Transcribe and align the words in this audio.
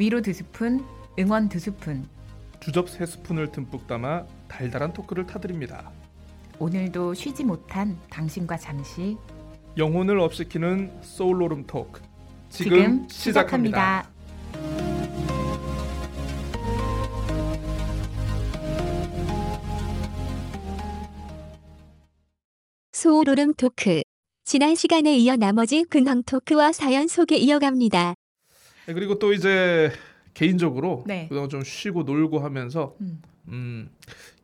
위로 0.00 0.22
두 0.22 0.32
스푼, 0.32 0.82
응원 1.18 1.50
두 1.50 1.58
스푼. 1.58 2.08
주접 2.58 2.88
세 2.88 3.04
스푼을 3.04 3.52
듬뿍 3.52 3.86
담아 3.86 4.24
달달한 4.48 4.94
토크를 4.94 5.26
타드립니다. 5.26 5.92
오늘도 6.58 7.12
쉬지 7.12 7.44
못한 7.44 7.98
당신과 8.08 8.56
잠시 8.56 9.18
영혼을 9.76 10.18
up시키는 10.18 10.90
소울로름 11.02 11.66
토크 11.66 12.00
지금, 12.48 12.70
지금 12.70 13.08
시작합니다. 13.10 14.08
시작합니다. 14.08 15.00
소오로름 22.92 23.52
토크. 23.52 24.00
지난 24.46 24.74
시간에 24.74 25.18
이어 25.18 25.36
나머지 25.36 25.84
근황 25.84 26.22
토크와 26.22 26.72
사연 26.72 27.06
소개 27.06 27.36
이어갑니다. 27.36 28.14
네, 28.90 28.94
그리고 28.94 29.20
또 29.20 29.32
이제 29.32 29.92
개인적으로 30.34 31.04
네. 31.06 31.26
그동안 31.28 31.48
좀 31.48 31.62
쉬고 31.62 32.02
놀고 32.02 32.40
하면서 32.40 32.96
음. 33.00 33.22
음, 33.48 33.88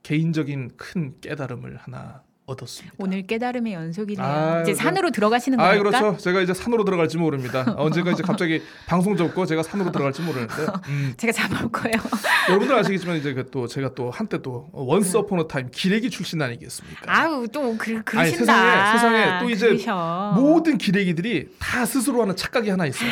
개인적인 0.04 0.70
큰 0.77 1.14
깨달음을 1.20 1.77
하나 1.82 2.23
얻었습니다. 2.46 2.95
오늘 2.98 3.27
깨달음의 3.27 3.73
연속이네요. 3.73 4.24
아유, 4.24 4.62
이제 4.62 4.70
그- 4.73 4.78
산으로 4.78 5.10
들어가시는 5.10 5.59
아 5.59 5.74
겁니까? 5.77 5.98
그렇죠. 5.98 6.16
제가 6.18 6.42
이제 6.42 6.54
산으로 6.54 6.84
들어갈지 6.84 7.18
모릅니다. 7.18 7.64
언젠가 7.77 8.12
이제 8.12 8.23
갑자기 8.23 8.62
방송 8.87 9.16
접고 9.16 9.45
제가 9.46 9.64
산으로 9.64 9.90
들어갈지 9.90 10.23
모르는데 10.23 10.54
음, 10.88 11.15
제가 11.18 11.32
잡아올 11.32 11.73
거예요. 11.73 11.96
여러분들 12.48 12.76
아시겠지만 12.79 13.16
이제 13.16 13.35
그또 13.35 13.66
제가 13.66 13.96
또 13.96 14.13
한때 14.13 14.40
또 14.42 14.68
once 14.70 15.16
upon 15.16 15.40
a 15.40 15.48
time 15.48 15.68
기레기 15.73 16.09
출신 16.09 16.40
아니겠습니까? 16.40 17.01
아우 17.09 17.48
또 17.48 17.76
그, 17.76 18.01
그러신다. 18.04 18.20
아니, 18.20 18.30
세상에- 18.30 18.92
세상에 18.92 19.40
또 19.42 19.51
이제 19.51 19.66
그러셔. 19.66 20.32
모든 20.37 20.79
기레기들이 20.79 21.48
다 21.59 21.85
스스로 21.85 22.23
하는 22.23 22.37
착각이 22.37 22.70
하나 22.70 22.87
있어요. 22.87 23.10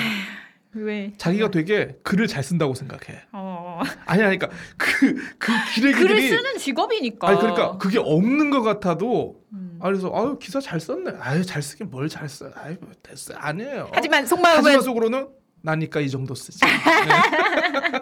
왜 0.75 1.12
자기가 1.19 1.50
되게 1.50 1.97
글을 2.03 2.27
잘 2.27 2.42
쓴다고 2.42 2.75
생각해. 2.75 3.22
어. 3.33 3.80
아니 4.06 4.22
아니까 4.22 4.48
그그 4.77 5.14
글을 5.39 5.64
기레기들이 5.75 6.28
쓰는 6.28 6.58
직업이니까. 6.58 7.28
아니 7.28 7.39
그러니까 7.39 7.78
그게 7.78 7.98
없는 7.98 8.50
것 8.50 8.62
같아도 8.62 9.41
음. 9.52 9.78
아 9.80 9.86
그래서 9.86 10.11
아유 10.14 10.39
기사 10.41 10.61
잘 10.61 10.80
썼네. 10.80 11.12
아유 11.20 11.45
잘 11.45 11.62
쓰긴 11.62 11.91
뭘 11.91 12.08
잘 12.08 12.28
써. 12.28 12.50
아유 12.56 12.77
뭐 12.80 12.91
됐어 13.02 13.34
아니에요. 13.36 13.89
하지만 13.92 14.27
속마음은 14.27 14.58
하지만 14.64 14.80
속으로는 14.83 15.28
나니까 15.62 16.00
이 16.00 16.11
정도 16.11 16.34
쓰지. 16.34 16.58
네. 16.64 18.00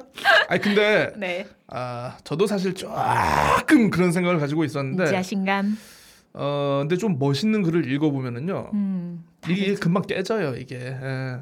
아니 0.49 0.61
근데 0.61 1.13
네. 1.17 1.47
아 1.69 2.17
저도 2.25 2.47
사실 2.47 2.75
조금 2.75 3.91
그런 3.91 4.13
생각을 4.13 4.39
가지고 4.41 4.65
있었는데 4.65 5.07
자신감. 5.07 5.77
어 6.35 6.79
근데 6.81 6.97
좀 6.97 7.19
멋있는 7.19 7.63
글을 7.63 7.91
읽어보면은요 7.93 8.71
음. 8.73 9.25
이게 9.49 9.75
금방 9.75 10.03
깨져요 10.05 10.55
이게. 10.55 10.97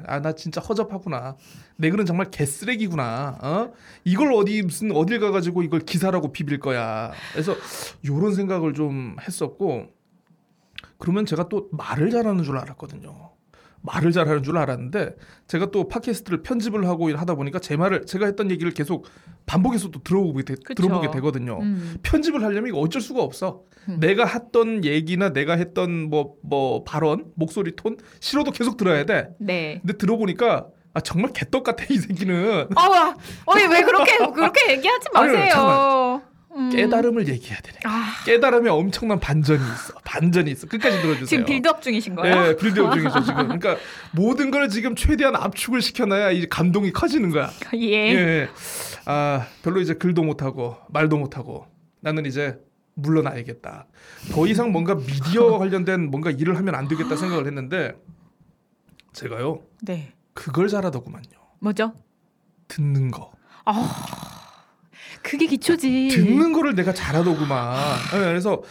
아 0.07 0.19
나 0.19 0.33
진짜 0.33 0.59
허접하구나. 0.61 1.35
내 1.77 1.89
글은 1.89 2.05
정말 2.05 2.31
개쓰레기구나. 2.31 3.37
어? 3.41 3.73
이걸 4.03 4.33
어디 4.33 4.61
무슨 4.63 4.91
어딜 4.91 5.19
가가지고 5.19 5.63
이걸 5.63 5.81
기사라고 5.81 6.31
비빌 6.31 6.59
거야. 6.59 7.11
그래서 7.31 7.55
요런 8.05 8.33
생각을 8.35 8.73
좀 8.73 9.15
했었고 9.21 9.87
그러면 10.97 11.25
제가 11.25 11.49
또 11.49 11.69
말을 11.71 12.11
잘하는 12.11 12.43
줄 12.43 12.57
알았거든요 12.57 13.31
말을 13.81 14.11
잘하는 14.11 14.43
줄 14.43 14.57
알았는데 14.57 15.15
제가 15.47 15.71
또 15.71 15.87
팟캐스트를 15.87 16.43
편집을 16.43 16.87
하고 16.87 17.11
하다 17.15 17.35
보니까 17.35 17.59
제 17.59 17.75
말을 17.75 18.05
제가 18.05 18.25
했던 18.27 18.51
얘기를 18.51 18.71
계속 18.71 19.07
반복해서 19.45 19.89
또 19.89 20.01
들어보게 20.03 20.43
되, 20.43 20.55
그쵸. 20.55 20.83
들어보게 20.83 21.11
되거든요 21.11 21.59
음. 21.61 21.97
편집을 22.03 22.43
하려면 22.43 22.67
이거 22.69 22.79
어쩔 22.79 23.01
수가 23.01 23.21
없어. 23.21 23.63
음. 23.89 23.99
내가 23.99 24.25
했던 24.25 24.85
얘기나 24.85 25.29
내가 25.29 25.55
했던 25.55 26.09
뭐뭐 26.09 26.83
발언, 26.83 27.25
목소리 27.35 27.75
톤 27.75 27.97
싫어도 28.19 28.51
계속 28.51 28.77
들어야 28.77 29.05
돼. 29.05 29.29
네. 29.39 29.79
근데 29.81 29.97
들어보니까 29.97 30.67
아 30.93 30.99
정말 30.99 31.31
개떡 31.33 31.63
같아 31.63 31.85
이 31.89 31.97
새끼는 31.97 32.67
아와. 32.75 33.15
어이 33.45 33.65
왜 33.67 33.81
그렇게 33.81 34.17
그렇게 34.17 34.71
얘기하지 34.73 35.07
아니, 35.15 35.33
마세요. 35.33 36.21
음. 36.55 36.69
깨달음을 36.69 37.27
얘기해야 37.27 37.59
되네. 37.61 37.79
아, 37.85 38.13
깨달음에 38.25 38.69
엄청난 38.69 39.19
반전이 39.19 39.59
있어. 39.59 39.93
반전이 40.03 40.51
있어. 40.51 40.67
끝까지 40.67 41.01
들어주세요. 41.01 41.25
지금 41.25 41.45
build 41.45 41.71
up 41.71 41.81
중이신 41.81 42.15
거예요? 42.15 42.47
예, 42.47 42.55
build 42.55 42.82
up 42.82 42.93
중이죠 42.93 43.21
지금. 43.23 43.43
그러니까 43.57 43.77
모든 44.11 44.51
걸 44.51 44.67
지금 44.69 44.95
최대한 44.95 45.35
압축을 45.35 45.81
시켜놔야 45.81 46.31
이 46.31 46.47
감동이 46.49 46.91
커지는 46.91 47.29
거야. 47.29 47.49
예. 47.75 48.13
예. 48.13 48.49
아 49.05 49.47
별로 49.63 49.79
이제 49.79 49.93
글도 49.93 50.23
못하고 50.23 50.77
말도 50.89 51.17
못하고 51.17 51.67
나는 52.01 52.25
이제 52.25 52.59
물러나야겠다. 52.95 53.87
더 54.31 54.47
이상 54.47 54.71
뭔가 54.71 54.95
미디어 54.95 55.57
관련된 55.59 56.11
뭔가 56.11 56.29
일을 56.31 56.57
하면 56.57 56.75
안 56.75 56.87
되겠다 56.87 57.15
생각을 57.15 57.47
했는데 57.47 57.95
제가요 59.13 59.61
네. 59.81 60.11
그걸 60.33 60.67
잘하더구만요. 60.67 61.23
뭐죠? 61.59 61.93
듣는 62.67 63.11
거. 63.11 63.31
그게 65.23 65.45
기초지. 65.47 66.09
듣는 66.09 66.53
거를 66.53 66.75
내가 66.75 66.93
잘하더구만. 66.93 67.77
예, 68.15 68.19
그래서 68.19 68.61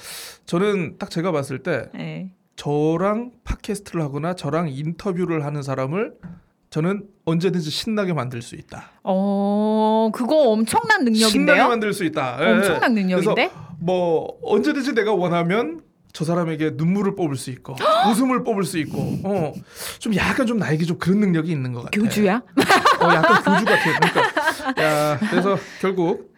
저는 0.47 0.97
딱 0.99 1.11
제가 1.11 1.33
봤을 1.33 1.63
때 1.63 1.89
네. 1.95 2.33
저랑 2.57 3.33
팟캐스트를 3.45 4.03
하거나 4.03 4.35
저랑 4.35 4.69
인터뷰를 4.71 5.45
하는 5.45 5.63
사람을 5.63 6.15
저는 6.71 7.05
언제든지 7.25 7.71
신나게 7.71 8.13
만들 8.13 8.43
수 8.43 8.55
있다. 8.55 8.91
어, 9.03 10.11
그거 10.13 10.51
엄청난 10.51 11.01
신나게 11.01 11.11
능력인데요? 11.11 11.69
만들 11.69 11.93
수 11.93 12.05
있다. 12.05 12.39
예, 12.41 12.53
엄청난 12.53 12.95
능력인데? 12.95 13.51
뭐 13.81 14.39
언제든지 14.43 14.95
내가 14.95 15.13
원하면 15.15 15.81
저 16.13 16.25
사람에게 16.25 16.73
눈물을 16.75 17.15
뽑을 17.15 17.37
수 17.37 17.51
있고 17.51 17.77
웃음을 18.11 18.43
뽑을 18.45 18.65
수 18.65 18.79
있고 18.79 18.99
어 19.25 19.53
좀 20.01 20.15
약간 20.17 20.47
좀 20.47 20.59
나에게 20.59 20.85
좀 20.85 20.99
그런 20.99 21.21
능력이 21.21 21.51
있는 21.53 21.73
것 21.73 21.85
같아. 21.85 22.01
교주야? 22.01 22.37
어 23.01 23.05
약간 23.15 23.43
교주 23.43 23.65
같아. 23.65 23.99
그러니까 24.75 24.83
야 24.83 25.19
그래서 25.31 25.57
결국 25.81 26.30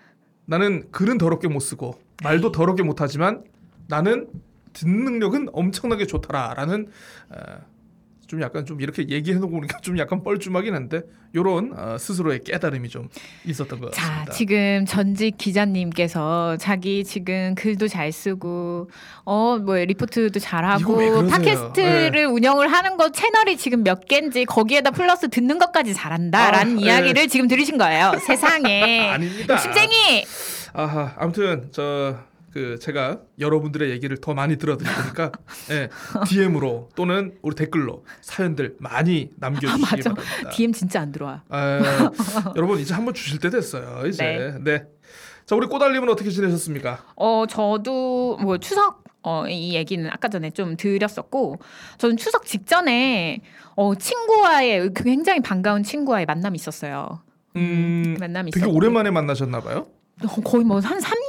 나는 0.45 0.91
글은 0.91 1.19
더럽게 1.19 1.49
못 1.49 1.61
쓰고 1.61 1.99
말도 2.23 2.53
더럽게 2.53 2.83
못 2.83 3.01
하지만 3.01 3.45
나는 3.89 4.29
듣는 4.73 5.05
능력은 5.05 5.49
엄청나게 5.53 6.07
좋다라라는 6.07 6.89
어, 7.31 7.72
좀 8.33 8.41
약간 8.41 8.65
좀 8.65 8.81
이렇게 8.81 9.07
얘기해 9.07 9.39
놓고 9.41 9.51
보니까 9.53 9.77
좀 9.83 9.99
약간 9.99 10.23
뻘쭘하긴 10.23 10.75
한데 10.75 11.03
요런 11.35 11.75
어, 11.77 11.99
스스로의 11.99 12.41
깨달음이 12.43 12.89
좀 12.89 13.11
있었던 13.45 13.79
것 13.79 13.93
자, 13.93 14.09
같습니다. 14.09 14.33
지금 14.33 14.87
전직 14.87 15.37
기자님께서 15.37 16.57
자기 16.57 17.05
지금 17.05 17.55
글도 17.55 17.89
잘 17.89 18.11
쓰고 18.11 18.89
어 19.27 19.59
뭐 19.63 19.77
리포트도 19.77 20.41
잘하고 20.41 20.95
그러세요? 20.95 21.23
네. 21.23 21.29
팟캐스트를 21.29 22.25
운영을 22.25 22.73
하는 22.73 22.97
거 22.97 23.13
채널이 23.13 23.59
지금 23.59 23.85
몇 23.85 24.09
개인지 24.09 24.47
거기에다 24.47 24.93
플러스 24.93 25.29
듣는 25.29 25.59
것까지 25.59 25.93
잘한다라는 25.93 26.79
아, 26.79 26.81
이야기를 26.81 27.29
지금 27.29 27.49
들으신 27.49 27.77
거예요. 27.77 28.13
세상에 28.27 29.11
아닙니다. 29.11 29.55
욕심쟁이. 29.57 30.25
아하 30.73 31.13
아무튼 31.19 31.69
저 31.71 32.17
그 32.53 32.79
제가 32.79 33.21
여러분들의 33.39 33.91
얘기를 33.91 34.17
더 34.19 34.35
많이 34.35 34.57
들어드릴 34.59 34.93
테니까 34.93 35.33
예, 35.71 35.89
DM으로 36.29 36.91
또는 36.95 37.35
우리 37.43 37.55
댓글로 37.57 38.05
사연들 38.21 38.77
많이 38.79 39.31
남겨주시기 39.37 39.81
맞아. 39.81 40.15
바랍니다. 40.15 40.51
DM 40.51 40.73
진짜 40.73 41.01
안 41.01 41.13
들어와. 41.13 41.43
아, 41.49 41.81
여러분 42.57 42.79
이제 42.79 42.93
한번 42.95 43.15
주실 43.15 43.39
때 43.39 43.49
됐어요. 43.51 44.07
이제 44.07 44.55
네. 44.61 44.85
자 45.47 45.57
우리 45.57 45.67
꼬달님은 45.67 46.09
어떻게 46.11 46.31
지내셨습니까? 46.31 47.05
어 47.17 47.45
저도 47.49 48.37
뭐 48.41 48.59
추석 48.59 49.03
어, 49.25 49.47
이 49.49 49.75
얘기는 49.75 50.09
아까 50.11 50.29
전에 50.29 50.51
좀 50.51 50.77
드렸었고 50.77 51.59
저는 51.99 52.17
추석 52.17 52.45
직전에 52.45 53.41
어, 53.77 53.95
친구와의 53.95 54.91
굉장히 54.95 55.41
반가운 55.41 55.83
친구와의 55.85 56.27
만남이 56.27 56.57
있었어요. 56.57 57.23
음, 57.57 58.17
만남이 58.19 58.51
되게 58.51 58.65
있었고 58.67 58.77
오랜만에 58.77 59.11
만나셨나 59.11 59.61
봐요. 59.61 59.87
어, 60.25 60.41
거의 60.43 60.65
뭐 60.65 60.79
한 60.81 60.99
3년 60.99 61.22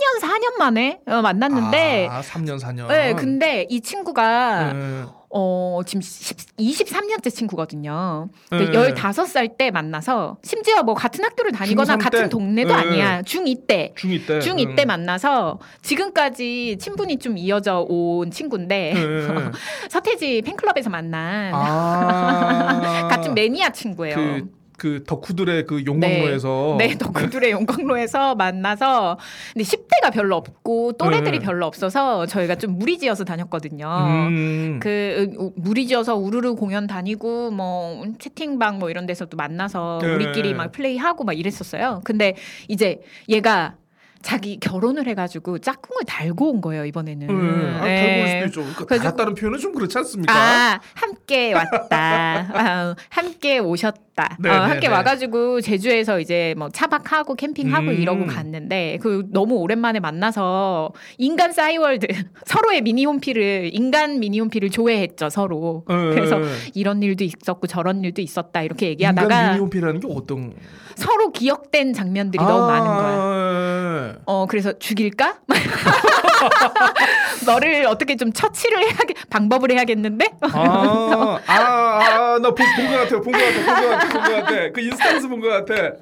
4년 0.43 0.57
만에 0.57 0.99
어, 1.07 1.21
만났는데 1.21 2.07
아, 2.11 2.21
3년 2.21 2.59
4년. 2.59 2.87
네, 2.87 3.13
근데 3.13 3.65
이 3.69 3.79
친구가 3.81 4.73
네. 4.73 5.03
어, 5.29 5.79
지금 5.85 6.01
10, 6.01 6.37
23년째 6.57 7.33
친구거든요. 7.33 8.29
네. 8.51 8.57
15살 8.69 9.57
때 9.57 9.71
만나서 9.71 10.37
심지어 10.43 10.83
뭐 10.83 10.93
같은 10.93 11.23
학교를 11.23 11.51
다니거나 11.51 11.95
중3 11.95 11.99
때? 11.99 12.03
같은 12.03 12.29
동네도 12.29 12.69
네. 12.69 12.73
아니야. 12.75 13.21
중2 13.21 13.65
때. 13.67 13.93
중2 13.97 14.27
때. 14.27 14.39
중2 14.39 14.75
때 14.75 14.85
만나서 14.85 15.59
지금까지 15.81 16.77
친분이 16.79 17.17
좀 17.17 17.37
이어져 17.37 17.85
온 17.87 18.29
친구인데 18.29 18.93
네. 18.93 19.51
서태지 19.89 20.41
팬클럽에서 20.43 20.89
만난 20.89 21.51
아. 21.53 23.07
같은 23.09 23.33
매니아 23.33 23.71
친구예요. 23.71 24.15
그, 24.15 24.62
그 24.83 25.01
덕후들의 25.07 25.65
그 25.65 25.85
용광로에서 25.85 26.75
네, 26.77 26.97
덕후들의 26.97 27.51
용광로에서 27.51 28.35
만나서 28.35 29.17
근데 29.53 29.63
10대가 29.63 30.11
별로 30.11 30.35
없고 30.35 30.91
또래들이 30.97 31.39
네. 31.39 31.45
별로 31.45 31.65
없어서 31.67 32.25
저희가 32.25 32.55
좀 32.55 32.77
무리지어서 32.77 33.23
다녔거든요. 33.23 33.87
음. 34.27 34.79
그 34.83 35.31
우- 35.37 35.53
무리지어서 35.55 36.17
우르르 36.17 36.55
공연 36.55 36.85
다니고 36.85 37.51
뭐 37.51 38.03
채팅방 38.19 38.79
뭐 38.79 38.89
이런 38.89 39.05
데서 39.05 39.23
또 39.25 39.37
만나서 39.37 39.99
네. 40.01 40.13
우리끼리 40.15 40.53
막 40.53 40.73
플레이하고 40.73 41.23
막 41.23 41.31
이랬었어요. 41.39 42.01
근데 42.03 42.35
이제 42.67 42.99
얘가 43.29 43.75
자기 44.23 44.57
결혼을 44.57 45.05
해가지고 45.05 45.59
짝꿍을 45.59 46.03
달고 46.07 46.51
온 46.51 46.61
거예요 46.61 46.85
이번에는. 46.85 47.27
네. 47.27 47.79
아, 47.79 47.83
네. 47.83 47.95
달고 47.95 48.21
올 48.21 48.49
수도 48.49 48.61
있죠. 48.61 48.73
그러니까 48.73 48.97
달았다는 48.97 49.35
표현은 49.35 49.59
좀 49.59 49.73
그렇지 49.73 49.97
않습니까? 49.97 50.33
아 50.33 50.79
함께 50.95 51.53
왔다. 51.53 52.47
아, 52.55 52.95
함께 53.09 53.59
오셨다. 53.59 54.37
네, 54.39 54.49
어, 54.49 54.53
네, 54.53 54.59
함께 54.59 54.87
네. 54.87 54.93
와가지고 54.93 55.59
제주에서 55.61 56.19
이제 56.19 56.55
뭐 56.57 56.69
차박하고 56.69 57.35
캠핑하고 57.35 57.87
음. 57.87 57.93
이러고 57.93 58.25
갔는데 58.25 58.99
그 59.01 59.27
너무 59.29 59.55
오랜만에 59.55 59.99
만나서 59.99 60.93
인간 61.17 61.51
싸이월드 61.51 62.07
서로의 62.45 62.81
미니홈피를 62.81 63.71
인간 63.73 64.19
미니홈피를 64.19 64.69
조회했죠 64.69 65.29
서로. 65.29 65.83
그래서 65.85 66.39
예, 66.39 66.45
예. 66.45 66.49
이런 66.75 67.03
일도 67.03 67.25
있었고 67.25 67.67
저런 67.67 68.03
일도 68.03 68.21
있었다 68.21 68.61
이렇게 68.61 68.91
인간 68.91 68.93
얘기하다가 68.93 69.47
미니홈피라는 69.49 69.99
게 69.99 70.07
어떤 70.09 70.53
서로 70.95 71.31
기억된 71.31 71.93
장면들이 71.93 72.43
너무 72.43 72.67
많은 72.67 72.85
거야. 72.85 74.12
거야. 74.13 74.23
어 74.25 74.45
그래서 74.47 74.77
죽일까? 74.79 75.39
너를 77.45 77.85
어떻게 77.85 78.15
좀 78.15 78.31
처치를 78.31 78.79
해야 78.83 78.93
방법을 79.29 79.71
해야겠는데? 79.71 80.29
아, 80.41 81.39
아, 81.47 81.53
아, 81.55 82.39
나본것 82.41 82.55
같아요. 82.91 83.21
본 83.21 83.33
것 83.33 83.39
같아. 83.39 83.65
본것 83.65 83.89
같아. 83.89 84.07
본것 84.09 84.31
같아. 84.43 84.69
그 84.73 84.81
인스타에서 84.81 85.27
본것 85.27 85.65
같아. 85.65 85.93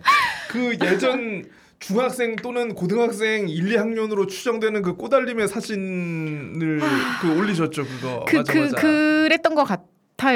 그 0.49 0.77
예전 0.83 1.43
중학생 1.79 2.35
또는 2.35 2.75
고등학생 2.75 3.49
1, 3.49 3.65
2학년으로 3.75 4.27
추정되는 4.27 4.81
그 4.83 4.95
꼬달림의 4.95 5.47
사진을 5.47 6.79
그 7.21 7.37
올리셨죠, 7.37 7.85
그거. 7.85 8.25
그, 8.27 8.35
맞아, 8.37 8.53
그, 8.53 8.59
맞아. 8.59 8.75
그랬던 8.77 9.55
것 9.55 9.63
같아 9.63 9.83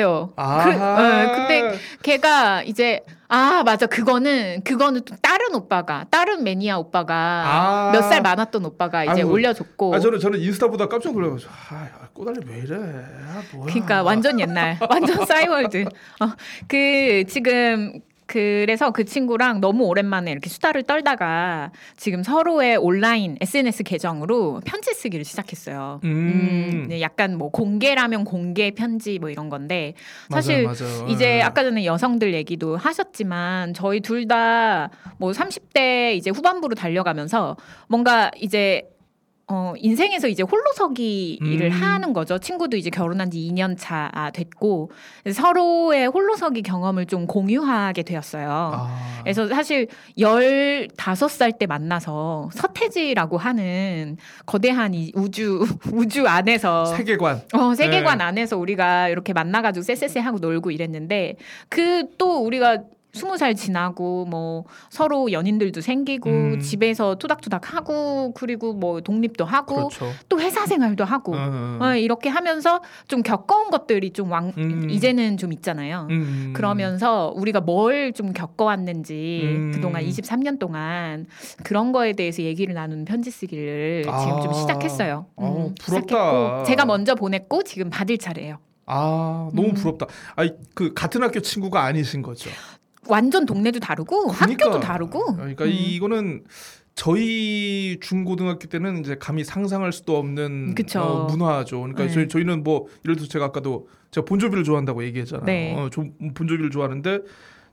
요. 0.01 0.33
아, 0.35 0.63
그, 0.63 0.71
어, 0.71 1.35
근데 1.35 1.77
걔가 2.01 2.63
이제 2.63 3.01
아 3.27 3.63
맞아 3.63 3.85
그거는 3.87 4.61
그거는 4.63 5.01
또 5.05 5.15
다른 5.21 5.55
오빠가 5.55 6.05
다른 6.11 6.43
매니아 6.43 6.77
오빠가 6.77 7.13
아. 7.45 7.91
몇살 7.91 8.21
많았던 8.21 8.63
오빠가 8.65 9.03
이제 9.03 9.13
아이고. 9.13 9.31
올려줬고 9.31 9.95
아 9.95 9.99
저는 9.99 10.19
저는 10.19 10.39
인스타보다 10.39 10.87
깜짝 10.87 11.13
놀라가지고 11.13 11.51
아, 11.71 11.75
야, 11.85 12.09
꼬달림 12.13 12.43
왜 12.47 12.59
이래? 12.59 12.75
아, 12.75 13.41
뭐야? 13.53 13.65
그러니까 13.73 14.03
완전 14.03 14.39
옛날 14.39 14.77
완전 14.89 15.25
싸이월드 15.25 15.85
어, 15.85 16.29
그 16.67 17.23
지금 17.27 17.99
그래서 18.27 18.91
그 18.91 19.05
친구랑 19.05 19.61
너무 19.61 19.85
오랜만에 19.85 20.31
이렇게 20.31 20.49
수다를 20.49 20.83
떨다가 20.83 21.71
지금 21.95 22.23
서로의 22.23 22.77
온라인 22.77 23.37
SNS 23.39 23.83
계정으로 23.83 24.61
편지 24.65 24.93
쓰기를 24.93 25.23
시작했어요. 25.23 26.01
음. 26.03 26.85
네, 26.89 27.01
약간 27.01 27.37
뭐 27.37 27.49
공개라면 27.51 28.23
공개 28.25 28.71
편지 28.71 29.19
뭐 29.19 29.29
이런 29.29 29.49
건데 29.49 29.93
사실 30.31 30.63
맞아, 30.63 30.83
맞아. 30.83 31.05
이제 31.07 31.37
예. 31.37 31.41
아까 31.41 31.63
전에 31.63 31.85
여성들 31.85 32.33
얘기도 32.33 32.77
하셨지만 32.77 33.73
저희 33.73 33.99
둘 34.01 34.25
다 34.27 34.89
뭐 35.17 35.31
30대 35.31 36.15
이제 36.15 36.31
후반부로 36.31 36.73
달려가면서 36.75 37.55
뭔가 37.87 38.31
이제 38.39 38.89
어 39.47 39.73
인생에서 39.77 40.27
이제 40.27 40.41
홀로서기를 40.41 41.67
음. 41.67 41.71
하는 41.71 42.13
거죠. 42.13 42.39
친구도 42.39 42.77
이제 42.77 42.89
결혼한 42.89 43.29
지 43.29 43.37
2년 43.39 43.75
차 43.77 44.09
아, 44.13 44.31
됐고 44.31 44.89
서로의 45.31 46.07
홀로서기 46.07 46.63
경험을 46.63 47.05
좀 47.05 47.27
공유하게 47.27 48.01
되었어요. 48.03 48.49
아. 48.49 49.19
그래서 49.21 49.47
사실 49.47 49.87
15살 50.17 51.59
때 51.59 51.67
만나서 51.67 52.49
서태지라고 52.53 53.37
하는 53.37 54.17
거대한 54.47 54.93
이 54.95 55.11
우주 55.13 55.63
우주 55.93 56.27
안에서 56.27 56.85
세계관. 56.85 57.41
어, 57.53 57.75
세계관 57.75 58.17
네. 58.19 58.23
안에서 58.23 58.57
우리가 58.57 59.09
이렇게 59.09 59.33
만나 59.33 59.61
가지고 59.61 59.83
쎄쎄쎄 59.83 60.19
하고 60.21 60.39
놀고 60.39 60.71
이랬는데 60.71 61.35
그 61.69 62.05
또 62.17 62.43
우리가 62.45 62.79
스무 63.15 63.37
살 63.37 63.55
지나고 63.55 64.25
뭐 64.25 64.65
서로 64.89 65.31
연인들도 65.31 65.81
생기고 65.81 66.29
음. 66.29 66.59
집에서 66.59 67.15
투닥투닥 67.15 67.73
하고 67.73 68.33
그리고 68.33 68.73
뭐 68.73 69.01
독립도 69.01 69.45
하고 69.45 69.75
그렇죠. 69.89 70.11
또 70.29 70.39
회사 70.39 70.65
생활도 70.65 71.05
하고 71.05 71.33
어, 71.35 71.77
어, 71.81 71.95
이렇게 71.95 72.29
하면서 72.29 72.81
좀 73.07 73.23
겪어온 73.23 73.71
것들이 73.71 74.11
좀 74.11 74.31
왕, 74.31 74.51
음. 74.57 74.89
이제는 74.89 75.37
좀 75.37 75.53
있잖아요. 75.53 76.07
음. 76.09 76.53
그러면서 76.55 77.31
우리가 77.35 77.61
뭘 77.61 77.95
좀 78.15 78.33
겪어왔는지 78.33 79.41
음. 79.43 79.71
그동안 79.73 80.03
23년 80.03 80.59
동안 80.59 81.25
그런 81.63 81.91
거에 81.91 82.13
대해서 82.13 82.41
얘기를 82.43 82.73
나누는 82.73 83.05
편지 83.05 83.31
쓰기를 83.31 84.03
지금 84.03 84.13
아. 84.13 84.41
좀 84.41 84.53
시작했어요. 84.53 85.25
음, 85.39 85.43
어, 85.43 85.71
부럽다. 85.79 86.07
시작했고 86.15 86.63
제가 86.65 86.85
먼저 86.85 87.15
보냈고 87.15 87.63
지금 87.63 87.89
받을 87.89 88.17
차례예요. 88.17 88.57
아 88.85 89.49
너무 89.53 89.69
음. 89.69 89.73
부럽다. 89.73 90.05
아니 90.35 90.51
그 90.75 90.93
같은 90.93 91.23
학교 91.23 91.39
친구가 91.39 91.83
아니신 91.83 92.21
거죠. 92.21 92.49
완전 93.07 93.45
동네도 93.45 93.79
다르고 93.79 94.27
그러니까. 94.27 94.65
학교도 94.65 94.79
다르고. 94.79 95.35
그러니까 95.35 95.65
음. 95.65 95.71
이거는 95.71 96.43
저희 96.95 97.97
중고등학교 98.01 98.67
때는 98.67 99.01
이제 99.01 99.17
감히 99.19 99.43
상상할 99.43 99.91
수도 99.91 100.17
없는. 100.17 100.75
어, 100.95 101.25
문화죠. 101.29 101.79
그러니까 101.81 102.05
네. 102.05 102.11
저희 102.11 102.27
저희는 102.27 102.63
뭐 102.63 102.87
예를 103.03 103.15
들어 103.17 103.27
제가 103.27 103.45
아까도 103.45 103.87
제가 104.11 104.25
본조비를 104.25 104.63
좋아한다고 104.63 105.03
얘기했잖아요. 105.03 105.45
네. 105.45 105.75
어, 105.75 105.89
좀 105.89 106.13
본조비를 106.33 106.71
좋아하는데 106.71 107.19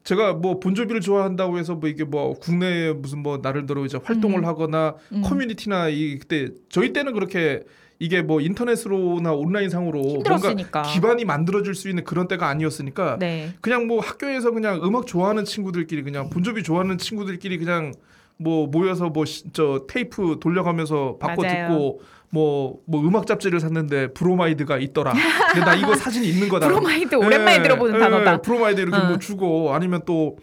제가 0.05 0.35
뭐 0.35 0.59
본조비를 0.59 1.01
좋아한다고 1.01 1.59
해서 1.59 1.77
뭐 1.77 1.89
이게 1.89 2.03
뭐 2.03 2.35
국내에 2.35 2.93
무슨 2.93 3.21
뭐 3.21 3.39
나름대로 3.41 3.85
이제 3.85 3.99
활동을 4.03 4.41
음. 4.41 4.45
하거나 4.45 4.97
음. 5.13 5.23
커뮤니티나 5.23 5.89
이 5.89 6.19
그때 6.19 6.49
저희 6.69 6.93
때는 6.93 7.13
그렇게 7.13 7.63
이게 8.03 8.21
뭐 8.21 8.41
인터넷으로나 8.41 9.33
온라인 9.33 9.71
상으로 9.71 10.01
뭔가 10.01 10.35
힘들었으니까. 10.35 10.83
기반이 10.83 11.25
만들어질 11.25 11.75
수 11.77 11.89
있는 11.89 12.03
그런 12.03 12.27
때가 12.27 12.49
아니었으니까 12.49 13.17
네. 13.21 13.55
그냥 13.61 13.87
뭐 13.87 14.01
학교에서 14.01 14.51
그냥 14.51 14.81
음악 14.83 15.07
좋아하는 15.07 15.45
친구들끼리 15.45 16.03
그냥 16.03 16.29
본조비 16.29 16.65
좋아하는 16.65 16.99
친구들끼리 16.99 17.59
그냥 17.59 17.93
뭐 18.39 18.67
모여서 18.67 19.11
뭐 19.11 19.25
저 19.53 19.85
테이프 19.89 20.39
돌려가면서 20.41 21.17
바꿔 21.21 21.43
맞아요. 21.43 21.69
듣고 21.69 22.01
뭐 22.31 22.81
뭐 22.87 23.07
음악 23.07 23.27
잡지를 23.29 23.61
샀는데 23.61 24.09
브로마이드가 24.15 24.79
있더라. 24.79 25.13
근데 25.53 25.65
나 25.65 25.75
이거 25.77 25.95
사진 25.95 26.25
있는 26.25 26.49
거다. 26.49 26.67
브로마이드 26.67 27.15
오랜만에 27.15 27.59
예, 27.59 27.63
들어보는 27.63 27.95
예, 27.95 27.99
단어다. 28.01 28.41
브로마이드 28.43 28.81
이렇게 28.81 28.97
어. 28.97 29.05
뭐 29.07 29.19
주고 29.19 29.75
아니면 29.75 30.01
또 30.07 30.39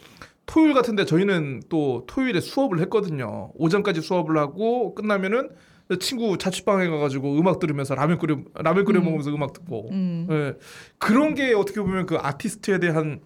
토요일 0.45 0.73
같은데 0.73 1.03
저희는 1.03 1.63
또 1.67 2.05
토요일에 2.07 2.39
수업을 2.39 2.79
했거든요. 2.81 3.51
오전까지 3.55 3.99
수업을 4.01 4.37
하고 4.37 4.95
끝나면은 4.95 5.49
친구 5.97 6.37
자취방에 6.37 6.87
가가지고 6.87 7.39
음악 7.39 7.59
들으면서 7.59 7.95
라면 7.95 8.19
끓여 8.19 8.39
라면 8.53 8.85
끓여 8.85 8.99
음. 8.99 9.05
먹으면서 9.05 9.31
음 9.31 9.41
악 9.41 9.53
듣고 9.53 9.89
음. 9.91 10.27
예. 10.29 10.53
그런 10.99 11.33
게 11.33 11.53
어떻게 11.53 11.81
보면 11.81 12.05
그 12.05 12.17
아티스트에 12.17 12.79
대한 12.79 13.21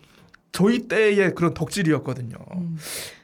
저희 0.51 0.87
때의 0.87 1.33
그런 1.35 1.53
덕질이었거든요. 1.53 2.35
음. 2.55 2.77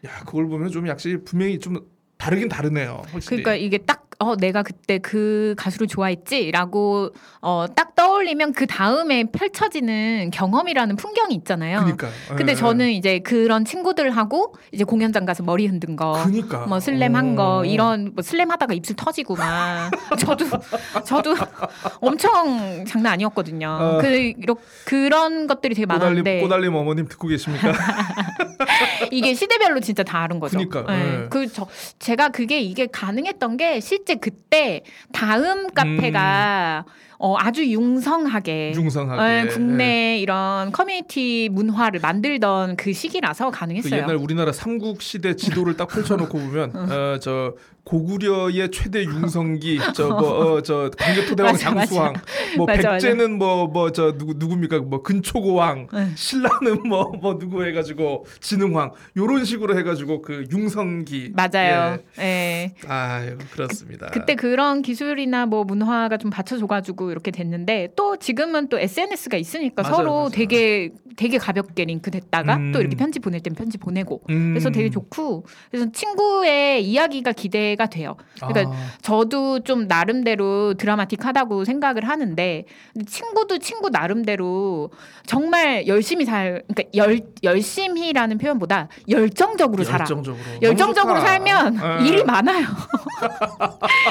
야, 0.05 0.09
그걸 0.25 0.47
보면 0.47 0.69
좀 0.71 0.87
역시 0.87 1.17
분명히 1.23 1.59
좀 1.59 1.77
다르긴 2.17 2.49
다르네요. 2.49 3.03
확실히. 3.11 3.43
그러니까 3.43 3.55
이게 3.55 3.77
딱 3.77 4.08
어 4.19 4.35
내가 4.35 4.63
그때 4.63 4.97
그 4.99 5.55
가수를 5.57 5.87
좋아했지라고 5.87 7.11
어 7.41 7.65
딱 7.75 7.89
떠올리면 7.95 8.53
그 8.53 8.65
다음에 8.65 9.25
펼쳐지는 9.25 10.31
경험이라는 10.31 10.95
풍경이 10.95 11.35
있잖아요. 11.35 11.79
그러니까. 11.79 12.07
근데 12.35 12.53
예. 12.53 12.55
저는 12.55 12.91
이제 12.91 13.19
그런 13.19 13.65
친구들하고 13.65 14.55
이제 14.71 14.83
공연장 14.85 15.25
가서 15.25 15.43
머리 15.43 15.67
흔든 15.67 15.95
거, 15.95 16.13
그러니까. 16.23 16.65
뭐 16.65 16.79
슬램 16.79 17.15
한거 17.15 17.59
어. 17.59 17.65
이런 17.65 18.11
뭐 18.15 18.21
슬램 18.21 18.51
하다가 18.51 18.73
입술 18.73 18.95
터지고 18.95 19.35
막 19.35 19.91
저도 20.17 20.45
저도 21.05 21.35
엄청 21.99 22.85
장난 22.85 23.13
아니었거든요. 23.13 23.67
어. 23.69 23.97
그 24.01 24.07
이렇게 24.07 24.61
그런 24.85 25.47
것들이 25.47 25.75
되게 25.75 25.85
꼬달림 25.85 25.99
많았는데 26.03 26.41
꼬달림 26.41 26.75
어머님 26.75 27.07
듣고 27.07 27.27
계십니까? 27.27 27.73
이게 29.11 29.33
시대별로 29.33 29.79
진짜 29.79 30.03
다른 30.03 30.39
거죠. 30.39 30.57
그러니까, 30.57 30.85
예. 30.93 31.23
예. 31.23 31.27
그저 31.29 31.67
제가 31.99 32.29
그게 32.29 32.59
이게 32.59 32.87
가능했던 32.87 33.57
게 33.57 33.79
실제 33.79 34.15
그때 34.15 34.83
다음 35.11 35.69
카페가 35.71 36.85
어, 37.21 37.35
아주 37.37 37.65
융성하게 37.65 38.71
음. 38.75 38.83
융성하게. 38.83 39.21
예, 39.21 39.47
국내 39.47 40.17
이런 40.19 40.71
커뮤니티 40.71 41.49
문화를 41.51 41.99
만들던 41.99 42.77
그 42.77 42.93
시기라서 42.93 43.51
그 43.51 43.59
가능했어요. 43.59 44.01
옛날 44.03 44.15
우리나라 44.15 44.53
삼국 44.53 45.01
시대 45.01 45.35
지도를 45.35 45.75
딱 45.75 45.89
펼쳐놓고 45.89 46.37
보면 46.37 46.71
어, 46.75 47.19
저 47.19 47.55
고구려의 47.89 48.69
최대 48.71 49.03
융성기 49.03 49.79
저뭐저 49.95 50.91
광개토대왕 50.95 51.51
맞아, 51.53 51.71
맞아. 51.71 51.85
장수왕 51.87 52.13
뭐 52.57 52.65
맞아, 52.67 52.91
백제는 52.91 53.37
뭐 53.39 53.67
뭐 53.67 53.91
저 53.91 54.15
누구 54.15 54.33
누굽니까 54.37 54.79
뭐 54.79 55.01
근초고왕 55.01 55.87
네. 55.91 56.07
신라는 56.15 56.83
뭐 56.87 57.09
뭐 57.19 57.39
누구 57.39 57.65
해가지고 57.65 58.25
진흥왕 58.39 58.91
요런 59.17 59.43
식으로 59.43 59.77
해가지고 59.79 60.21
그 60.21 60.45
융성기 60.51 61.31
맞아요. 61.33 61.97
예. 62.19 62.23
예. 62.23 62.73
아 62.87 63.25
그렇습니다. 63.51 64.07
그때 64.11 64.35
그런 64.35 64.83
기술이나 64.83 65.47
뭐 65.47 65.63
문화가 65.63 66.17
좀 66.17 66.29
받쳐줘가지고 66.29 67.09
이렇게 67.11 67.31
됐는데 67.31 67.89
또 67.95 68.17
지금은 68.17 68.69
또 68.69 68.77
SNS가 68.79 69.37
있으니까 69.37 69.81
맞아요, 69.81 69.95
서로 69.95 70.13
맞아요. 70.13 70.29
되게 70.29 70.91
되게 71.17 71.37
가볍게 71.39 71.85
링크 71.85 72.11
됐다가 72.11 72.55
음. 72.57 72.71
또 72.71 72.79
이렇게 72.79 72.95
편지 72.95 73.19
보낼 73.19 73.41
땐 73.41 73.53
편지 73.55 73.77
보내고 73.79 74.21
음. 74.29 74.51
그래서 74.53 74.69
되게 74.69 74.89
좋고 74.89 75.45
그래서 75.71 75.91
친구의 75.91 76.85
이야기가 76.85 77.31
기대 77.33 77.75
가 77.79 77.85
돼요. 77.85 78.17
그러니까 78.35 78.75
아, 78.75 78.87
저도 79.01 79.61
좀 79.61 79.87
나름대로 79.87 80.73
드라마틱하다고 80.73 81.63
생각을 81.63 82.09
하는데 82.09 82.65
친구도 83.07 83.59
친구 83.59 83.89
나름대로 83.89 84.89
정말 85.25 85.87
열심히 85.87 86.25
살 86.25 86.61
그러니까 86.67 86.83
열 86.93 87.21
열심히라는 87.41 88.37
표현보다 88.37 88.89
열정적으로 89.07 89.85
살아. 89.85 90.01
열정적으로 90.01 90.43
열정적으로 90.61 91.15
좋다. 91.19 91.27
살면 91.27 91.79
예. 92.01 92.07
일이 92.07 92.23
많아요. 92.25 92.65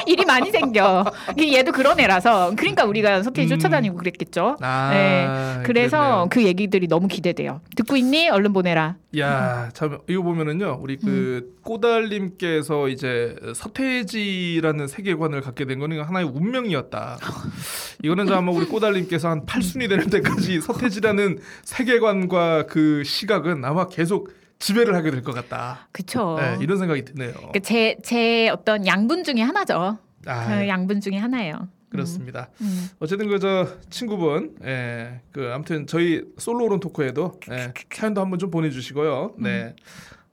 일이 0.05 0.25
많이 0.25 0.51
생겨. 0.51 1.05
얘도 1.39 1.71
그런 1.71 1.99
애라서 1.99 2.53
그러니까 2.55 2.85
우리가 2.85 3.23
서태지 3.23 3.53
음. 3.53 3.59
쫓아다니고 3.59 3.97
그랬겠죠. 3.97 4.57
아, 4.61 4.89
네. 4.91 5.63
그래서 5.63 5.97
그랬네요. 5.97 6.27
그 6.29 6.43
얘기들이 6.43 6.87
너무 6.87 7.07
기대돼요. 7.07 7.61
듣고 7.75 7.95
있니? 7.95 8.29
얼른 8.29 8.53
보내라. 8.53 8.95
야, 9.17 9.69
참 9.73 9.99
이거 10.07 10.21
보면은요. 10.21 10.79
우리 10.81 10.97
그 10.97 11.55
꼬달님께서 11.63 12.89
이제 12.89 13.35
서태지라는 13.55 14.87
세계관을 14.87 15.41
갖게 15.41 15.65
된 15.65 15.79
거는 15.79 16.01
하나의 16.01 16.27
운명이었다. 16.27 17.17
이거는 18.03 18.27
저 18.27 18.35
아마 18.35 18.51
우리 18.51 18.65
꼬달님께서 18.65 19.29
한 19.29 19.45
8순위 19.45 19.89
되는 19.89 20.09
때까지 20.09 20.61
서태지라는 20.61 21.39
세계관과 21.63 22.67
그 22.67 23.03
시각은 23.03 23.65
아마 23.65 23.87
계속 23.87 24.31
지배를 24.59 24.93
하게 24.95 25.09
될 25.11 25.21
것 25.23 25.33
같다. 25.33 25.87
그쵸. 25.91 26.35
네, 26.39 26.57
이런 26.61 26.77
생각이 26.77 27.05
드네요. 27.05 27.33
그 27.53 27.59
제, 27.61 27.95
제 28.03 28.49
어떤 28.49 28.85
양분 28.85 29.23
중에 29.23 29.41
하나죠. 29.41 29.97
아, 30.25 30.47
그 30.59 30.67
양분 30.67 30.99
중에 31.01 31.17
하나예요. 31.17 31.69
그렇습니다. 31.89 32.49
음. 32.61 32.89
어쨌든 32.99 33.27
그 33.29 33.39
저 33.39 33.67
친구분, 33.89 34.55
예, 34.63 35.21
그 35.31 35.49
아무튼 35.53 35.87
저희 35.87 36.23
솔로론 36.37 36.79
토크에도 36.81 37.39
예, 37.51 37.73
사연도 37.91 38.21
한번 38.21 38.37
좀 38.37 38.51
보내주시고요. 38.51 39.35
네, 39.39 39.75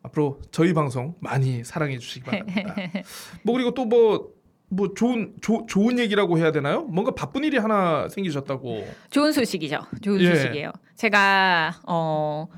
앞으로 0.02 0.40
저희 0.50 0.75
방송 0.75 1.14
많이 1.21 1.64
사랑해 1.64 1.97
주시기 1.99 2.25
바랍니다. 2.26 2.75
뭐 3.42 3.54
그리고 3.54 3.73
또 3.75 3.85
뭐 3.87 4.37
뭐 4.68 4.92
좋은 4.95 5.33
조, 5.40 5.64
좋은 5.68 5.97
얘기라고 6.00 6.38
해야 6.38 6.50
되나요? 6.50 6.83
뭔가 6.83 7.12
바쁜 7.12 7.45
일이 7.45 7.56
하나 7.56 8.09
생기셨다고. 8.09 8.85
좋은 9.11 9.30
소식이죠. 9.30 9.78
좋은 10.02 10.21
예. 10.21 10.35
소식이에요. 10.35 10.73
제가 10.97 11.73
어 11.87 12.49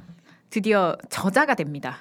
드디어 0.50 0.96
저자가 1.10 1.54
됩니다. 1.54 1.98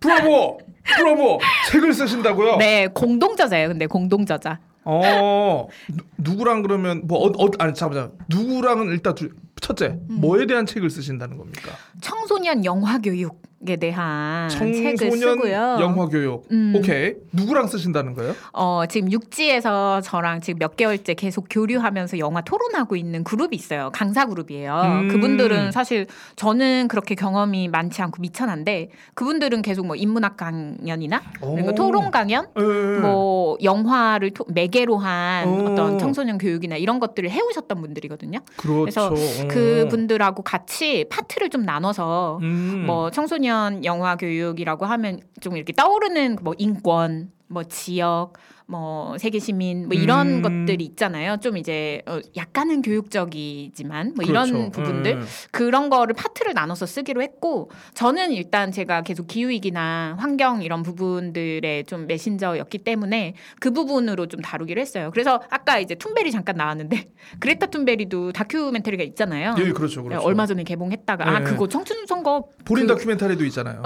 브라보, 0.00 0.58
브라보. 0.96 1.40
책을 1.70 1.92
쓰신다고요? 1.92 2.56
네, 2.56 2.88
공동 2.88 3.36
저자예요. 3.36 3.68
근데 3.68 3.86
공동 3.86 4.26
저자. 4.26 4.58
어, 4.84 5.68
누, 5.88 6.04
누구랑 6.18 6.62
그러면 6.62 7.02
뭐 7.04 7.18
어, 7.18 7.30
어 7.38 7.48
아니 7.58 7.72
잠깐만 7.72 8.12
누구랑은 8.28 8.88
일단 8.88 9.14
두, 9.14 9.30
첫째 9.60 9.98
음. 10.10 10.20
뭐에 10.20 10.46
대한 10.46 10.66
책을 10.66 10.90
쓰신다는 10.90 11.36
겁니까? 11.36 11.70
청소년 12.00 12.64
영화 12.64 12.98
교육 12.98 13.40
에 13.68 13.76
대한 13.76 14.48
책을 14.48 15.12
쓰고요. 15.12 15.76
영화 15.80 16.06
교육. 16.06 16.44
음. 16.50 16.74
오케이. 16.76 17.14
누구랑 17.32 17.68
쓰신다는 17.68 18.14
거예요? 18.14 18.34
어, 18.52 18.82
지금 18.88 19.12
육지에서 19.12 20.00
저랑 20.00 20.40
지금 20.40 20.58
몇 20.58 20.74
개월째 20.76 21.14
계속 21.14 21.46
교류하면서 21.48 22.18
영화 22.18 22.40
토론하고 22.40 22.96
있는 22.96 23.22
그룹이 23.22 23.54
있어요. 23.54 23.90
강사 23.92 24.26
그룹이에요. 24.26 24.80
음. 25.02 25.08
그분들은 25.08 25.70
사실 25.70 26.06
저는 26.34 26.88
그렇게 26.88 27.14
경험이 27.14 27.68
많지 27.68 28.02
않고 28.02 28.20
미천한데 28.20 28.90
그분들은 29.14 29.62
계속 29.62 29.86
뭐 29.86 29.94
인문학 29.94 30.36
강연이나 30.36 31.22
그리고 31.40 31.70
오. 31.70 31.74
토론 31.76 32.10
강연 32.10 32.48
예. 32.58 32.62
뭐 33.00 33.56
영화를 33.62 34.32
토- 34.32 34.44
매개로 34.48 34.98
한 34.98 35.46
오. 35.46 35.70
어떤 35.72 35.98
청소년 36.00 36.36
교육이나 36.38 36.76
이런 36.76 36.98
것들을 36.98 37.30
해오셨던 37.30 37.80
분들이거든요. 37.80 38.40
그렇죠. 38.56 38.80
그래서 38.80 39.06
어. 39.06 39.48
그 39.48 39.86
분들하고 39.88 40.42
같이 40.42 41.04
파트를 41.08 41.48
좀 41.48 41.62
나눠서 41.62 42.40
음. 42.42 42.84
뭐 42.88 43.10
청소년 43.12 43.51
영화 43.84 44.16
교육이라고 44.16 44.86
하면 44.86 45.20
좀 45.40 45.56
이렇게 45.56 45.72
떠오르는 45.72 46.38
뭐 46.42 46.54
인권, 46.58 47.30
뭐 47.48 47.64
지역, 47.64 48.34
뭐 48.72 49.18
세계 49.18 49.38
시민 49.38 49.86
뭐 49.86 49.94
이런 49.94 50.42
음. 50.42 50.42
것들이 50.66 50.82
있잖아요. 50.84 51.36
좀 51.42 51.58
이제 51.58 52.00
어, 52.06 52.20
약간은 52.38 52.80
교육적이지만 52.80 54.14
뭐 54.16 54.24
그렇죠. 54.24 54.48
이런 54.56 54.70
부분들 54.70 55.12
음. 55.16 55.26
그런 55.50 55.90
거를 55.90 56.14
파트를 56.14 56.54
나눠서 56.54 56.86
쓰기로 56.86 57.20
했고 57.20 57.70
저는 57.92 58.32
일단 58.32 58.72
제가 58.72 59.02
계속 59.02 59.26
기후 59.26 59.50
위기나 59.50 60.16
환경 60.18 60.62
이런 60.62 60.82
부분들의 60.82 61.84
좀 61.84 62.06
메신저였기 62.06 62.78
때문에 62.78 63.34
그 63.60 63.72
부분으로 63.72 64.26
좀 64.28 64.40
다루기로 64.40 64.80
했어요. 64.80 65.10
그래서 65.12 65.42
아까 65.50 65.78
이제 65.78 65.94
툰베리 65.94 66.30
잠깐 66.32 66.56
나왔는데 66.56 67.08
그레타 67.40 67.66
툰베리도 67.66 68.32
다큐멘터리가 68.32 69.04
있잖아요. 69.04 69.54
예, 69.58 69.72
그렇죠, 69.72 70.02
그렇죠. 70.02 70.24
얼마 70.26 70.46
전에 70.46 70.62
개봉했다가 70.64 71.28
아 71.28 71.38
네. 71.40 71.44
그거 71.44 71.68
청춘 71.68 72.06
선거 72.06 72.46
볼인 72.64 72.86
그- 72.86 72.94
다큐멘터리도 72.94 73.44
있잖아요. 73.44 73.82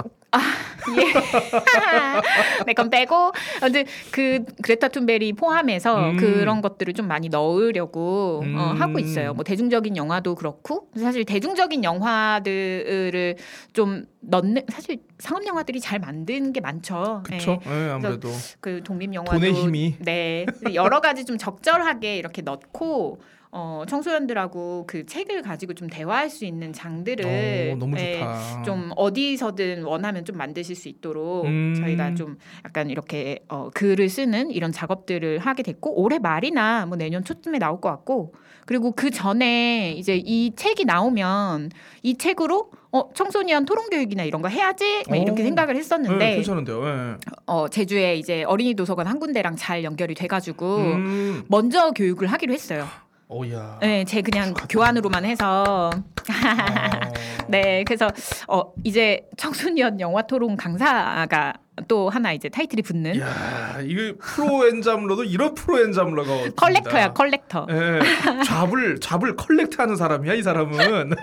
예. 0.95 1.03
네, 2.65 2.73
그건 2.73 2.89
빼고 2.89 3.31
아무튼 3.61 3.85
그 4.11 4.43
그레타 4.77 4.87
툰베리 4.89 5.33
포함해서 5.33 6.11
음. 6.11 6.17
그런 6.17 6.61
것들을 6.61 6.93
좀 6.93 7.07
많이 7.07 7.29
넣으려고 7.29 8.41
어, 8.43 8.45
음. 8.45 8.81
하고 8.81 8.99
있어요. 8.99 9.33
뭐 9.33 9.43
대중적인 9.43 9.97
영화도 9.97 10.35
그렇고 10.35 10.89
사실 10.95 11.25
대중적인 11.25 11.83
영화들을 11.83 13.35
좀 13.73 14.05
넣는 14.21 14.63
사실 14.69 14.99
상업 15.19 15.45
영화들이 15.45 15.79
잘 15.79 15.99
만든 15.99 16.53
게 16.53 16.61
많죠. 16.61 17.21
그렇죠. 17.25 17.59
네. 17.65 17.87
예, 17.87 17.89
아무래도 17.91 18.29
그 18.59 18.81
독립 18.83 19.13
영화도 19.13 19.39
돈의 19.39 19.53
힘이. 19.53 19.95
네 19.99 20.45
여러 20.73 21.01
가지 21.01 21.25
좀 21.25 21.37
적절하게 21.37 22.17
이렇게 22.17 22.41
넣고 22.41 23.19
어, 23.51 23.83
청소년들하고 23.87 24.85
그 24.87 25.05
책을 25.05 25.41
가지고 25.41 25.73
좀 25.73 25.87
대화할 25.89 26.29
수 26.29 26.45
있는 26.45 26.73
장들을 26.73 27.73
어, 27.73 27.75
너무 27.77 27.97
예, 27.97 28.19
좋다. 28.19 28.63
좀 28.63 28.91
어디서든 28.95 29.83
원하면 29.83 30.25
좀 30.25 30.37
만드실 30.37 30.75
수 30.75 30.89
있도록 30.89 31.45
음. 31.45 31.75
저희가 31.79 32.15
좀 32.15 32.37
약간 32.65 32.89
이렇게 32.89 33.39
어, 33.47 33.69
글을 33.73 34.09
쓰는 34.09 34.51
이런 34.51 34.71
작업들을 34.71 35.39
하게 35.39 35.63
됐고 35.63 36.01
올해 36.01 36.19
말이나 36.19 36.85
뭐 36.85 36.97
내년 36.97 37.23
초쯤에 37.23 37.57
나올 37.57 37.79
것 37.79 37.89
같고 37.89 38.33
그리고 38.65 38.91
그 38.91 39.09
전에 39.11 39.93
이제 39.93 40.21
이 40.23 40.53
책이 40.53 40.83
나오면 40.83 41.71
이 42.03 42.17
책으로 42.17 42.69
어, 42.91 43.09
청소년 43.13 43.63
토론 43.65 43.89
교육이나 43.89 44.23
이런 44.23 44.41
거 44.41 44.49
해야지 44.49 45.03
막 45.09 45.15
이렇게 45.15 45.41
오. 45.41 45.45
생각을 45.45 45.75
예, 45.75 45.79
했었는데 45.79 46.35
괜찮은데요. 46.35 46.85
예. 46.85 47.15
어, 47.45 47.69
제주에 47.69 48.15
이제 48.15 48.43
어린이 48.43 48.73
도서관 48.73 49.07
한 49.07 49.19
군데랑 49.19 49.55
잘 49.55 49.85
연결이 49.85 50.15
돼가지고 50.15 50.77
음. 50.77 51.43
먼저 51.47 51.91
교육을 51.91 52.27
하기로 52.27 52.53
했어요. 52.53 52.85
오야. 53.29 53.77
네, 53.81 54.05
제 54.05 54.21
그냥 54.21 54.53
교환으로만 54.53 55.25
해서 55.25 55.63
어. 55.67 55.89
네, 57.49 57.83
그래서 57.85 58.09
어 58.47 58.71
이제 58.85 59.27
청소년 59.35 59.99
영화 59.99 60.21
토론 60.21 60.55
강사가 60.55 61.53
또 61.89 62.09
하나 62.09 62.31
이제 62.33 62.47
타이틀이 62.49 62.81
붙는 62.81 63.19
야, 63.19 63.77
이거 63.83 64.13
프로 64.19 64.67
N잡러도 64.67 65.25
이런 65.25 65.53
프로 65.55 65.79
N잡러가 65.79 66.31
없습니다. 66.33 66.55
collector야 66.65 67.13
collector. 67.13 67.67
예, 67.69 67.99
job을 68.45 68.99
job을 68.99 69.35
collect하는 69.35 69.95
사람이야 69.97 70.33
이 70.33 70.41
사람은. 70.41 71.11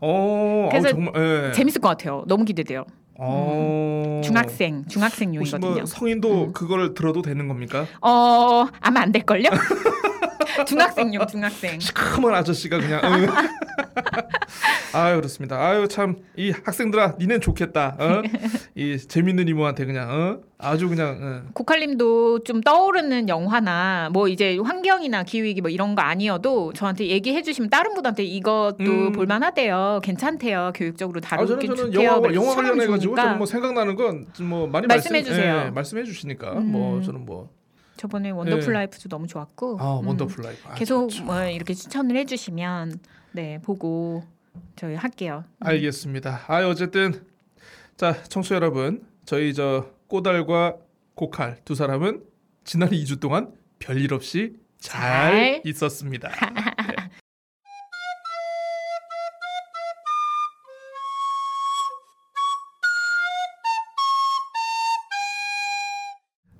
어, 0.00 0.68
그래서 0.70 0.88
아우, 0.88 0.92
정말 0.94 1.48
예. 1.48 1.52
재밌을 1.52 1.80
것 1.80 1.88
같아요. 1.88 2.24
너무 2.26 2.44
기대돼요. 2.44 2.84
어. 3.22 4.20
중학생 4.24 4.84
중학생 4.88 5.34
혹시 5.36 5.52
용이거든요. 5.54 5.80
뭐 5.82 5.86
성인도 5.86 6.44
음. 6.46 6.52
그거를 6.54 6.94
들어도 6.94 7.20
되는 7.22 7.48
겁니까? 7.48 7.86
어 8.00 8.66
아마 8.80 9.00
안 9.00 9.12
될 9.12 9.22
걸요? 9.24 9.50
중학생용 10.66 11.26
중학생. 11.26 11.78
시커먼 11.80 12.34
아저씨가 12.34 12.78
그냥. 12.78 13.00
응. 13.04 13.28
아유 14.92 15.16
그렇습니다. 15.16 15.56
아유 15.60 15.86
참 15.88 16.16
이 16.36 16.50
학생들아, 16.64 17.16
니넨 17.20 17.40
좋겠다. 17.40 17.96
어? 17.98 18.22
이 18.74 18.96
재밌는 18.98 19.46
이모한테 19.48 19.84
그냥 19.84 20.10
어? 20.10 20.38
아주 20.58 20.88
그냥. 20.88 21.18
어. 21.20 21.50
고칼님도 21.54 22.44
좀 22.44 22.60
떠오르는 22.62 23.28
영화나 23.28 24.08
뭐 24.12 24.26
이제 24.28 24.56
환경이나 24.58 25.22
기후위기 25.24 25.60
뭐 25.60 25.70
이런 25.70 25.94
거 25.94 26.02
아니어도 26.02 26.72
저한테 26.72 27.06
얘기해 27.08 27.42
주시면 27.42 27.68
다른 27.70 27.94
분한테 27.94 28.24
이것도 28.24 28.76
음. 28.80 29.12
볼만하대요. 29.12 30.00
괜찮대요. 30.02 30.72
교육적으로 30.74 31.20
아 31.24 31.28
다루기 31.28 31.66
좋대요. 31.66 32.02
영화 32.02 32.20
막 32.20 32.34
영화 32.34 32.54
관련해 32.54 32.86
가지고 32.86 33.14
뭐 33.36 33.46
생각나는 33.46 33.96
건 33.96 34.26
뭐 34.40 34.66
많이 34.66 34.86
말씀해 34.86 35.20
말씀, 35.20 35.34
주세요. 35.34 35.64
예, 35.66 35.70
말씀해 35.70 36.04
주시니까 36.04 36.52
음. 36.52 36.72
뭐 36.72 37.02
저는 37.02 37.24
뭐 37.26 37.50
저번에 38.00 38.30
Wonderful 38.30 38.68
예. 38.68 38.72
Life도 38.78 39.10
너무 39.10 39.26
좋았고 39.26 39.76
아, 39.78 40.00
음. 40.00 40.06
Wonderful 40.06 40.42
Life. 40.42 40.66
아, 40.66 40.74
계속 40.74 41.10
좋죠. 41.10 41.24
뭐 41.24 41.44
이렇게 41.44 41.74
추천을 41.74 42.16
해주시면 42.16 42.98
네 43.32 43.60
보고 43.62 44.24
저희 44.74 44.94
할게요. 44.94 45.44
알겠습니다. 45.60 46.44
아 46.46 46.66
어쨌든 46.66 47.26
자 47.98 48.22
청취 48.22 48.48
자 48.48 48.54
여러분 48.54 49.06
저희 49.26 49.52
저 49.52 49.90
꼬달과 50.08 50.78
고칼 51.14 51.58
두 51.66 51.74
사람은 51.74 52.24
지난 52.64 52.88
2주 52.88 53.20
동안 53.20 53.52
별일 53.78 54.14
없이 54.14 54.56
잘, 54.78 55.60
잘. 55.60 55.62
있었습니다. 55.66 56.30
네. 56.30 56.36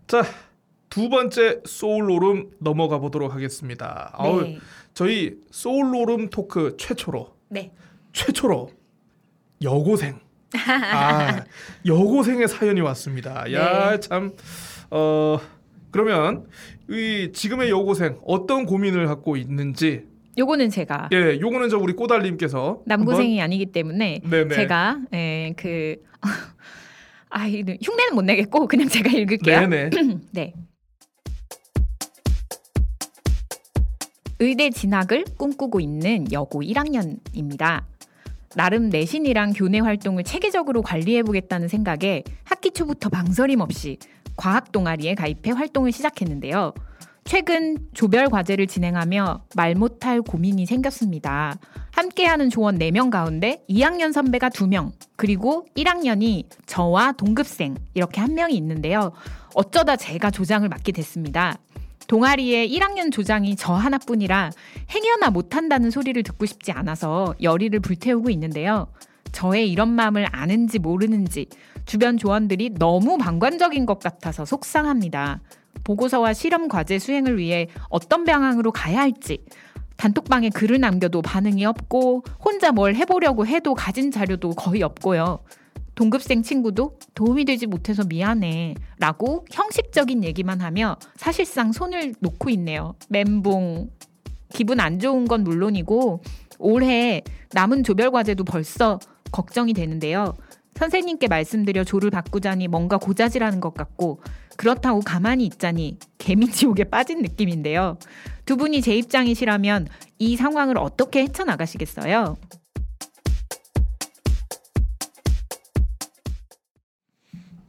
자. 0.07 0.50
두 0.91 1.09
번째 1.09 1.61
소울로름 1.65 2.51
넘어가 2.59 2.99
보도록 2.99 3.33
하겠습니다. 3.35 4.11
아우, 4.13 4.43
네. 4.43 4.59
저희 4.93 5.37
소울로름 5.51 6.29
토크 6.31 6.77
최초로 6.77 7.33
네. 7.49 7.71
최초로 8.13 8.71
여고생. 9.63 10.19
아, 10.69 11.45
여고생의 11.87 12.49
사연이 12.49 12.81
왔습니다. 12.81 13.45
네. 13.45 13.55
야, 13.55 14.01
참, 14.01 14.33
어, 14.91 15.39
그러면, 15.93 16.47
이, 16.89 17.31
지금의 17.33 17.71
여고생, 17.71 18.19
어떤 18.27 18.67
고민을 18.67 19.07
갖고 19.07 19.37
있는지, 19.37 20.07
요거는 20.39 20.71
제가 20.71 21.09
예, 21.13 21.39
요거는 21.41 21.69
저 21.69 21.79
우리 21.79 21.93
꼬달님께서. 21.93 22.83
남고생이 22.87 23.41
아니기 23.43 23.67
때문에 23.67 24.21
한번- 24.23 24.31
네네. 24.31 24.55
제가 24.55 24.99
예, 25.13 25.55
그 25.57 25.97
아, 27.31 27.47
흉내는 27.49 28.15
못 28.15 28.23
내겠고 28.23 28.67
그냥 28.67 28.89
제가 28.89 29.11
읽을게요. 29.11 29.67
네네. 29.69 29.91
네. 30.33 30.55
의대 34.41 34.71
진학을 34.71 35.25
꿈꾸고 35.37 35.81
있는 35.81 36.33
여고 36.33 36.63
1학년입니다. 36.63 37.83
나름 38.57 38.89
내신이랑 38.89 39.53
교내 39.53 39.79
활동을 39.79 40.25
체계적으로 40.25 40.81
관리해보겠다는 40.83 41.69
생각에 41.69 42.25
학기 42.45 42.71
초부터 42.71 43.11
망설임 43.11 43.61
없이 43.61 43.99
과학 44.37 44.73
동아리에 44.73 45.15
가입해 45.15 45.51
활동을 45.53 45.93
시작했는데요. 45.93 46.73
최근 47.25 47.77
조별 47.93 48.29
과제를 48.31 48.67
진행하며 48.67 49.45
말 49.55 49.75
못할 49.75 50.23
고민이 50.23 50.65
생겼습니다. 50.65 51.59
함께하는 51.93 52.49
조원 52.49 52.79
4명 52.79 53.11
가운데 53.11 53.63
2학년 53.69 54.11
선배가 54.13 54.49
2명, 54.49 54.93
그리고 55.17 55.67
1학년이 55.77 56.45
저와 56.65 57.13
동급생 57.13 57.77
이렇게 57.93 58.23
한 58.23 58.35
명이 58.35 58.57
있는데요. 58.57 59.13
어쩌다 59.55 59.97
제가 59.97 60.31
조장을 60.31 60.67
맡게 60.67 60.93
됐습니다. 60.93 61.59
동아리에 62.11 62.67
1학년 62.67 63.13
조장이 63.13 63.55
저 63.55 63.73
하나뿐이라 63.73 64.51
행여나 64.93 65.31
못한다는 65.31 65.93
소리를 65.93 66.21
듣고 66.25 66.45
싶지 66.45 66.73
않아서 66.73 67.37
열의를 67.41 67.79
불태우고 67.79 68.31
있는데요. 68.31 68.89
저의 69.31 69.71
이런 69.71 69.91
마음을 69.91 70.27
아는지 70.33 70.81
모르는지 70.81 71.47
주변 71.87 72.19
조원들이 72.19 72.75
너무 72.81 73.17
방관적인 73.17 73.87
것 73.87 74.01
같아서 74.01 74.45
속상합니다. 74.45 75.41
보고서와 75.85 76.33
실험 76.33 76.67
과제 76.67 76.99
수행을 76.99 77.39
위해 77.39 77.69
어떤 77.91 78.25
방향으로 78.25 78.73
가야 78.73 78.99
할지 78.99 79.45
단톡방에 79.97 80.51
글을 80.51 80.81
남겨도 80.81 81.23
반응이 81.23 81.65
없고 81.65 82.25
혼자 82.45 82.73
뭘 82.73 82.97
해보려고 82.97 83.47
해도 83.47 83.75
가진 83.75 84.11
자료도 84.11 84.51
거의 84.57 84.83
없고요. 84.83 85.39
동급생 86.01 86.43
친구도 86.43 86.99
도움이 87.15 87.45
되지 87.45 87.67
못해서 87.67 88.03
미안해 88.05 88.75
라고 88.99 89.45
형식적인 89.51 90.25
얘기만 90.25 90.63
하며 90.63 90.97
사실상 91.17 91.73
손을 91.73 92.15
놓고 92.21 92.49
있네요. 92.51 92.95
멘붕. 93.11 93.91
기분 94.49 94.81
안 94.81 94.99
좋은 94.99 95.27
건 95.27 95.45
물론이고 95.45 96.23
올해 96.59 97.21
남은 97.53 97.85
조별 97.85 98.13
과제도 98.13 98.45
벌써 98.45 98.99
걱정이 99.31 99.75
되는데요. 99.75 100.35
선생님께 100.77 101.29
말씀드려 101.29 101.85
조를 101.85 102.09
바꾸자니 102.09 102.67
뭔가 102.69 102.97
고자질하는 102.97 103.61
것 103.61 103.75
같고 103.75 104.23
그렇다고 104.57 105.01
가만히 105.01 105.45
있자니 105.45 105.99
개미지옥에 106.17 106.85
빠진 106.85 107.21
느낌인데요. 107.21 107.99
두 108.47 108.57
분이 108.57 108.81
제 108.81 108.97
입장이시라면 108.97 109.89
이 110.19 110.37
상황을 110.37 110.79
어떻게 110.79 111.25
헤쳐나가시겠어요? 111.25 112.39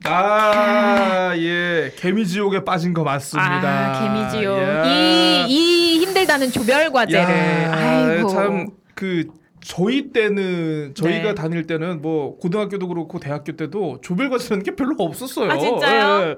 아, 0.04 1.34
예. 1.38 1.94
개미지옥에 1.96 2.64
빠진 2.64 2.94
거 2.94 3.04
맞습니다. 3.04 3.50
아, 3.50 4.30
개미지옥. 4.32 4.58
야. 4.60 4.86
이, 4.86 5.46
이 5.48 6.00
힘들다는 6.00 6.52
조별 6.52 6.92
과제를. 6.92 7.24
야, 7.24 7.74
아이고. 7.74 8.30
참 8.30 8.68
그 8.94 9.26
저희 9.62 10.12
때는 10.12 10.94
저희가 10.96 11.30
네. 11.30 11.34
다닐 11.36 11.66
때는 11.66 12.02
뭐 12.04 12.38
고등학교도 12.38 12.88
그렇고 12.88 13.20
대학교 13.20 13.54
때도 13.54 14.00
조별 14.04 14.30
과제라는 14.30 14.64
게 14.64 14.76
별로 14.76 14.94
없었어요. 15.00 15.50
아, 15.52 15.58
진짜요? 15.58 16.22
예. 16.30 16.36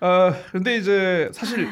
아 0.00 0.34
근데 0.50 0.76
이제 0.76 1.28
사실 1.32 1.68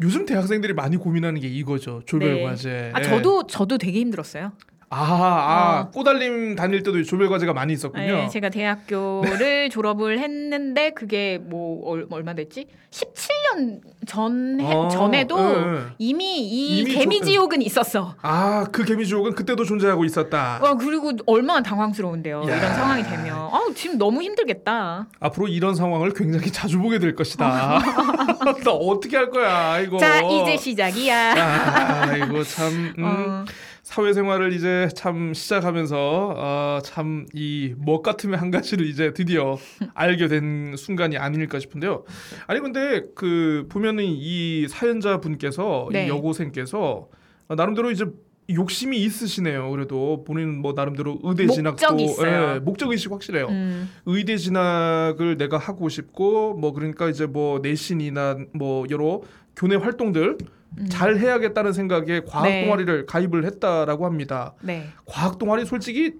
요즘 0.00 0.24
대학생들이 0.24 0.72
많이 0.72 0.96
고민하는 0.96 1.40
게 1.42 1.48
이거죠 1.48 2.02
조별 2.06 2.36
네. 2.36 2.42
과제. 2.42 2.90
아, 2.94 3.00
예. 3.00 3.02
저도, 3.02 3.46
저도 3.48 3.76
되게 3.76 4.00
힘들었어요. 4.00 4.52
아, 4.92 4.96
아 5.04 5.80
어. 5.82 5.90
꼬달림 5.92 6.56
다닐 6.56 6.82
때도 6.82 7.04
조별 7.04 7.28
과제가 7.28 7.52
많이 7.52 7.72
있었군요. 7.72 8.04
네, 8.04 8.28
제가 8.28 8.48
대학교를 8.48 9.70
졸업을 9.70 10.18
했는데 10.18 10.90
그게 10.90 11.38
뭐 11.40 11.88
얼, 11.88 12.06
얼마 12.10 12.34
됐지? 12.34 12.66
17년 12.90 13.80
전 14.08 14.58
해- 14.60 14.74
어, 14.74 14.88
전에도 14.88 15.38
예, 15.38 15.76
예. 15.76 15.80
이미 15.98 16.40
이 16.40 16.80
이미 16.80 16.92
개미지옥은 16.92 17.62
있었어. 17.62 18.16
아, 18.20 18.66
그 18.72 18.84
개미 18.84 19.06
지옥은 19.06 19.36
그때도 19.36 19.62
존재하고 19.64 20.04
있었다. 20.04 20.58
와 20.60 20.74
그리고 20.74 21.12
얼마나 21.26 21.62
당황스러운데요. 21.62 22.42
야. 22.48 22.56
이런 22.56 22.74
상황이 22.74 23.04
되면 23.04 23.36
아 23.36 23.60
지금 23.76 23.96
너무 23.96 24.22
힘들겠다. 24.22 25.06
앞으로 25.20 25.46
이런 25.46 25.76
상황을 25.76 26.12
굉장히 26.14 26.50
자주 26.50 26.80
보게 26.80 26.98
될 26.98 27.14
것이다. 27.14 27.78
나 28.64 28.70
어떻게 28.72 29.16
할 29.16 29.30
거야, 29.30 29.78
이거. 29.78 29.98
자 29.98 30.20
이제 30.22 30.56
시작이야. 30.56 31.34
아, 31.36 32.16
이거 32.16 32.42
참 32.42 32.92
음, 32.98 33.04
어, 33.04 33.44
사회생활을 33.90 34.52
이제 34.52 34.88
참 34.94 35.34
시작하면서 35.34 36.34
어, 36.36 36.78
참이멋 36.84 38.02
같으면 38.04 38.38
한 38.38 38.52
가지를 38.52 38.86
이제 38.86 39.12
드디어 39.12 39.58
알게 39.94 40.28
된 40.28 40.76
순간이 40.76 41.18
아닐까 41.18 41.58
싶은데요. 41.58 42.04
아니 42.46 42.60
근데 42.60 43.02
그 43.16 43.66
보면은 43.68 44.04
이 44.06 44.68
사연자 44.68 45.18
분께서 45.18 45.88
네. 45.90 46.06
이 46.06 46.08
여고생께서 46.08 47.08
나름대로 47.48 47.90
이제 47.90 48.04
욕심이 48.48 48.96
있으시네요. 49.02 49.68
그래도 49.70 50.22
본인 50.24 50.60
뭐 50.60 50.72
나름대로 50.72 51.18
의대 51.24 51.48
진학도 51.48 51.96
있어요. 51.98 52.54
예, 52.54 52.58
목적 52.60 52.92
의식 52.92 53.10
확실해요. 53.10 53.46
음, 53.48 53.90
의대 54.06 54.36
진학을 54.36 55.36
내가 55.36 55.58
하고 55.58 55.88
싶고 55.88 56.54
뭐 56.54 56.72
그러니까 56.72 57.08
이제 57.08 57.26
뭐 57.26 57.58
내신이나 57.58 58.38
뭐 58.52 58.86
여러 58.90 59.20
교내 59.56 59.74
활동들 59.74 60.38
음. 60.78 60.86
잘 60.88 61.16
해야겠다는 61.16 61.72
생각에 61.72 62.22
과학 62.26 62.44
네. 62.48 62.64
동아리를 62.64 63.06
가입을 63.06 63.44
했다라고 63.44 64.06
합니다. 64.06 64.54
네. 64.60 64.88
과학 65.04 65.38
동아리 65.38 65.64
솔직히 65.64 66.14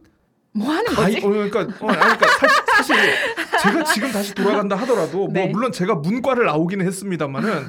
뭐 0.52 0.68
하는 0.70 0.86
가입 0.92 1.14
거지? 1.14 1.26
어, 1.26 1.28
그러니까 1.30 1.60
어, 1.60 1.86
그러니까 1.86 2.26
사, 2.76 2.82
실 2.82 2.96
제가 3.62 3.84
지금 3.84 4.10
다시 4.10 4.34
돌아간다 4.34 4.76
하더라도 4.76 5.28
네. 5.30 5.44
뭐 5.44 5.52
물론 5.52 5.72
제가 5.72 5.94
문과를 5.96 6.44
나오기는 6.46 6.84
했습니다만은 6.84 7.68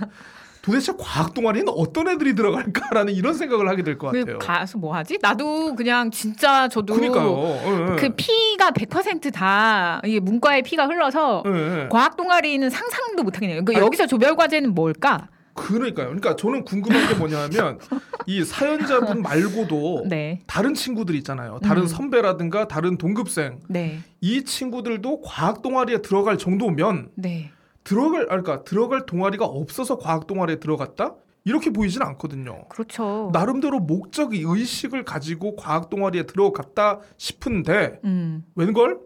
도대체 0.63 0.93
과학 0.97 1.33
동아리는 1.33 1.67
어떤 1.75 2.07
애들이 2.07 2.35
들어갈까라는 2.35 3.13
이런 3.13 3.33
생각을 3.33 3.67
하게 3.67 3.81
될것그 3.83 4.19
같아요. 4.19 4.37
가서 4.39 4.77
뭐 4.77 4.95
하지? 4.95 5.17
나도 5.19 5.75
그냥 5.75 6.11
진짜 6.11 6.67
저도 6.67 6.93
그러니까요. 6.93 7.29
어, 7.29 7.61
어. 7.63 7.95
그 7.97 8.09
피가 8.15 8.71
100%다 8.71 10.01
이게 10.05 10.19
문과의 10.19 10.61
피가 10.61 10.85
흘러서. 10.85 11.43
과학 11.89 12.15
동아리는 12.15 12.69
상상도 12.69 13.23
못 13.23 13.35
하겠네요. 13.35 13.65
그 13.65 13.73
아니, 13.75 13.83
여기서 13.83 14.05
조별 14.05 14.35
과제는 14.35 14.75
뭘까? 14.75 15.29
그러니까요. 15.53 16.07
그러니까 16.07 16.35
저는 16.35 16.63
궁금한 16.63 17.07
게 17.07 17.15
뭐냐면 17.15 17.79
이 18.25 18.43
사연자분 18.43 19.21
말고도 19.23 20.05
네. 20.07 20.41
다른 20.47 20.73
친구들 20.73 21.15
있잖아요. 21.15 21.59
다른 21.63 21.83
음. 21.83 21.87
선배라든가 21.87 22.67
다른 22.67 22.97
동급생 22.97 23.59
네. 23.67 23.99
이 24.21 24.43
친구들도 24.43 25.21
과학 25.21 25.61
동아리에 25.61 26.01
들어갈 26.01 26.37
정도면 26.37 27.09
네. 27.15 27.51
들어갈 27.83 28.23
아, 28.23 28.41
그러니까 28.41 28.63
들어갈 28.63 29.05
동아리가 29.05 29.45
없어서 29.45 29.97
과학 29.97 30.27
동아리에 30.27 30.59
들어갔다 30.59 31.15
이렇게 31.43 31.71
보이진 31.71 32.01
않거든요. 32.03 32.65
그렇죠. 32.69 33.31
나름대로 33.33 33.79
목적의 33.79 34.43
의식을 34.45 35.03
가지고 35.03 35.55
과학 35.55 35.89
동아리에 35.89 36.23
들어갔다 36.23 36.99
싶은데 37.17 37.99
음. 38.03 38.43
웬걸 38.55 38.99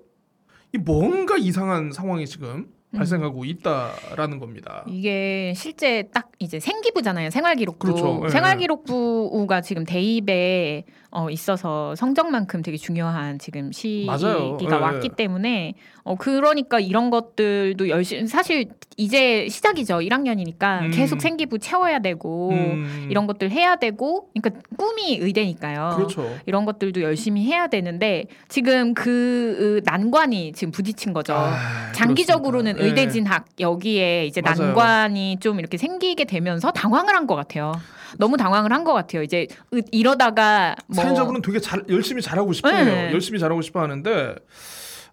이 0.73 0.77
뭔가 0.77 1.37
이상한 1.37 1.91
상황이 1.93 2.27
지금 2.27 2.67
발생하고 2.97 3.45
있다라는 3.45 4.39
겁니다. 4.39 4.83
이게 4.87 5.53
실제 5.55 6.09
딱 6.13 6.31
이제 6.39 6.59
생기부잖아요. 6.59 7.29
생활기록부. 7.29 7.87
그렇죠. 7.87 8.21
예, 8.25 8.29
생활기록부가 8.29 9.61
지금 9.61 9.83
대입에 9.85 10.85
어, 11.15 11.29
있어서 11.29 11.95
성적만큼 11.95 12.61
되게 12.61 12.75
중요한 12.77 13.39
지금. 13.39 13.71
시기가 13.71 14.17
예, 14.61 14.73
왔기 14.75 15.09
예. 15.11 15.15
때문에 15.15 15.73
어, 16.03 16.15
그러니까 16.15 16.79
이런 16.79 17.09
것들도 17.09 17.87
열심히 17.89 18.27
사실 18.27 18.65
이제 18.97 19.47
시작이죠. 19.49 19.99
1학년이니까 19.99 20.81
음. 20.81 20.91
계속 20.91 21.21
생기부 21.21 21.59
채워야 21.59 21.99
되고 21.99 22.51
음, 22.51 23.07
이런 23.09 23.27
것들 23.27 23.49
해야 23.51 23.75
되고 23.77 24.29
그러니까 24.33 24.61
꿈이 24.77 25.17
의대니까요. 25.21 25.93
그렇죠. 25.95 26.29
이런 26.45 26.65
것들도 26.65 27.01
열심히 27.01 27.43
해야 27.45 27.67
되는데 27.67 28.25
지금 28.47 28.93
그 28.93 29.81
난관이 29.85 30.51
지금 30.53 30.71
부딪힌 30.71 31.13
거죠. 31.13 31.33
아, 31.33 31.91
장기적으로는 31.93 32.73
그렇습니다. 32.73 32.85
의대 33.01 33.09
예. 33.09 33.11
진학 33.13 33.45
여기에 33.59 34.25
이제 34.25 34.41
맞아요. 34.41 34.57
난관이 34.67 35.37
좀 35.39 35.59
이렇게 35.59 35.77
생기게 35.77 36.25
되면서 36.25 36.71
당황을 36.71 37.13
한 37.15 37.25
것 37.25 37.33
같아요. 37.35 37.71
너무 38.19 38.37
당황을 38.37 38.71
한 38.71 38.83
것 38.83 38.93
같아요. 38.93 39.23
이제 39.23 39.47
의- 39.71 39.83
이러다가 39.91 40.75
뭐 40.87 41.03
사연자분은 41.03 41.41
되게 41.41 41.59
잘 41.59 41.83
열심히 41.89 42.21
잘하고 42.21 42.53
싶어해요. 42.53 42.85
네. 42.85 43.11
열심히 43.13 43.39
잘하고 43.39 43.61
싶어 43.61 43.81
하는데 43.81 44.35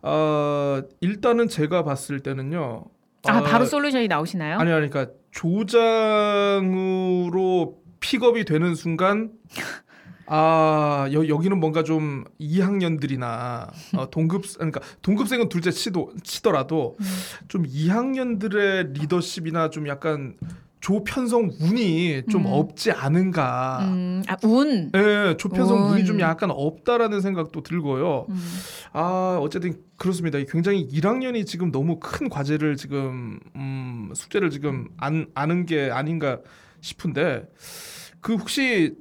어, 0.03 0.83
일단은 1.01 1.49
제가 1.49 1.85
봤을 1.85 2.21
때는요. 2.21 2.85
아 3.29 3.38
어, 3.38 3.43
바로 3.45 3.65
솔루션이 3.65 4.09
나오시나요? 4.09 4.59
아니 4.59 4.73
아니 4.73 4.88
그러니까 4.91 5.12
조장으로 6.53 7.79
픽업이 8.01 8.45
되는 8.45 8.75
순간 8.75 9.31
아 10.27 11.09
여, 11.12 11.29
여기는 11.29 11.59
뭔가 11.61 11.83
좀 11.83 12.25
2학년들이나 12.41 13.71
어, 13.97 14.09
동급 14.11 14.43
그러니까 14.55 14.81
동급생은 15.03 15.49
둘째 15.49 15.71
치도 15.71 16.12
치더라도 16.23 16.97
음. 17.01 17.07
좀 17.49 17.62
2학년들의 17.65 18.93
리더십이나 19.01 19.71
좀 19.71 19.87
약간 19.88 20.35
조편성 20.83 21.53
운이 21.61 22.25
좀 22.29 22.42
음. 22.42 22.47
없지 22.49 22.90
않은가. 22.90 23.88
음, 23.92 24.23
아, 24.27 24.37
운. 24.42 24.90
예, 24.97 25.37
조편성 25.38 25.85
운. 25.85 25.92
운이 25.92 26.05
좀 26.05 26.18
약간 26.18 26.51
없다라는 26.51 27.21
생각도 27.21 27.62
들고요. 27.62 28.27
음. 28.29 28.37
아, 28.92 29.38
어쨌든 29.40 29.81
그렇습니다. 29.97 30.38
굉장히 30.51 30.87
1학년이 30.88 31.47
지금 31.47 31.71
너무 31.71 32.01
큰 32.01 32.29
과제를 32.29 32.77
지금 32.77 33.38
음, 33.55 34.11
숙제를 34.12 34.51
지금 34.51 34.88
안 34.97 35.27
아는 35.35 35.66
게 35.66 35.88
아닌가 35.92 36.40
싶은데 36.81 37.45
그 38.21 38.35
혹시 38.35 38.97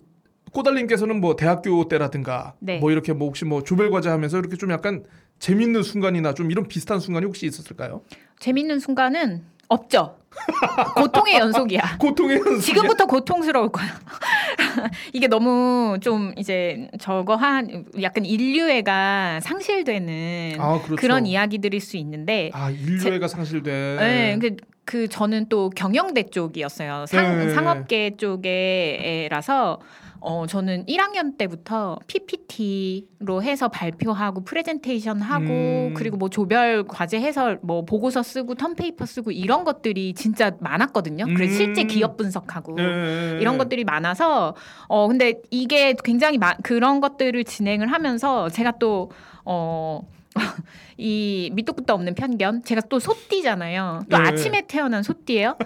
꼬달님께서는 0.52 1.20
뭐 1.20 1.36
대학교 1.36 1.88
때라든가 1.88 2.54
네. 2.60 2.78
뭐 2.78 2.92
이렇게 2.92 3.12
뭐 3.12 3.28
혹시 3.28 3.44
뭐 3.44 3.64
조별 3.64 3.90
과제 3.90 4.10
하면서 4.10 4.38
이렇게 4.38 4.56
좀 4.56 4.70
약간 4.70 5.04
재밌는 5.40 5.82
순간이나 5.82 6.36
좀 6.36 6.52
이런 6.52 6.68
비슷한 6.68 7.00
순간이 7.00 7.26
혹시 7.26 7.48
있었을까요? 7.48 8.02
재밌는 8.40 8.78
순간은 8.78 9.42
없죠. 9.68 10.21
고통의 10.96 11.36
연속이야. 11.36 11.98
고통의 12.00 12.38
연속. 12.38 12.60
지금부터 12.62 13.06
고통스러울 13.06 13.70
거야. 13.70 13.88
이게 15.14 15.28
너무 15.28 15.98
좀 16.02 16.34
이제 16.38 16.90
저거 17.00 17.36
한 17.36 17.86
약간 18.02 18.26
인류애가 18.26 19.42
상실되는 19.42 20.56
아, 20.60 20.82
그렇죠. 20.82 20.96
그런 20.96 21.26
이야기들일 21.26 21.82
수 21.82 21.98
있는데 21.98 22.50
아 22.54 22.70
인류애가 22.70 23.28
상실돼. 23.28 23.98
네, 24.00 24.38
그, 24.40 24.56
그 24.86 25.08
저는 25.08 25.48
또 25.50 25.70
경영대 25.70 26.30
쪽이었어요. 26.30 27.06
상, 27.08 27.38
네. 27.38 27.54
상업계 27.54 28.18
쪽에라서 28.18 29.80
어 30.24 30.46
저는 30.46 30.86
1학년 30.86 31.36
때부터 31.36 31.98
PPT로 32.06 33.42
해서 33.42 33.70
발표하고 33.70 34.44
프레젠테이션 34.44 35.20
하고 35.20 35.46
음. 35.48 35.94
그리고 35.96 36.16
뭐 36.16 36.30
조별 36.30 36.86
과제 36.88 37.20
해서 37.20 37.58
뭐 37.64 37.84
보고서 37.86 38.22
쓰고 38.22 38.54
term 38.54 38.78
paper 38.78 39.08
쓰고 39.08 39.32
이런 39.32 39.64
것들이 39.64 40.14
진짜 40.14 40.52
많았거든요. 40.60 41.26
그래서 41.26 41.54
음. 41.54 41.58
실제 41.58 41.84
기업 41.86 42.18
분석하고 42.18 42.76
네. 42.76 43.40
이런 43.42 43.58
것들이 43.58 43.84
많아서 43.84 44.56
어 44.88 45.08
근데 45.08 45.42
이게 45.50 45.96
굉장히 46.04 46.38
마, 46.38 46.54
그런 46.58 47.02
것들을 47.02 47.44
진행을 47.44 47.92
하면서 47.92 48.48
제가 48.50 48.74
또 48.80 49.12
어. 49.44 50.08
이 50.98 51.50
밑도 51.54 51.74
끝도 51.74 51.94
없는 51.94 52.16
편견. 52.16 52.64
제가 52.64 52.82
또 52.88 53.00
소띠잖아요. 53.00 54.04
또 54.10 54.18
네. 54.18 54.24
아침에 54.24 54.62
태어난 54.66 55.04
소띠예요. 55.04 55.58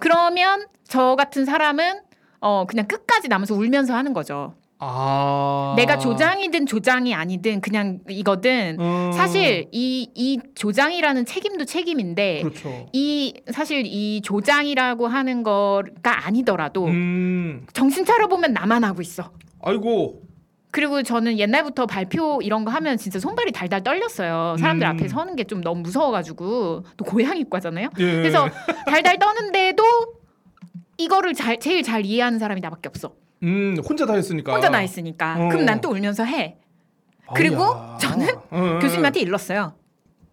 그러면 0.00 0.66
저 0.84 1.14
같은 1.16 1.44
사람은 1.44 2.00
어 2.46 2.66
그냥 2.68 2.86
끝까지 2.86 3.28
남아서 3.28 3.54
울면서 3.54 3.94
하는 3.94 4.12
거죠. 4.12 4.54
아. 4.78 5.72
내가 5.78 5.96
조장이든 5.98 6.66
조장이 6.66 7.14
아니든 7.14 7.60
그냥 7.62 8.00
이거든. 8.08 8.76
어. 8.78 9.10
사실 9.14 9.66
이 9.72 10.10
이 10.14 10.38
조장이라는 10.54 11.24
책임도 11.24 11.64
책임인데 11.64 12.42
그렇죠. 12.42 12.86
이 12.92 13.32
사실 13.50 13.84
이 13.86 14.20
조장이라고 14.22 15.06
하는 15.06 15.42
거가 15.42 16.26
아니더라도 16.26 16.84
음. 16.86 17.66
정신 17.72 18.04
차려 18.04 18.28
보면 18.28 18.52
나만 18.52 18.84
하고 18.84 19.00
있어. 19.00 19.30
아이고. 19.62 20.20
그리고 20.70 21.02
저는 21.04 21.38
옛날부터 21.38 21.86
발표 21.86 22.40
이런 22.42 22.64
거 22.64 22.70
하면 22.72 22.96
진짜 22.98 23.20
손발이 23.20 23.52
달달 23.52 23.82
떨렸어요. 23.84 24.56
사람들 24.58 24.86
음. 24.86 24.90
앞에 24.90 25.08
서는 25.08 25.36
게 25.36 25.44
좀 25.44 25.60
너무 25.62 25.82
무서워가지고 25.82 26.84
또 26.96 27.04
고양이과잖아요. 27.04 27.88
예. 28.00 28.04
그래서 28.16 28.48
달달 28.86 29.18
떠는데도 29.18 29.82
이거를 30.96 31.34
잘 31.34 31.58
제일 31.60 31.82
잘 31.82 32.04
이해하는 32.04 32.38
사람이 32.38 32.60
나밖에 32.60 32.88
없어. 32.88 33.14
음 33.42 33.76
혼자 33.88 34.06
다 34.06 34.14
했으니까. 34.14 34.52
혼자 34.52 34.70
다 34.70 34.80
있으니까. 34.82 35.34
어. 35.38 35.48
그럼 35.48 35.64
난 35.64 35.80
또 35.80 35.90
울면서 35.90 36.24
해. 36.24 36.56
그리고 37.34 37.62
아우야. 37.64 37.98
저는 38.00 38.28
어, 38.34 38.42
어. 38.50 38.78
교수님한테 38.80 39.20
일렀어요. 39.20 39.74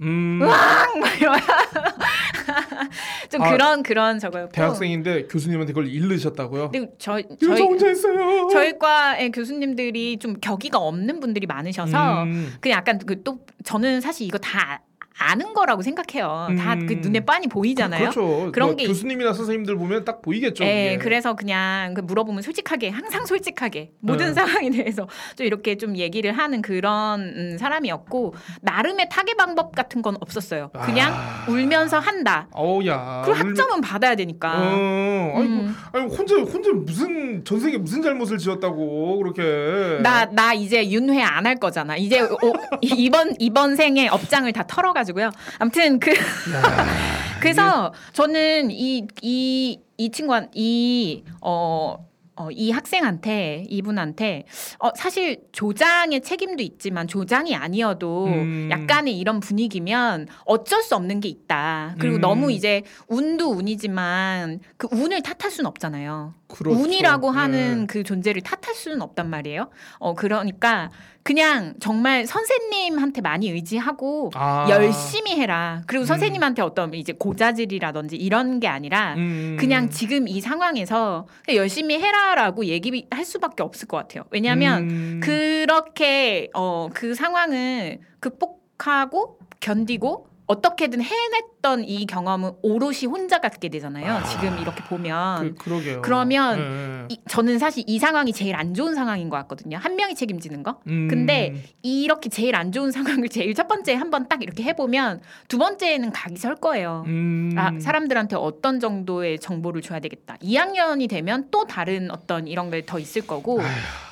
음. 0.02 0.40
막 0.40 1.22
이러면 1.22 1.40
좀 3.30 3.42
아, 3.44 3.52
그런 3.52 3.84
그런 3.84 4.20
저거였고. 4.20 4.52
대학생인데 4.52 5.28
교수님한테 5.28 5.74
그걸 5.74 5.88
잃으셨다고요? 5.90 6.72
근데 6.72 6.92
저 6.98 7.22
저희 7.40 7.62
혼자 7.62 7.88
했어요. 7.88 8.48
저희 8.52 8.78
과의 8.80 9.32
교수님들이 9.32 10.18
좀 10.18 10.36
격의가 10.42 10.78
없는 10.80 11.20
분들이 11.20 11.46
많으셔서 11.48 12.24
음. 12.24 12.54
그냥 12.60 12.78
약간 12.80 12.98
그 13.00 13.24
또 13.24 13.40
저는 13.64 14.02
사실 14.02 14.26
이거 14.28 14.38
다 14.40 14.82
아는 15.18 15.54
거라고 15.54 15.82
생각해요. 15.82 16.48
다 16.58 16.74
음. 16.74 16.88
그 16.88 16.94
눈에 16.94 17.20
빤히 17.20 17.48
보이잖아요. 17.48 18.10
그렇죠. 18.10 18.52
그런 18.52 18.70
뭐 18.70 18.76
게 18.76 18.88
교수님이나 18.88 19.34
선생님들 19.34 19.76
보면 19.76 20.06
딱 20.06 20.22
보이겠죠. 20.22 20.64
예, 20.64 20.94
그게. 20.94 20.98
그래서 20.98 21.36
그냥 21.36 21.94
그 21.94 22.02
물어보면 22.02 22.42
솔직하게 22.42 22.90
항상 22.90 23.26
솔직하게 23.26 23.92
모든 24.00 24.28
네. 24.28 24.34
상황에 24.34 24.70
대해서 24.70 25.08
좀 25.36 25.46
이렇게 25.46 25.76
좀 25.78 25.96
얘기를 25.98 26.32
하는 26.32 26.62
그런 26.62 27.22
음, 27.22 27.58
사람이었고 27.60 28.34
나름의 28.62 29.10
타개 29.10 29.36
방법 29.36 29.76
같은 29.76 30.02
건 30.02 30.16
없었어요. 30.22 30.70
그냥 30.86 31.14
아. 31.14 31.46
울면서 31.50 32.00
한다. 32.00 32.48
어우야. 32.52 33.24
울면- 33.26 33.34
학점은 33.34 33.82
받아야 33.82 34.16
되니까. 34.16 34.52
어, 34.58 35.34
아이고, 35.36 35.40
음. 35.42 35.76
아이고 35.92 36.08
혼자 36.16 36.36
혼자 36.38 36.72
무슨 36.74 37.44
전생에 37.44 37.78
무슨 37.78 38.02
잘못을 38.02 38.38
지었다고 38.38 39.18
그렇게. 39.20 40.02
나, 40.02 40.26
나 40.26 40.54
이제 40.54 40.90
윤회 40.90 41.22
안 41.22 41.42
할 41.46 41.56
거잖아. 41.56 41.98
이제 41.98 42.22
오, 42.22 42.28
이번, 42.82 43.34
이번 43.40 43.76
생에 43.76 44.08
업장을 44.08 44.52
다 44.54 44.64
털어가 44.68 45.01
지고요. 45.04 45.32
아무튼 45.60 46.00
그, 46.00 46.12
야, 46.12 46.16
그래서 47.42 47.94
저는 48.14 48.72
이, 48.72 49.08
이, 49.22 49.80
이 49.98 50.12
친구한, 50.12 50.50
이, 50.54 51.24
어, 51.42 52.06
어, 52.42 52.50
이 52.50 52.72
학생한테 52.72 53.66
이분한테 53.70 54.46
어, 54.80 54.90
사실 54.96 55.44
조장의 55.52 56.22
책임도 56.22 56.64
있지만 56.64 57.08
조장이 57.08 57.56
아니어도 57.56 58.26
음. 58.26 58.70
약간의 58.72 59.18
이런 59.18 59.40
분위기면 59.40 60.28
어쩔 60.46 60.82
수 60.82 60.96
없는 60.96 61.20
게 61.20 61.30
있다. 61.30 61.96
그리고 62.00 62.16
음. 62.16 62.22
너무 62.22 62.52
이제 62.52 62.82
운도 63.08 63.52
운이지만 63.52 64.60
그 64.78 64.88
운을 64.92 65.22
탓할 65.22 65.52
수는 65.52 65.68
없잖아요. 65.68 66.34
그렇죠. 66.48 66.80
운이라고 66.80 67.32
네. 67.32 67.38
하는 67.38 67.88
그 67.88 68.04
존재를 68.04 68.42
탓할 68.42 68.76
수는 68.76 69.02
없단 69.02 69.30
말이에요. 69.30 69.70
어 70.00 70.16
그러니까 70.16 70.90
그냥 71.24 71.76
정말 71.80 72.26
선생님한테 72.26 73.22
많이 73.22 73.50
의지하고 73.50 74.32
아. 74.34 74.68
열심히 74.70 75.36
해라. 75.40 75.82
그리고 75.86 76.04
음. 76.04 76.06
선생님한테 76.06 76.62
어떤 76.62 76.94
이제 76.94 77.14
고자질이라든지 77.14 78.16
이런 78.16 78.60
게 78.60 78.68
아니라 78.68 79.14
음. 79.16 79.58
그냥 79.60 79.90
지금 79.90 80.28
이 80.28 80.42
상황에서 80.42 81.28
열심히 81.54 82.00
해라라고 82.00 82.66
얘기할 82.66 83.24
수밖에 83.24 83.62
없을 83.64 83.88
것 83.88 83.98
같아요. 83.98 84.24
왜냐하면 84.32 84.90
음. 84.90 85.20
그렇게 85.24 86.50
어 86.54 86.90
그 86.94 87.14
상황을 87.16 88.00
극복하고 88.20 89.38
견디고 89.60 90.28
어떻게든 90.52 91.02
해냈던 91.02 91.86
이 91.86 92.06
경험은 92.06 92.52
오롯이 92.62 93.06
혼자 93.06 93.40
갖게 93.40 93.70
되잖아요. 93.70 94.16
아. 94.18 94.24
지금 94.24 94.58
이렇게 94.60 94.84
보면 94.84 95.56
그, 95.56 95.64
그러게요. 95.64 96.02
그러면 96.02 97.08
네. 97.08 97.16
이, 97.16 97.20
저는 97.30 97.58
사실 97.58 97.84
이 97.88 98.00
상황이 98.00 98.34
제일 98.34 98.56
안 98.56 98.74
좋은 98.74 98.94
상황인 98.94 99.30
것 99.30 99.38
같거든요. 99.38 99.78
한 99.78 99.96
명이 99.96 100.16
책임지는 100.16 100.64
거. 100.64 100.80
음. 100.88 101.08
근데 101.10 101.64
이렇게 101.84 102.30
제일 102.30 102.56
안 102.58 102.72
좋은 102.74 102.92
상황을 102.92 103.30
제일 103.30 103.54
첫 103.56 103.68
번째 103.68 103.94
한 103.96 104.10
번 104.12 104.28
딱 104.28 104.44
이렇게 104.44 104.64
해보면 104.64 105.22
두 105.48 105.58
번째는 105.58 106.12
각이 106.12 106.36
설 106.38 106.56
거예요. 106.56 107.04
음. 107.08 107.54
아, 107.58 107.72
사람들한테 107.80 108.36
어떤 108.36 108.80
정도의 108.82 109.40
정보를 109.40 109.82
줘야 109.82 110.00
되겠다. 110.00 110.36
2학년이 110.44 111.10
되면 111.10 111.48
또 111.50 111.66
다른 111.66 112.12
어떤 112.12 112.48
이런 112.48 112.70
게 112.70 112.82
더 112.86 113.00
있을 113.00 113.26
거고 113.26 113.60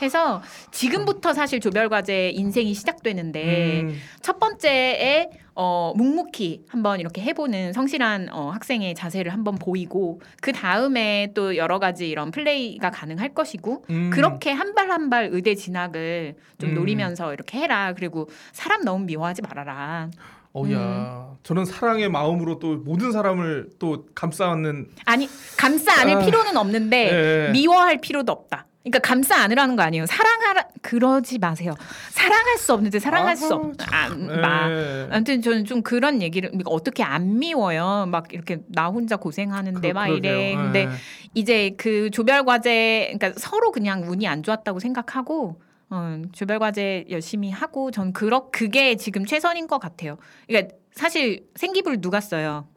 해서 0.01 0.41
지금부터 0.71 1.33
사실 1.33 1.59
조별 1.59 1.89
과제 1.89 2.29
인생이 2.29 2.73
시작되는데 2.73 3.81
음. 3.81 3.99
첫 4.21 4.39
번째에 4.39 5.29
어, 5.61 5.91
묵묵히 5.97 6.63
한번 6.69 7.01
이렇게 7.01 7.21
해보는 7.21 7.73
성실한 7.73 8.29
어, 8.31 8.49
학생의 8.51 8.95
자세를 8.95 9.33
한번 9.33 9.55
보이고 9.55 10.21
그 10.41 10.53
다음에 10.53 11.33
또 11.35 11.57
여러 11.57 11.79
가지 11.79 12.07
이런 12.07 12.31
플레이가 12.31 12.91
가능할 12.91 13.33
것이고 13.33 13.83
음. 13.89 14.09
그렇게 14.09 14.51
한 14.51 14.73
발 14.73 14.89
한 14.89 15.09
발 15.09 15.27
의대 15.33 15.55
진학을 15.55 16.35
좀 16.59 16.69
음. 16.69 16.75
노리면서 16.75 17.33
이렇게 17.33 17.59
해라. 17.59 17.93
그리고 17.93 18.29
사람 18.53 18.83
너무 18.85 19.03
미워하지 19.03 19.41
말아라. 19.41 20.09
어야 20.53 21.35
저는 21.43 21.65
사랑의 21.65 22.09
마음으로 22.09 22.57
또 22.59 22.77
모든 22.77 23.11
사람을 23.11 23.69
또 23.79 24.05
감싸는 24.15 24.87
아니 25.05 25.27
감싸 25.57 26.01
안을 26.01 26.15
아. 26.15 26.19
필요는 26.25 26.55
없는데 26.57 27.47
예. 27.47 27.51
미워할 27.51 27.99
필요도 27.99 28.31
없다. 28.31 28.65
그러니까 28.89 28.99
감싸 28.99 29.35
안으라는 29.37 29.75
거 29.75 29.83
아니에요. 29.83 30.05
사랑하라 30.05 30.65
그러지 30.81 31.37
마세요. 31.39 31.75
사랑할 32.09 32.57
수 32.57 32.73
없는데 32.73 32.99
사랑할 32.99 33.37
수 33.37 33.53
아우, 33.53 33.69
없. 33.69 33.75
아, 33.93 34.09
마. 34.09 34.69
예. 34.71 35.07
아무튼 35.11 35.41
저는 35.41 35.65
좀 35.65 35.81
그런 35.81 36.21
얘기를 36.21 36.49
그러니까 36.49 36.71
어떻게 36.71 37.03
안 37.03 37.37
미워요. 37.39 38.05
막 38.07 38.33
이렇게 38.33 38.61
나 38.67 38.87
혼자 38.87 39.15
고생하는데 39.17 39.87
그- 39.87 39.93
막 39.93 40.07
이래. 40.07 40.19
그러게요. 40.53 40.57
근데 40.57 40.79
예. 40.85 40.89
이제 41.35 41.71
그 41.77 42.09
조별 42.09 42.43
과제 42.45 43.13
그러니까 43.17 43.39
서로 43.39 43.71
그냥 43.71 44.03
운이 44.09 44.27
안 44.27 44.41
좋았다고 44.43 44.79
생각하고 44.79 45.61
어, 45.91 46.21
조별 46.31 46.59
과제 46.59 47.05
열심히 47.09 47.51
하고 47.51 47.91
전 47.91 48.13
그렇 48.13 48.49
그게 48.51 48.95
지금 48.95 49.25
최선인 49.25 49.67
것 49.67 49.79
같아요. 49.79 50.17
그러니까 50.47 50.75
사실 50.91 51.47
생기부를 51.55 52.01
누가 52.01 52.19
써요? 52.19 52.67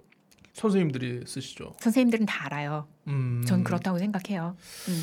선생님들이 0.54 1.22
쓰시죠. 1.26 1.74
선생님들은 1.80 2.26
다 2.26 2.44
알아요. 2.46 2.86
음. 3.08 3.42
전 3.46 3.64
그렇다고 3.64 3.98
생각해요. 3.98 4.54
음. 4.88 5.02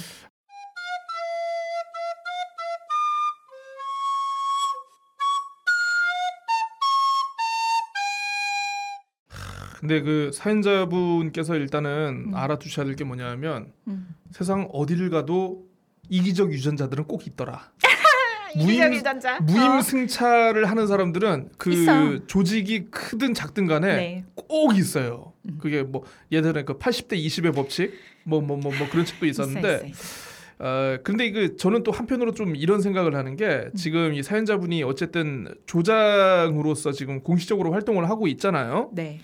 근데 9.79 10.01
그 10.01 10.29
사연자분께서 10.33 11.55
일단은 11.55 12.25
음. 12.27 12.35
알아두셔야 12.35 12.85
될 12.85 12.95
게 12.95 13.05
뭐냐면 13.05 13.71
음. 13.87 14.09
세상 14.31 14.67
어디를 14.73 15.09
가도 15.09 15.63
이기적 16.09 16.51
유전자들은 16.51 17.05
꼭 17.05 17.25
있더라. 17.27 17.71
무임- 18.57 18.93
유전자. 18.93 19.39
무임승차를 19.39 20.65
하는 20.69 20.87
사람들은 20.87 21.51
그 21.57 21.69
어. 21.69 21.73
있어요. 21.73 22.27
조직이 22.27 22.87
크든 22.91 23.33
작든 23.33 23.67
간에 23.67 23.95
네. 23.95 24.25
꼭 24.35 24.75
있어요. 24.75 25.31
음. 25.47 25.57
그게 25.61 25.83
뭐 25.83 26.03
예전에 26.31 26.63
그 26.63 26.77
80대 26.77 27.13
20의 27.13 27.55
법칙 27.55 27.93
뭐 28.25 28.41
뭐 28.41 28.57
뭐 28.57 28.75
뭐 28.77 28.89
그런 28.89 29.05
책도 29.05 29.25
있었는데 29.27 29.75
있어, 29.75 29.85
있어, 29.85 29.87
있어. 29.87 30.29
어 30.61 30.97
근데 31.03 31.25
이거 31.25 31.55
저는 31.55 31.83
또 31.83 31.91
한편으로 31.93 32.33
좀 32.33 32.53
이런 32.57 32.81
생각을 32.81 33.15
하는 33.15 33.37
게 33.37 33.69
지금 33.77 34.13
이 34.13 34.21
사연자분이 34.23 34.83
어쨌든 34.83 35.47
조장으로서 35.67 36.91
지금 36.91 37.21
공식적으로 37.21 37.71
활동을 37.71 38.09
하고 38.09 38.27
있잖아요. 38.27 38.89
네. 38.93 39.19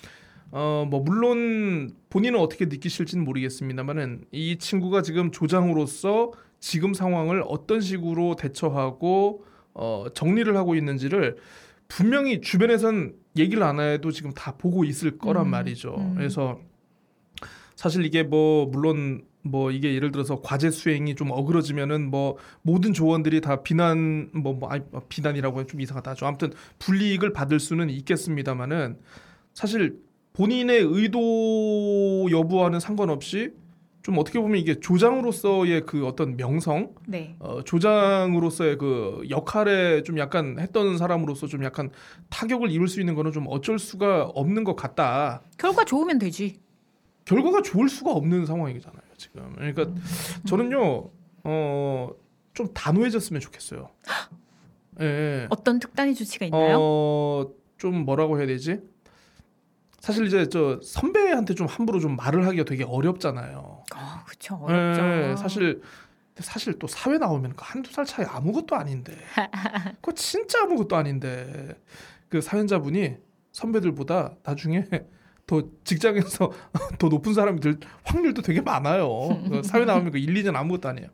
어 0.55 0.85
뭐 0.89 1.01
물론 1.01 1.91
본인은 2.09 2.39
어떻게 2.39 2.65
느끼실지는 2.65 3.25
모르겠습니다만은 3.25 4.23
이 4.31 4.57
친구가 4.57 5.01
지금 5.01 5.31
조장으로서 5.31 6.31
지금 6.61 6.93
상황을 6.93 7.43
어떤 7.45 7.81
식으로 7.81 8.37
대처하고 8.37 9.43
어 9.73 10.05
정리를 10.13 10.55
하고 10.55 10.75
있는지를 10.75 11.35
분명히 11.89 12.39
주변에선 12.39 13.15
얘기를 13.37 13.63
안 13.63 13.81
해도 13.81 14.11
지금 14.11 14.31
다 14.31 14.55
보고 14.55 14.85
있을 14.85 15.17
거란 15.17 15.47
음, 15.47 15.51
말이죠. 15.51 15.95
음. 15.97 16.15
그래서 16.15 16.57
사실 17.75 18.05
이게 18.05 18.23
뭐 18.23 18.65
물론 18.65 19.25
뭐 19.41 19.71
이게 19.71 19.93
예를 19.93 20.13
들어서 20.13 20.41
과제 20.41 20.71
수행이 20.71 21.15
좀 21.15 21.31
어그러지면은 21.31 22.09
뭐 22.09 22.37
모든 22.61 22.93
조원들이 22.93 23.41
다 23.41 23.61
비난 23.61 24.29
뭐, 24.33 24.53
뭐 24.53 24.69
아니 24.69 24.83
뭐 24.89 25.01
비난이라고 25.09 25.57
하면 25.57 25.67
좀 25.67 25.81
이상하다. 25.81 26.13
좀 26.15 26.29
아무튼 26.29 26.53
불이익을 26.79 27.33
받을 27.33 27.59
수는 27.59 27.89
있겠습니다만은 27.89 28.97
사실 29.53 29.99
본인의 30.35 30.81
의도 30.81 32.27
여부와는 32.29 32.79
상관없이 32.79 33.53
좀 34.01 34.17
어떻게 34.19 34.39
보면 34.39 34.59
이게 34.59 34.79
조장으로서의 34.79 35.85
그 35.85 36.05
어떤 36.05 36.37
명성, 36.37 36.93
네. 37.07 37.35
어, 37.39 37.63
조장으로서의 37.63 38.77
그 38.77 39.23
역할에 39.29 40.03
좀 40.03 40.19
약간 40.19 40.59
했던 40.59 40.97
사람으로서 40.97 41.47
좀 41.47 41.63
약간 41.63 41.89
타격을 42.29 42.69
입을 42.69 42.87
수 42.87 42.99
있는 42.99 43.15
거는 43.15 43.31
좀 43.31 43.45
어쩔 43.47 43.79
수가 43.79 44.25
없는 44.25 44.63
것 44.63 44.75
같다. 44.75 45.41
결과 45.57 45.85
좋으면 45.85 46.19
되지. 46.19 46.59
결과가 47.23 47.63
좋을 47.63 47.89
수가 47.89 48.11
없는 48.11 48.45
상황이잖아요 48.45 49.01
지금. 49.17 49.53
그러니까 49.55 49.87
저는요 50.45 51.09
어, 51.43 52.09
좀 52.53 52.67
단호해졌으면 52.73 53.39
좋겠어요. 53.39 53.89
예. 55.01 55.05
예. 55.05 55.47
어떤 55.49 55.79
특단의 55.79 56.13
조치가 56.13 56.45
있나요? 56.45 56.77
어, 56.79 57.47
좀 57.77 58.05
뭐라고 58.05 58.37
해야 58.37 58.45
되지? 58.45 58.81
사실 60.05 60.27
이제 60.27 60.47
저 60.49 60.79
선배한테 60.83 61.55
좀 61.55 61.65
함부로 61.65 61.99
좀 61.99 62.15
말을 62.15 62.45
하기가 62.45 62.63
되게 62.65 62.83
어렵잖아요. 62.83 63.57
어, 63.95 64.23
그쵸 64.27 64.55
어렵죠. 64.61 65.01
예, 65.01 65.35
사실 65.35 65.81
사실 66.37 66.77
또 66.77 66.85
사회 66.85 67.17
나오면 67.17 67.53
그 67.55 67.63
한두 67.65 67.91
살 67.91 68.05
차이 68.05 68.23
아무것도 68.23 68.75
아닌데. 68.75 69.17
그거 70.01 70.11
진짜 70.11 70.61
아무것도 70.61 70.95
아닌데. 70.95 71.75
그 72.29 72.39
사연자분이 72.39 73.15
선배들보다 73.51 74.35
나중에 74.43 74.85
더 75.47 75.63
직장에서 75.83 76.51
더 76.99 77.07
높은 77.07 77.33
사람이 77.33 77.59
될 77.59 77.79
확률도 78.03 78.43
되게 78.43 78.61
많아요. 78.61 79.09
그 79.49 79.63
사회 79.63 79.85
나오면 79.85 80.11
그 80.11 80.19
1, 80.19 80.35
2년 80.35 80.55
아무것도 80.55 80.87
아니에요. 80.89 81.07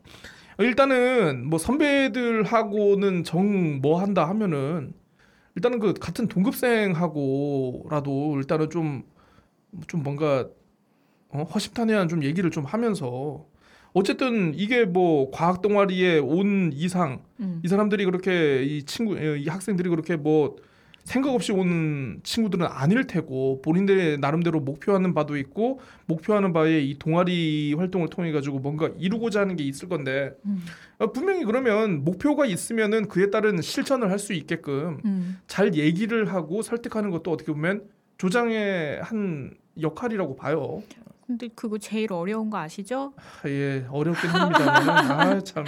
일단은 0.60 1.50
뭐 1.50 1.58
선배들하고는 1.60 3.24
정 3.24 3.80
뭐 3.82 4.02
한다 4.02 4.28
하면은 4.28 4.94
일단은 5.56 5.80
그 5.80 5.94
같은 5.94 6.28
동급생하고라도 6.28 8.38
일단은 8.38 8.70
좀좀 8.70 10.04
뭔가 10.04 10.48
어, 11.30 11.44
허심탄회한 11.44 12.08
좀 12.08 12.24
얘기를 12.24 12.52
좀 12.52 12.66
하면서 12.66 13.46
어쨌든 13.94 14.54
이게 14.56 14.86
뭐 14.86 15.32
과학 15.32 15.62
동아리에 15.62 16.20
온 16.20 16.72
이상 16.74 17.22
음. 17.40 17.62
이 17.64 17.68
사람들이 17.68 18.06
그렇게 18.06 18.64
이 18.64 18.84
친구 18.84 19.18
이 19.18 19.48
학생들이 19.48 19.90
그렇게 19.90 20.16
뭐 20.16 20.56
생각 21.04 21.34
없이 21.34 21.52
온 21.52 22.20
친구들은 22.24 22.66
아닐 22.66 23.06
테고 23.06 23.62
본인들의 23.62 24.20
나름대로 24.20 24.60
목표하는 24.60 25.14
바도 25.14 25.36
있고 25.38 25.80
목표하는 26.06 26.54
바에 26.54 26.80
이 26.82 26.98
동아리 27.00 27.74
활동을 27.74 28.10
통해 28.10 28.32
가지고 28.32 28.60
뭔가 28.60 28.90
이루고자 28.98 29.42
하는 29.42 29.56
게 29.56 29.64
있을 29.64 29.90
건데 29.90 30.32
음. 30.46 30.64
어, 31.00 31.12
분명히 31.12 31.44
그러면 31.44 32.04
목표가 32.04 32.46
있으면은 32.46 33.08
그에 33.08 33.30
따른 33.30 33.62
실천을 33.62 34.10
할 34.10 34.22
수 34.22 34.34
있게끔 34.34 35.00
음. 35.04 35.40
잘 35.48 35.74
얘기를 35.74 36.32
하고 36.32 36.62
설득하는 36.62 37.10
것도 37.10 37.32
어떻게 37.32 37.52
보면 37.52 37.86
조장의 38.20 39.02
한 39.02 39.56
역할이라고 39.82 40.36
봐요. 40.36 40.84
근데 41.26 41.48
그거 41.56 41.80
제일 41.80 42.14
어려운 42.14 42.52
거 42.52 42.60
아시죠? 42.60 43.14
아, 43.44 43.50
예 43.50 43.84
어렵긴 43.90 44.30
합니다만 44.30 45.12
아참 45.38 45.66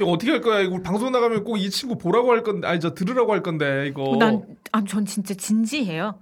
이거 0.00 0.10
어떻게 0.10 0.30
할 0.32 0.40
거야 0.40 0.60
이거 0.60 0.80
방송 0.82 1.12
나가면 1.12 1.44
꼭 1.44 1.56
이 1.58 1.70
친구 1.70 1.96
보라고 1.98 2.32
할 2.32 2.42
건데 2.42 2.66
아니 2.68 2.80
저 2.80 2.94
들으라고 2.94 3.32
할 3.32 3.42
건데 3.42 3.86
이거 3.88 4.16
난 4.18 4.42
아 4.72 4.82
전 4.86 5.04
진짜 5.06 5.34
진지해요. 5.34 6.18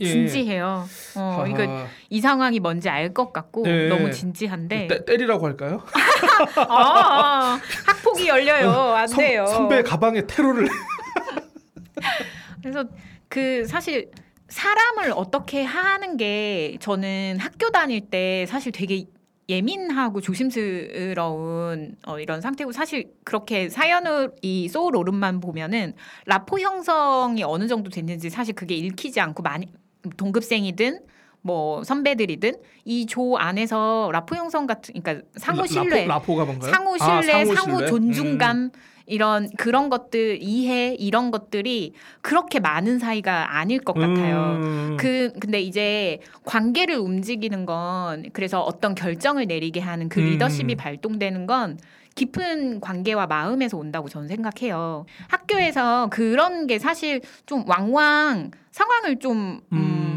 예. 0.00 0.06
진지해요. 0.06 0.84
어, 1.16 1.44
이거. 1.48 1.86
이 2.08 2.20
상황이 2.20 2.60
뭔지 2.60 2.88
알 2.88 3.12
것 3.14 3.32
같고 3.32 3.62
네. 3.64 3.88
너무 3.88 4.10
진지한데 4.12 4.86
때, 4.88 5.04
때리라고 5.04 5.46
할까요? 5.46 5.82
아, 6.56 6.62
아, 7.58 7.60
학폭이 7.86 8.28
열려요. 8.28 8.70
안 8.70 9.06
선- 9.08 9.18
돼요. 9.18 9.44
선배 9.46 9.82
가방에 9.82 10.26
테러를 10.26 10.68
그래서 12.62 12.84
그 13.28 13.64
사실 13.66 14.10
사람을 14.48 15.12
어떻게 15.16 15.62
하는 15.64 16.16
게 16.16 16.76
저는 16.80 17.38
학교 17.40 17.70
다닐 17.70 18.08
때 18.08 18.46
사실 18.48 18.70
되게 18.72 19.04
예민하고 19.52 20.20
조심스러운 20.20 21.96
어, 22.06 22.18
이런 22.18 22.40
상태고 22.40 22.72
사실 22.72 23.12
그렇게 23.24 23.68
사연을 23.68 24.32
이 24.42 24.68
소울 24.68 24.96
오름만 24.96 25.40
보면은 25.40 25.94
라포 26.26 26.58
형성이 26.58 27.42
어느 27.42 27.66
정도 27.68 27.90
됐는지 27.90 28.30
사실 28.30 28.54
그게 28.54 28.74
읽히지 28.74 29.20
않고 29.20 29.42
많이 29.42 29.68
동급생이든 30.16 31.00
뭐 31.42 31.82
선배들이든 31.84 32.54
이 32.84 33.06
조 33.06 33.36
안에서 33.36 34.10
라포 34.12 34.36
형성 34.36 34.66
같은 34.66 34.94
그러니까 35.00 35.26
상호 35.36 35.66
신뢰 35.66 36.06
라포, 36.06 36.36
가 36.36 36.44
뭔가요? 36.44 36.70
상호 36.70 36.94
아, 37.00 37.20
신뢰, 37.20 37.44
상호 37.44 37.54
상호 37.54 37.76
신뢰? 37.78 37.86
존중감 37.88 38.56
음. 38.56 38.70
이런 39.06 39.48
그런 39.56 39.90
것들 39.90 40.38
이해 40.40 40.94
이런 40.98 41.30
것들이 41.30 41.92
그렇게 42.20 42.60
많은 42.60 42.98
사이가 42.98 43.58
아닐 43.58 43.80
것 43.80 43.94
같아요. 43.94 44.58
음. 44.60 44.96
그 44.98 45.32
근데 45.40 45.60
이제 45.60 46.18
관계를 46.44 46.96
움직이는 46.96 47.66
건 47.66 48.24
그래서 48.32 48.60
어떤 48.60 48.94
결정을 48.94 49.46
내리게 49.46 49.80
하는 49.80 50.08
그 50.08 50.20
음. 50.20 50.26
리더십이 50.26 50.74
발동되는 50.76 51.46
건 51.46 51.78
깊은 52.14 52.80
관계와 52.80 53.26
마음에서 53.26 53.78
온다고 53.78 54.08
저는 54.08 54.28
생각해요. 54.28 55.06
학교에서 55.28 56.08
그런 56.10 56.66
게 56.66 56.78
사실 56.78 57.20
좀 57.46 57.64
왕왕 57.66 58.50
상황을 58.70 59.18
좀 59.18 59.60
음, 59.72 60.11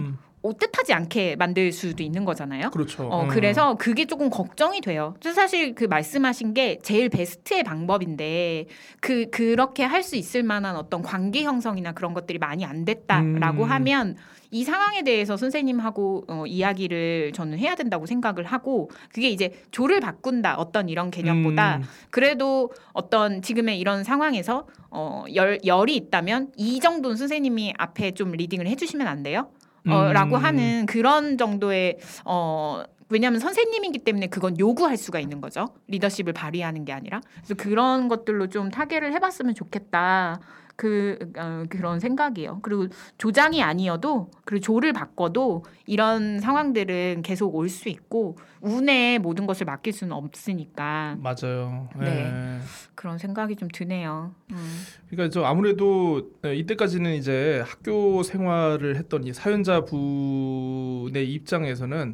음. 0.50 0.54
뜻하지 0.58 0.94
않게 0.94 1.36
만들 1.36 1.72
수도 1.72 2.02
있는 2.02 2.24
거잖아요. 2.24 2.70
그렇죠. 2.72 3.08
어, 3.08 3.24
음. 3.24 3.28
그래서 3.28 3.76
그게 3.76 4.06
조금 4.06 4.30
걱정이 4.30 4.80
돼요. 4.82 5.16
사실 5.22 5.76
그 5.76 5.84
말씀하신 5.84 6.54
게 6.54 6.80
제일 6.82 7.10
베스트의 7.10 7.64
방법인데 7.64 8.68
그 9.02 9.30
그렇게 9.30 9.84
할 9.84 10.06
수 10.06 10.16
있을 10.16 10.44
만한 10.44 10.78
어떤 10.78 11.02
관계 11.02 11.44
형성이나 11.44 11.92
그런 11.92 12.14
것들이 12.14 12.38
많이 12.38 12.64
안 12.64 12.86
됐다라고 12.86 13.64
음. 13.64 13.72
하면 13.72 14.16
이 14.52 14.64
상황에 14.64 15.02
대해서 15.02 15.36
선생님하고 15.36 16.26
어, 16.30 16.46
이야기를 16.46 17.34
저는 17.34 17.58
해야 17.58 17.76
된다고 17.76 18.06
생각을 18.06 18.46
하고 18.46 18.90
그게 19.12 19.30
이제 19.30 19.52
조를 19.72 20.00
바꾼다 20.00 20.56
어떤 20.56 20.88
이런 20.88 21.12
개념보다 21.12 21.78
음. 21.78 21.84
그래도 22.10 22.72
어떤 22.94 23.42
지금의 23.42 23.80
이런 23.80 24.06
상황에서 24.06 24.66
어, 24.92 25.26
열, 25.34 25.60
열이 25.66 25.96
있다면 25.96 26.54
이 26.56 26.80
정도는 26.80 27.18
선생님이 27.18 27.74
앞에 27.78 28.12
좀 28.12 28.32
리딩을 28.32 28.68
해주시면 28.68 29.08
안 29.08 29.24
돼요? 29.24 29.50
어, 29.88 30.08
음. 30.08 30.14
라고 30.14 30.38
하는 30.38 30.86
그런 30.86 31.38
정도의 31.38 31.98
어 32.26 32.84
왜냐하면 33.10 33.40
선생님이기 33.40 34.00
때문에 34.00 34.28
그건 34.28 34.58
요구할 34.60 34.98
수가 34.98 35.20
있는 35.20 35.42
거죠. 35.42 35.70
리더십을 35.88 36.34
발휘하는 36.34 36.86
게 36.86 36.92
아니라. 36.92 37.22
그래서 37.36 37.54
그런 37.56 38.08
것들로 38.08 38.48
좀 38.48 38.72
타개를 38.72 39.14
해봤으면 39.14 39.54
좋겠다 39.54 40.40
그 40.76 41.18
어, 41.38 41.64
그런 41.70 42.00
생각이에요 42.00 42.60
그리고 42.62 42.88
조장이 43.18 43.64
아니어도 43.64 44.30
그리고 44.44 44.62
조를 44.62 44.92
바꿔도 44.94 45.64
이런 45.86 46.40
상황들은 46.40 47.22
계속 47.24 47.56
올 47.56 47.70
수 47.70 47.90
있고 47.90 48.38
운에 48.62 49.18
모든 49.20 49.46
것을 49.48 49.66
맡길 49.66 49.94
수는 49.94 50.14
없으니까 50.14 51.18
맞아요. 51.20 51.90
네. 52.00 52.08
예. 52.08 52.60
그런 52.96 53.18
생각이 53.18 53.56
좀 53.56 53.68
드네요. 53.72 54.34
음. 54.52 54.82
그러니까 55.10 55.32
저 55.34 55.44
아무래도 55.46 56.32
네, 56.42 56.56
이때까지는 56.56 57.16
이제 57.16 57.64
학교 57.66 58.24
생활을 58.24 58.96
했던 58.98 59.24
이 59.24 59.34
사연자 59.34 59.84
분의 59.86 61.32
입장에서는 61.32 62.14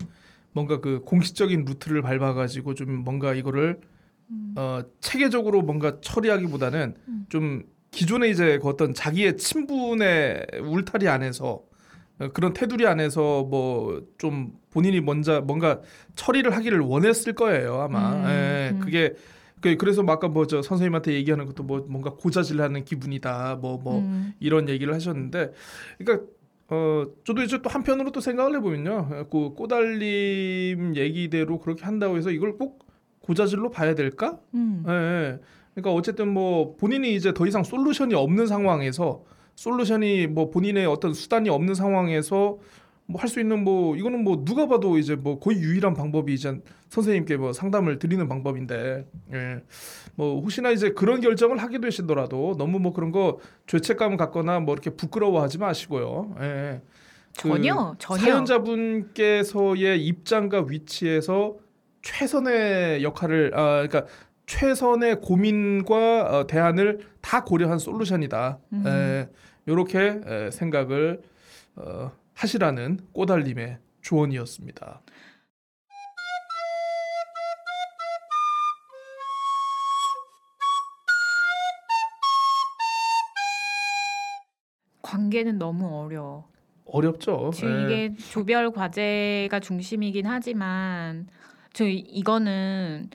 뭔가 0.53 0.81
그 0.81 1.01
공식적인 1.05 1.65
루트를 1.65 2.01
밟아가지고 2.01 2.73
좀 2.73 3.03
뭔가 3.03 3.33
이거를 3.33 3.79
음. 4.29 4.53
어, 4.57 4.81
체계적으로 4.99 5.61
뭔가 5.61 5.99
처리하기보다는 6.01 6.95
음. 7.07 7.25
좀 7.29 7.63
기존에 7.91 8.29
이제 8.29 8.57
그 8.61 8.67
어떤 8.69 8.93
자기의 8.93 9.37
친분의 9.37 10.45
울타리 10.63 11.07
안에서 11.07 11.61
어, 12.19 12.27
그런 12.33 12.53
테두리 12.53 12.87
안에서 12.87 13.43
뭐 13.43 14.01
좀 14.17 14.53
본인이 14.71 15.01
먼저 15.01 15.41
뭔가 15.41 15.81
처리를 16.15 16.55
하기를 16.55 16.79
원했을 16.79 17.33
거예요 17.33 17.81
아마. 17.81 18.13
음, 18.13 18.25
예, 18.29 18.69
음. 18.73 18.79
그게 18.79 19.13
그- 19.59 19.75
그래서 19.75 20.01
뭐 20.03 20.13
아까 20.15 20.27
뭐 20.29 20.45
저 20.47 20.61
선생님한테 20.61 21.13
얘기하는 21.13 21.45
것도 21.45 21.63
뭐 21.63 21.85
뭔가 21.89 22.11
고자질하는 22.11 22.85
기분이다 22.85 23.57
뭐뭐 23.61 23.99
음. 23.99 24.33
이런 24.39 24.69
얘기를 24.69 24.93
하셨는데 24.93 25.51
그러니까 25.97 26.25
어 26.69 27.05
저도 27.25 27.41
이제 27.43 27.61
또 27.61 27.69
한편으로 27.69 28.11
또 28.13 28.21
생각을 28.21 28.55
해보면요 28.57 29.27
그 29.29 29.53
꼬달림 29.55 30.95
얘기대로 30.95 31.59
그렇게 31.59 31.83
한다고 31.83 32.15
해서 32.15 32.31
이걸 32.31 32.57
꼭 32.57 32.85
고자질로 33.19 33.69
봐야 33.71 33.93
될까? 33.93 34.39
음. 34.53 34.83
예, 34.87 34.91
예. 34.93 35.39
그러니까 35.73 35.93
어쨌든 35.93 36.33
뭐 36.33 36.75
본인이 36.77 37.15
이제 37.15 37.33
더 37.33 37.45
이상 37.47 37.63
솔루션이 37.63 38.13
없는 38.13 38.47
상황에서 38.47 39.23
솔루션이 39.55 40.27
뭐 40.27 40.49
본인의 40.49 40.85
어떤 40.85 41.13
수단이 41.13 41.49
없는 41.49 41.75
상황에서 41.75 42.57
뭐 43.11 43.21
할 43.21 43.27
수 43.29 43.39
있는 43.39 43.63
뭐 43.63 43.95
이거는 43.95 44.23
뭐 44.23 44.43
누가 44.45 44.67
봐도 44.67 44.97
이제 44.97 45.15
뭐 45.15 45.39
거의 45.39 45.57
유일한 45.59 45.93
방법이 45.93 46.33
이제 46.33 46.59
선생님께 46.89 47.37
뭐 47.37 47.53
상담을 47.53 47.99
드리는 47.99 48.27
방법인데 48.27 49.05
예. 49.33 49.61
뭐 50.15 50.39
혹시나 50.41 50.71
이제 50.71 50.91
그런 50.91 51.21
결정을 51.21 51.57
하게 51.57 51.79
되시더라도 51.79 52.55
너무 52.57 52.79
뭐 52.79 52.93
그런 52.93 53.11
거 53.11 53.39
죄책감 53.67 54.17
갖거나 54.17 54.59
뭐 54.61 54.73
이렇게 54.73 54.91
부끄러워하지 54.91 55.57
마시고요. 55.57 56.35
예. 56.41 56.81
그 57.39 57.49
전혀 57.49 57.95
전혀 57.97 58.21
사연자분께서의 58.23 60.05
입장과 60.05 60.65
위치에서 60.67 61.55
최선의 62.01 63.03
역할을 63.03 63.51
아 63.55 63.87
그러니까 63.87 64.05
최선의 64.45 65.21
고민과 65.21 66.39
어, 66.39 66.47
대안을 66.47 66.99
다 67.21 67.43
고려한 67.43 67.79
솔루션이다. 67.79 68.59
음. 68.73 68.87
에, 68.87 69.29
이렇게 69.65 70.19
에, 70.25 70.51
생각을 70.51 71.21
어, 71.75 72.11
하시라는 72.33 72.99
꼬달림의 73.13 73.77
조언이었습니다. 74.01 75.01
관계는 85.01 85.57
너무 85.57 85.87
어려워. 86.03 86.49
어렵죠. 86.85 87.51
지금 87.53 87.89
예. 87.91 88.05
이게 88.05 88.15
조별 88.31 88.71
과제가 88.71 89.59
중심이긴 89.61 90.25
하지만 90.27 91.27
저 91.73 91.85
이- 91.85 91.99
이거는 91.99 93.09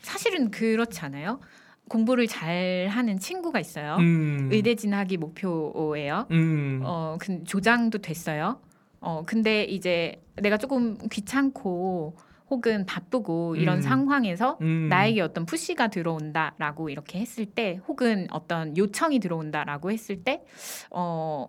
사실은 0.00 0.50
그렇지 0.50 1.00
않아요? 1.00 1.40
공부를 1.88 2.26
잘 2.26 2.88
하는 2.90 3.18
친구가 3.18 3.60
있어요. 3.60 3.96
음, 3.96 4.48
의대 4.50 4.74
진학이 4.74 5.16
목표예요. 5.16 6.26
음, 6.30 6.80
어, 6.84 7.16
근 7.20 7.44
조장도 7.44 7.98
됐어요. 7.98 8.60
어, 9.00 9.22
근데 9.26 9.64
이제 9.64 10.22
내가 10.36 10.56
조금 10.56 10.96
귀찮고 11.08 12.16
혹은 12.50 12.84
바쁘고 12.86 13.56
이런 13.56 13.78
음. 13.78 13.82
상황에서 13.82 14.58
음, 14.60 14.88
나에게 14.90 15.22
어떤 15.22 15.46
푸시가 15.46 15.88
들어온다라고 15.88 16.90
이렇게 16.90 17.18
했을 17.18 17.46
때 17.46 17.80
혹은 17.88 18.26
어떤 18.30 18.76
요청이 18.76 19.20
들어온다라고 19.20 19.90
했을 19.90 20.22
때 20.22 20.44
어, 20.90 21.48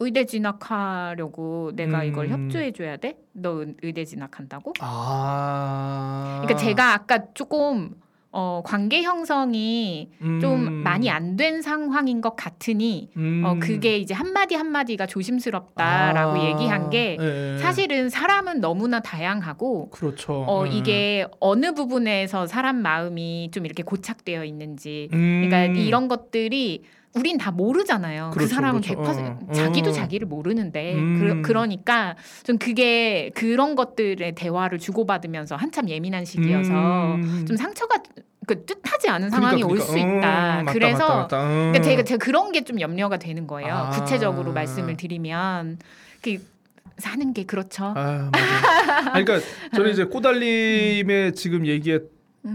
의대 0.00 0.24
진학하려고 0.26 1.72
내가 1.74 2.04
이걸 2.04 2.26
음. 2.26 2.30
협조해 2.46 2.72
줘야 2.72 2.96
돼? 2.96 3.16
너 3.32 3.60
의- 3.62 3.74
의대 3.82 4.04
진학한다고? 4.04 4.72
아, 4.80 6.40
그러니까 6.42 6.56
제가 6.64 6.94
아까 6.94 7.32
조금 7.34 7.90
어, 8.36 8.62
관계 8.64 9.02
형성이 9.04 10.10
좀 10.40 10.66
음, 10.66 10.72
많이 10.82 11.08
안 11.08 11.36
된 11.36 11.62
상황인 11.62 12.20
것 12.20 12.34
같으니 12.34 13.08
음. 13.16 13.42
어 13.44 13.56
그게 13.60 13.96
이제 13.98 14.12
한 14.12 14.32
마디 14.32 14.56
한 14.56 14.66
마디가 14.66 15.06
조심스럽다라고 15.06 16.32
아, 16.40 16.44
얘기한 16.48 16.90
게 16.90 17.16
예. 17.20 17.58
사실은 17.58 18.08
사람은 18.08 18.60
너무나 18.60 18.98
다양하고 18.98 19.90
그렇죠. 19.90 20.44
어 20.48 20.64
예. 20.66 20.70
이게 20.72 21.26
어느 21.38 21.74
부분에서 21.74 22.48
사람 22.48 22.76
마음이 22.82 23.50
좀 23.52 23.66
이렇게 23.66 23.84
고착되어 23.84 24.44
있는지 24.44 25.08
음. 25.12 25.44
그러니까 25.48 25.80
이런 25.80 26.08
것들이 26.08 26.82
우린 27.14 27.38
다 27.38 27.50
모르잖아요. 27.50 28.30
그 28.32 28.38
그렇죠, 28.38 28.54
사람은 28.54 28.80
그렇죠. 28.80 29.00
100% 29.02 29.48
어, 29.48 29.52
자기도 29.52 29.90
어. 29.90 29.92
자기를 29.92 30.26
모르는데 30.26 30.94
음. 30.94 31.42
그, 31.42 31.52
러니까좀 31.52 32.58
그게 32.58 33.30
그런 33.34 33.76
것들의 33.76 34.34
대화를 34.34 34.78
주고받으면서 34.78 35.54
한참 35.54 35.88
예민한 35.88 36.24
시기여서 36.24 36.72
음. 37.14 37.44
좀 37.46 37.56
상처가 37.56 38.02
그 38.46 38.64
뜻하지 38.66 39.08
않은 39.08 39.30
상황이 39.30 39.62
올수 39.62 39.92
그러니까. 39.92 40.18
있다. 40.18 40.60
음, 40.60 40.64
맞다, 40.64 40.72
그래서 40.72 40.98
맞다, 40.98 41.16
맞다. 41.16 41.42
음. 41.44 41.50
그러니까 41.72 41.82
제가, 41.82 42.02
제가 42.02 42.24
그런 42.24 42.52
게 42.52 42.64
좀 42.64 42.80
염려가 42.80 43.18
되는 43.18 43.46
거예요. 43.46 43.72
아. 43.74 43.90
구체적으로 43.90 44.52
말씀을 44.52 44.96
드리면 44.96 45.78
그 46.22 46.38
사는 46.98 47.32
게 47.32 47.44
그렇죠. 47.44 47.92
아. 47.96 48.30
아니, 49.12 49.24
그러니까 49.24 49.46
저는 49.74 49.92
이제 49.92 50.04
꼬달림의 50.04 51.34
지금 51.34 51.66
얘기에 51.66 52.00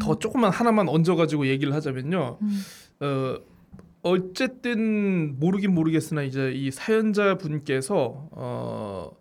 더 0.02 0.20
조금만 0.20 0.52
하나만 0.52 0.88
얹어가지고 0.90 1.48
얘기를 1.48 1.74
하자면요. 1.74 2.38
음. 2.42 2.64
어, 3.02 3.36
어쨌든 4.02 5.40
모르긴 5.40 5.74
모르겠으나 5.74 6.24
이제 6.24 6.52
이 6.54 6.72
사연자 6.72 7.36
분께서 7.38 8.30
어, 8.32 9.12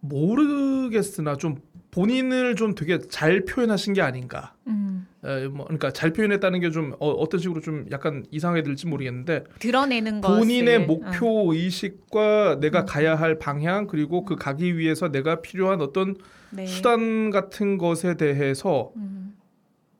모르겠으나 0.00 1.36
좀 1.36 1.56
본인을 1.90 2.56
좀 2.56 2.74
되게 2.74 2.98
잘 2.98 3.44
표현하신 3.44 3.92
게 3.94 4.02
아닌가. 4.02 4.54
음. 4.66 5.06
에, 5.24 5.46
뭐 5.46 5.64
그러니까 5.64 5.92
잘 5.92 6.12
표현했다는 6.12 6.60
게 6.60 6.70
좀 6.70 6.92
어, 6.98 7.10
어떤 7.10 7.38
식으로 7.40 7.60
좀 7.60 7.86
약간 7.92 8.24
이상하게 8.30 8.62
들지 8.62 8.86
모르겠는데 8.88 9.44
드러내는 9.60 10.20
것을 10.20 10.38
본인의 10.38 10.76
어. 10.76 10.80
목표 10.80 11.52
의식과 11.52 12.58
내가 12.60 12.80
음. 12.80 12.86
가야 12.86 13.14
할 13.14 13.38
방향 13.38 13.86
그리고 13.86 14.24
그 14.24 14.34
가기 14.36 14.76
위해서 14.76 15.10
내가 15.10 15.40
필요한 15.40 15.80
어떤 15.80 16.16
네. 16.50 16.66
수단 16.66 17.30
같은 17.30 17.78
것에 17.78 18.16
대해서 18.16 18.92
음. 18.96 19.36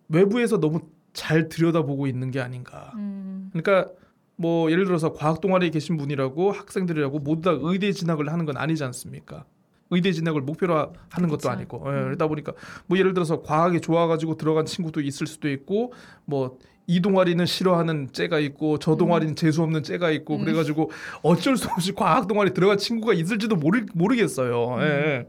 외부에서 0.09 0.59
너무 0.61 0.81
잘 1.13 1.49
들여다보고 1.49 2.09
있는 2.09 2.31
게 2.33 2.41
아닌가. 2.41 2.93
음. 2.97 3.51
그러니까 3.53 3.91
뭐 4.37 4.71
예를 4.71 4.85
들어서 4.85 5.13
과학 5.13 5.41
동아리에 5.41 5.71
계신 5.71 5.97
분이라고 5.97 6.53
학생들이라고 6.53 7.21
모두 7.21 7.43
다 7.43 7.57
의대 7.61 7.93
진학을 7.93 8.33
하는 8.33 8.45
건 8.47 8.57
아니지 8.57 8.83
않습니까? 8.85 9.45
의대 9.91 10.11
진학을 10.13 10.41
목표로 10.41 10.75
하- 10.77 10.91
하는 11.11 11.29
것도. 11.29 11.49
아니고 11.51 11.83
예, 11.87 11.91
음. 11.91 12.05
그러다 12.05 12.27
보니까 12.27 12.53
뭐 12.87 12.99
예를 12.99 13.15
들어서 13.15 13.43
과학에 13.43 13.81
좋아가지고 13.81 14.37
들어간 14.37 14.67
친구도 14.67 15.01
있을 15.01 15.27
수도 15.27 15.49
있고 15.51 15.93
뭐 16.25 16.57
이 16.87 17.01
동아리는 17.01 17.47
싫어하는 17.47 18.11
째가 18.13 18.39
있고 18.41 18.79
저 18.79 18.95
동아리는 18.97 19.37
재수 19.37 19.63
없는 19.63 19.83
째가 19.85 20.11
있고 20.11 20.37
음. 20.37 20.45
그래가지고 20.45 20.91
어쩔 21.23 21.57
수 21.57 21.67
없이 21.71 21.95
과학 21.95 22.29
동아리 22.29 22.53
들어간 22.53 22.77
친구가 22.77 23.15
있을지도 23.15 23.57
모르 23.57 23.87
모르겠어요. 23.95 24.75
음. 24.75 24.81
예. 24.83 25.27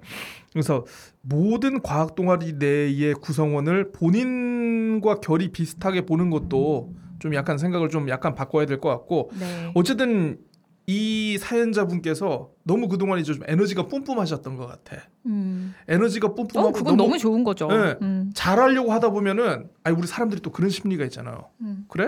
그래서 0.52 0.86
모든 1.22 1.82
과학 1.82 2.14
동아리 2.16 2.52
내의 2.60 3.14
구성원을 3.14 3.94
본인과 3.94 5.22
결이 5.22 5.54
비슷하게 5.54 6.06
보는 6.06 6.30
것도 6.30 6.94
좀 7.26 7.34
약간 7.34 7.58
생각을 7.58 7.90
좀 7.90 8.08
약간 8.10 8.36
바꿔야 8.36 8.68
될 8.68 8.80
것 8.80 8.90
같고 8.90 9.32
네. 9.40 9.72
어쨌든 9.74 10.38
이 10.86 11.40
사연자분께서 11.40 12.52
너무 12.64 12.88
그동안 12.88 13.18
이제 13.20 13.34
좀 13.34 13.42
에너지가 13.48 13.88
뿜뿜하셨던 13.88 14.56
것 14.58 14.68
같아. 14.68 14.98
음. 15.26 15.74
에너지가 15.88 16.36
뿜뿜하고 16.36 16.70
어, 16.70 16.72
그건 16.72 16.98
너무, 16.98 17.18
좋은 17.18 17.44
거죠. 17.44 17.68
네. 17.68 17.96
음. 18.04 18.30
잘하려고 18.36 18.92
하다 18.92 19.10
보면은 19.10 19.70
아니 19.84 19.98
우리 19.98 20.06
사람들이 20.06 20.42
또 20.42 20.52
그런 20.52 20.70
심리가 20.70 21.04
있잖아요. 21.06 21.50
음. 21.62 21.86
그래? 21.88 22.06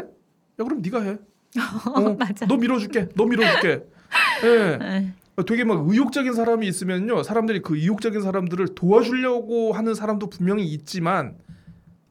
야 0.59 0.63
그럼 0.63 0.81
네가 0.83 1.01
해. 1.01 1.11
어, 1.11 1.17
어, 1.99 2.13
맞아. 2.13 2.45
너 2.45 2.55
밀어줄게. 2.57 3.09
너 3.15 3.25
밀어줄게. 3.25 3.83
예. 4.43 4.77
네. 4.77 5.13
되게 5.47 5.63
막 5.63 5.83
의욕적인 5.89 6.33
사람이 6.33 6.67
있으면요 6.67 7.23
사람들이 7.23 7.61
그 7.63 7.75
의욕적인 7.77 8.21
사람들을 8.21 8.75
도와주려고 8.75 9.73
하는 9.73 9.95
사람도 9.95 10.29
분명히 10.29 10.65
있지만 10.65 11.37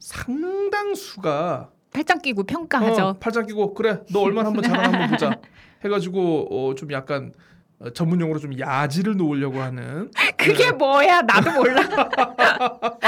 상당수가 0.00 1.70
팔짱 1.96 2.20
끼고 2.20 2.44
평가하죠. 2.44 3.02
어, 3.04 3.12
팔짱 3.18 3.46
끼고 3.46 3.72
그래 3.72 4.00
너 4.12 4.20
얼마나 4.20 4.48
한번 4.48 4.62
잘하나 4.62 4.92
한번 4.92 5.08
보자 5.10 5.30
해가지고 5.82 6.48
어, 6.50 6.74
좀 6.74 6.92
약간 6.92 7.32
어, 7.78 7.88
전문용어로 7.90 8.38
좀 8.38 8.58
야지를 8.58 9.16
놓으려고 9.16 9.60
하는 9.62 10.10
그게 10.36 10.72
뭐야? 10.72 11.22
나도 11.22 11.52
몰라. 11.52 11.80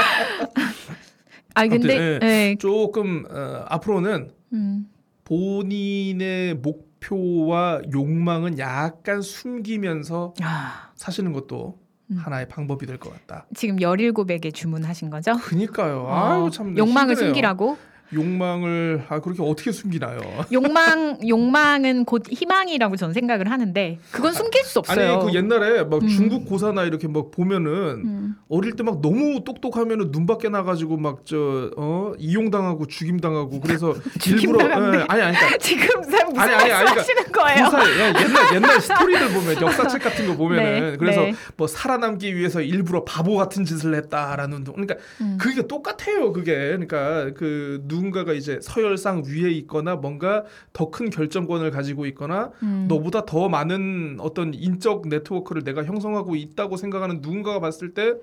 아 1.55 1.67
근데 1.67 1.75
아무튼, 1.75 1.89
예. 1.89 2.19
네. 2.19 2.55
조금 2.59 3.25
어, 3.29 3.65
앞으로는 3.67 4.31
음. 4.53 4.87
본인의 5.25 6.55
목표와 6.55 7.81
욕망은 7.93 8.57
약간 8.57 9.21
숨기면서 9.21 10.33
아, 10.41 10.89
사시는 10.95 11.33
것도 11.33 11.77
음. 12.11 12.17
하나의 12.17 12.47
방법이 12.47 12.87
될 12.87 12.97
것 12.97 13.11
같다. 13.13 13.45
지금 13.55 13.75
17에게 13.77 14.51
주문하신 14.53 15.11
거죠? 15.11 15.33
그니까요. 15.37 16.05
어, 16.07 16.11
아유 16.15 16.49
참 16.51 16.75
욕망을 16.75 17.11
힘드네요. 17.13 17.29
숨기라고? 17.29 17.77
욕망을 18.13 19.03
아 19.09 19.19
그렇게 19.19 19.41
어떻게 19.43 19.71
숨기나요? 19.71 20.19
욕망 20.51 21.17
욕망은 21.27 22.05
곧 22.05 22.23
희망이라고 22.29 22.95
전 22.95 23.13
생각을 23.13 23.49
하는데 23.51 23.99
그건 24.11 24.33
숨길 24.33 24.63
수 24.63 24.79
없어요. 24.79 25.13
아니 25.19 25.25
그 25.25 25.33
옛날에 25.37 25.83
막 25.83 26.01
음. 26.03 26.07
중국 26.07 26.45
고사나 26.45 26.83
이렇게 26.83 27.07
막 27.07 27.31
보면은 27.31 27.71
음. 27.71 28.35
어릴 28.49 28.75
때 28.75 28.83
막 28.83 29.01
너무 29.01 29.43
똑똑하면은 29.43 30.11
눈 30.11 30.25
밖에 30.25 30.49
나가지고 30.49 30.97
막 30.97 31.19
저 31.25 31.71
어 31.77 32.13
이용당하고 32.17 32.87
죽임당하고 32.87 33.59
그래서 33.59 33.93
일부러 34.25 34.59
죽임당한대. 34.59 34.97
예, 34.99 35.05
아니 35.09 35.21
아니 35.21 35.35
그러니까 35.37 35.57
지금 35.59 36.03
쌤 36.03 36.27
무슨 36.29 36.39
아니, 36.41 36.53
아니, 36.55 36.71
아니, 36.71 36.83
말씀하시는 36.85 37.31
거예요? 37.31 37.65
고사 37.65 37.89
예, 37.89 38.07
옛날 38.07 38.55
옛날 38.55 38.81
스토리들 38.81 39.29
보면 39.29 39.61
역사책 39.61 40.01
같은 40.01 40.27
거 40.27 40.35
보면은 40.37 40.91
네, 40.91 40.97
그래서 40.97 41.21
네. 41.21 41.33
뭐 41.57 41.67
살아남기 41.67 42.35
위해서 42.35 42.61
일부러 42.61 43.03
바보 43.03 43.35
같은 43.35 43.65
짓을 43.65 43.93
했다라는 43.95 44.63
둥- 44.63 44.73
그러니까 44.75 44.95
음. 45.21 45.37
그게 45.39 45.67
똑같아요 45.67 46.31
그게 46.33 46.53
그러니까 46.55 47.31
그 47.33 47.81
누 47.87 47.98
군가가 47.99 48.33
이제 48.33 48.59
서열상 48.61 49.23
위에 49.27 49.51
있거나 49.51 49.95
뭔가 49.95 50.43
더 50.73 50.89
큰 50.89 51.09
결정권을 51.09 51.69
가지고 51.71 52.05
있거나 52.07 52.51
음. 52.63 52.85
너보다 52.87 53.25
더 53.25 53.47
많은 53.49 54.17
어떤 54.19 54.53
인적 54.53 55.07
네트워크를 55.07 55.63
내가 55.63 55.83
형성하고 55.83 56.35
있다고 56.35 56.77
생각하는 56.77 57.19
누군가가 57.21 57.59
봤을 57.59 57.93
때 57.93 58.13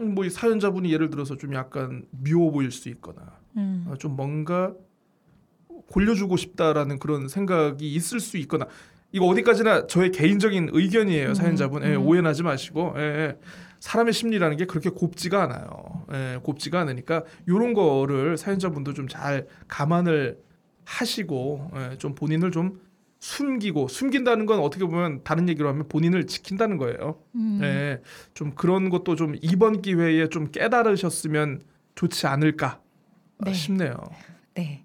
뭐 0.00 0.24
이 0.24 0.30
사연자분이 0.30 0.92
예를 0.92 1.10
들어서 1.10 1.36
좀 1.36 1.54
약간 1.54 2.04
미워 2.10 2.52
보일 2.52 2.70
수 2.70 2.88
있거나 2.88 3.20
음. 3.56 3.84
어, 3.88 3.96
좀 3.96 4.14
뭔가 4.14 4.72
골려주고 5.90 6.36
싶다라는 6.36 6.98
그런 7.00 7.26
생각이 7.28 7.92
있을 7.94 8.20
수 8.20 8.36
있거나 8.38 8.66
이거 9.10 9.26
어디까지나 9.26 9.86
저의 9.86 10.12
개인적인 10.12 10.68
의견이에요 10.72 11.30
음, 11.30 11.34
사연자분 11.34 11.82
예, 11.82 11.96
음. 11.96 12.06
오해하지 12.06 12.42
마시고 12.44 12.94
예, 12.96 13.00
예. 13.02 13.36
사람의 13.80 14.12
심리라는 14.12 14.56
게 14.56 14.66
그렇게 14.66 14.90
곱지가 14.90 15.42
않아요 15.44 16.06
예, 16.12 16.38
곱지가 16.42 16.80
않으니까 16.80 17.24
이런 17.46 17.74
거를 17.74 18.36
사연자분도 18.36 18.92
좀 18.94 19.08
잘 19.08 19.46
감안을 19.68 20.38
하시고 20.84 21.70
예, 21.76 21.98
좀 21.98 22.14
본인을 22.14 22.50
좀 22.50 22.80
숨기고 23.20 23.88
숨긴다는 23.88 24.46
건 24.46 24.60
어떻게 24.60 24.84
보면 24.84 25.22
다른 25.24 25.48
얘기로 25.48 25.68
하면 25.68 25.88
본인을 25.88 26.26
지킨다는 26.26 26.76
거예요 26.76 27.20
음. 27.34 27.60
예, 27.62 28.00
좀 28.34 28.52
그런 28.54 28.90
것도 28.90 29.16
좀 29.16 29.34
이번 29.42 29.82
기회에 29.82 30.28
좀 30.28 30.50
깨달으셨으면 30.50 31.62
좋지 31.94 32.26
않을까 32.28 32.80
네. 33.44 33.52
싶네요. 33.52 33.94
네. 34.54 34.84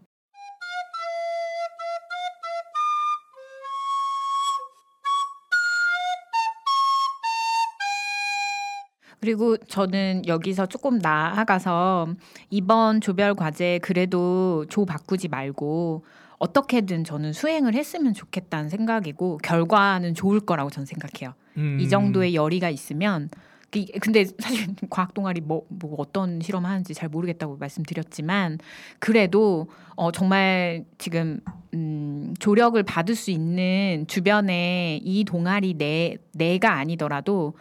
그리고 9.24 9.56
저는 9.56 10.24
여기서 10.28 10.66
조금 10.66 11.00
나아가서 11.00 12.08
이번 12.50 13.00
조별 13.00 13.36
과제 13.36 13.80
그래도 13.82 14.66
조 14.68 14.84
바꾸지 14.84 15.30
말고 15.30 16.04
어떻게든 16.40 17.06
저는 17.06 17.32
수행을 17.32 17.74
했으면 17.74 18.14
좋겠다는 18.14 18.68
생각이고 18.70 19.38
결과는 19.38 20.14
좋을 20.14 20.42
거라고 20.42 20.70
저는 20.70 20.86
생각해요. 20.86 21.36
음. 21.56 21.78
이 21.80 21.88
정도의 21.88 22.36
열의가 22.36 22.70
있으면 22.70 23.30
그- 23.72 23.86
근데 24.02 24.26
사실 24.40 24.68
과학 24.90 25.14
동아리 25.14 25.40
뭐, 25.40 25.64
뭐 25.70 25.96
어떤 26.00 26.42
실험 26.42 26.66
하는지 26.66 26.94
잘 26.94 27.08
모르겠다고 27.08 27.56
말씀드렸지만 27.56 28.58
그래도 29.00 29.68
어 29.96 30.12
정말 30.12 30.84
지금 30.98 31.40
음 31.74 32.34
조력을 32.40 32.84
받을 32.84 33.16
수 33.16 33.32
있는 33.32 34.04
주변에 34.10 35.00
이 35.02 35.24
동아리 35.24 35.76
내 35.76 36.18
내가 36.34 36.74
아니더라도 36.74 37.54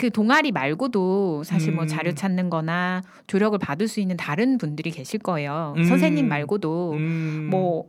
그 0.00 0.08
동아리 0.08 0.50
말고도 0.50 1.44
사실 1.44 1.74
뭐 1.74 1.84
음. 1.84 1.86
자료 1.86 2.14
찾는 2.14 2.48
거나 2.48 3.02
조력을 3.26 3.58
받을 3.58 3.86
수 3.86 4.00
있는 4.00 4.16
다른 4.16 4.56
분들이 4.56 4.90
계실 4.90 5.20
거예요. 5.20 5.74
음. 5.76 5.84
선생님 5.84 6.26
말고도 6.26 6.92
음. 6.92 7.48
뭐 7.50 7.86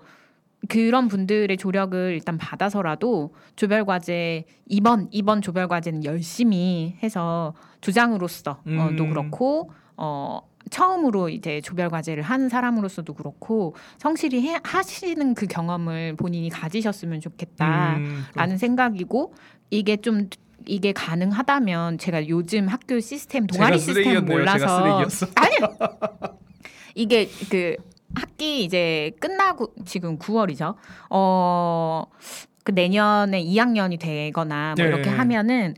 그런 0.67 1.07
분들의 1.07 1.55
조력을 1.55 2.11
일단 2.13 2.37
받아서라도 2.37 3.33
조별 3.55 3.85
과제 3.85 4.43
이번 4.67 5.07
이번 5.11 5.41
조별 5.41 5.69
과제는 5.69 6.03
열심히 6.03 6.97
해서 7.01 7.53
조장으로서도 7.79 8.57
음. 8.67 9.09
그렇고 9.09 9.71
어 9.95 10.41
처음으로 10.69 11.29
이제 11.29 11.61
조별 11.61 11.87
과제를 11.87 12.23
한 12.23 12.49
사람으로서도 12.49 13.13
그렇고 13.13 13.73
성실히 13.99 14.45
해, 14.49 14.59
하시는 14.63 15.33
그 15.33 15.47
경험을 15.47 16.17
본인이 16.17 16.49
가지셨으면 16.49 17.21
좋겠다라는 17.21 18.03
음. 18.37 18.57
생각이고 18.57 19.33
이게 19.69 19.95
좀 19.95 20.27
이게 20.65 20.91
가능하다면 20.93 21.97
제가 21.97 22.27
요즘 22.27 22.67
학교 22.67 22.99
시스템 22.99 23.47
동아리 23.47 23.79
시스템. 23.79 24.25
몰라서. 24.25 25.05
아니요. 25.35 25.77
이게 26.95 27.29
그 27.49 27.75
학기 28.15 28.63
이제 28.63 29.11
끝나고 29.19 29.73
지금 29.85 30.17
9월이죠. 30.17 30.75
어, 31.09 32.05
그 32.63 32.71
내년에 32.71 33.43
2학년이 33.43 33.99
되거나 33.99 34.75
뭐 34.77 34.85
네. 34.85 34.89
이렇게 34.89 35.09
하면은 35.09 35.75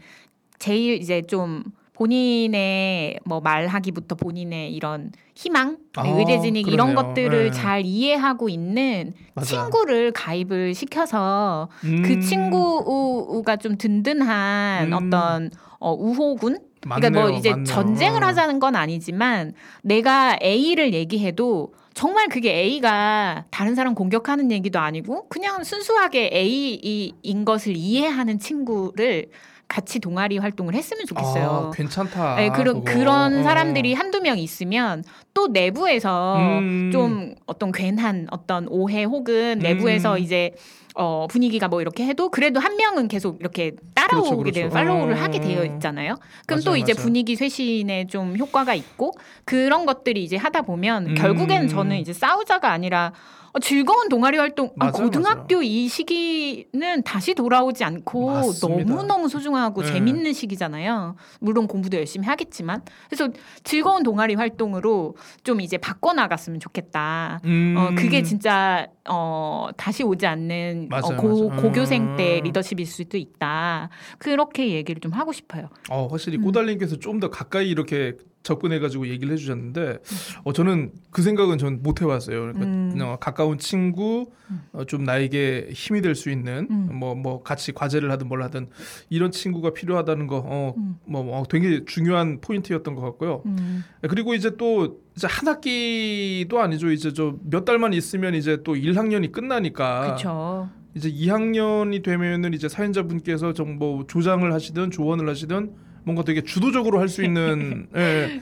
제일 0.59 1.01
이제 1.01 1.21
좀 1.21 1.63
본인의 1.93 3.19
뭐 3.25 3.39
말하기부터 3.39 4.15
본인의 4.15 4.73
이런 4.73 5.11
희망, 5.35 5.77
아, 5.95 6.07
의대진익 6.07 6.67
이런. 6.67 6.93
것들을 6.95 7.45
네. 7.45 7.51
잘 7.51 7.85
이해하고 7.85 8.49
있는 8.49 9.13
맞아. 9.33 9.47
친구를 9.47 10.11
가입을 10.11 10.73
시켜서 10.75 11.69
음. 11.83 12.01
그 12.03 12.19
친구가 12.19 13.55
좀 13.57 13.77
든든한 13.77 14.91
음. 14.91 14.93
어떤 14.93 15.49
어, 15.79 15.91
우호군 15.93 16.59
그러니까 16.81 17.09
맞네요, 17.09 17.27
뭐 17.29 17.37
이제 17.37 17.49
맞네요. 17.51 17.65
전쟁을 17.65 18.23
어. 18.23 18.27
하자는 18.27 18.59
건 18.59 18.75
아니지만 18.75 19.53
내가 19.81 20.37
A를 20.43 20.93
얘기해도 20.93 21.73
정말 21.93 22.27
그게 22.27 22.51
A가 22.53 23.45
다른 23.51 23.75
사람 23.75 23.95
공격하는 23.95 24.51
얘기도 24.51 24.79
아니고 24.79 25.27
그냥 25.29 25.63
순수하게 25.63 26.31
A인 26.33 27.45
것을 27.45 27.75
이해하는 27.75 28.39
친구를 28.39 29.27
같이 29.73 29.97
동아리 29.97 30.37
활동을 30.37 30.75
했으면 30.75 31.07
좋겠어요. 31.07 31.71
아, 31.73 31.75
괜찮다. 31.75 32.35
네, 32.35 32.49
그런. 32.49 32.83
그런 32.83 33.39
어. 33.39 33.43
사람들이 33.43 33.95
한두 33.95 34.21
명 34.21 34.37
있으면 34.37 35.03
또 35.33 35.47
내부에서 35.47 36.35
음. 36.37 36.91
좀 36.93 37.33
어떤 37.47 37.71
괜한 37.71 38.27
어떤 38.29 38.67
오해 38.67 39.03
혹은 39.03 39.57
내부에서 39.57 40.13
음. 40.13 40.19
이제 40.19 40.53
어 40.95 41.27
분위기가 41.29 41.67
뭐 41.67 41.81
이렇게 41.81 42.05
해도 42.05 42.29
그래도 42.29 42.59
한 42.59 42.75
명은 42.77 43.07
계속 43.07 43.39
이렇게 43.39 43.71
따라오게 43.95 44.21
그렇죠, 44.21 44.37
그렇죠. 44.37 44.53
되는 44.53 44.69
팔로우를 44.69 45.15
어. 45.15 45.17
하게 45.17 45.39
되어 45.39 45.65
있잖아요. 45.65 46.15
그럼 46.45 46.61
맞아요, 46.63 46.63
또 46.65 46.75
이제 46.77 46.93
맞아요. 46.93 47.03
분위기 47.03 47.35
쇄신에 47.35 48.07
좀 48.07 48.37
효과가 48.37 48.75
있고 48.75 49.13
그런 49.45 49.85
것들이 49.85 50.23
이제 50.23 50.37
하다 50.37 50.61
보면 50.63 51.07
음. 51.09 51.15
결국엔 51.15 51.67
저는 51.67 51.97
이제 51.97 52.13
싸우자가 52.13 52.71
아니라 52.71 53.11
어, 53.55 53.59
즐거운 53.59 54.09
동아리 54.09 54.37
활동 54.39 54.71
아, 54.79 54.85
맞아요, 54.85 54.91
고등학교 54.93 55.61
이 55.61 55.87
시기는 55.87 57.03
다시 57.03 57.35
돌아오지 57.35 57.83
않고. 57.83 58.51
너무 58.61 59.03
너무 59.03 59.29
소중하고 59.29 59.81
네. 59.83 59.91
재밌는 59.91 60.33
시기잖아요. 60.33 61.15
물론 61.39 61.67
공부도 61.67 61.97
열심히 61.97 62.25
하겠지만 62.27 62.81
그래서 63.09 63.29
즐거운 63.63 64.01
동아리 64.01 64.33
활동으로 64.33 65.15
좀 65.43 65.61
이제 65.61 65.77
바꿔 65.77 66.13
나갔으면 66.13 66.59
좋겠다. 66.59 67.41
음. 67.45 67.75
어 67.77 67.91
그게 67.95 68.23
진짜 68.23 68.87
어 69.09 69.67
다시 69.75 70.01
오지 70.03 70.25
않는 70.25 70.87
맞아요, 70.89 71.03
어, 71.05 71.17
고, 71.17 71.49
맞아요. 71.49 71.61
고교생 71.61 72.15
때 72.15 72.39
음. 72.39 72.43
리더십일 72.45 72.85
수도 72.85 73.17
있다. 73.17 73.89
그렇게 74.17 74.71
얘기를 74.71 75.01
좀 75.01 75.11
하고 75.11 75.31
싶어요. 75.33 75.69
어, 75.89 76.07
확실히 76.07 76.37
음. 76.37 76.43
꼬달님께서 76.43 76.97
좀 76.99 77.19
더 77.19 77.29
가까이 77.29 77.69
이렇게 77.69 78.13
접근해가지고 78.43 79.07
얘기를 79.07 79.31
해주셨는데, 79.33 79.99
어, 80.43 80.51
저는 80.51 80.91
그 81.11 81.21
생각은 81.21 81.57
전 81.57 81.81
못 81.81 82.01
해봤어요. 82.01 82.41
그러니까 82.41 82.65
음. 82.65 82.97
어, 83.01 83.15
가까운 83.19 83.57
친구, 83.57 84.25
어, 84.73 84.83
좀 84.85 85.03
나에게 85.05 85.69
힘이 85.71 86.01
될 86.01 86.13
수 86.15 86.29
있는 86.29 86.67
음. 86.69 86.89
뭐뭐 86.99 87.43
같이 87.43 87.71
과제를 87.71 88.11
하든 88.11 88.27
뭘 88.27 88.43
하든 88.43 88.67
이런 89.09 89.31
친구가 89.31 89.71
필요하다는 89.73 90.27
거, 90.27 90.43
어, 90.45 90.73
음. 90.77 90.97
뭐, 91.05 91.23
뭐 91.23 91.43
되게 91.45 91.85
중요한 91.85 92.41
포인트였던 92.41 92.95
것 92.95 93.01
같고요. 93.01 93.43
음. 93.45 93.83
그리고 94.09 94.33
이제 94.33 94.57
또 94.57 95.02
이제 95.15 95.27
한 95.27 95.47
학기도 95.47 96.59
아니죠. 96.59 96.91
이제 96.91 97.13
저 97.13 97.35
몇 97.49 97.65
달만 97.65 97.93
있으면 97.93 98.33
이제 98.35 98.57
또 98.63 98.73
1학년이 98.75 99.31
끝나니까 99.31 100.01
그렇죠. 100.01 100.69
이제 100.95 101.11
2학년이 101.11 102.03
되면은 102.03 102.53
이제 102.53 102.67
사연자분께서 102.69 103.53
좀뭐 103.53 104.05
조장을 104.07 104.51
하시든 104.51 104.91
조언을 104.91 105.27
하시든 105.29 105.71
뭔가 106.03 106.23
되게 106.23 106.41
주도적으로 106.41 106.99
할 106.99 107.07
수 107.07 107.23
있는 107.23 107.87
예, 107.95 108.41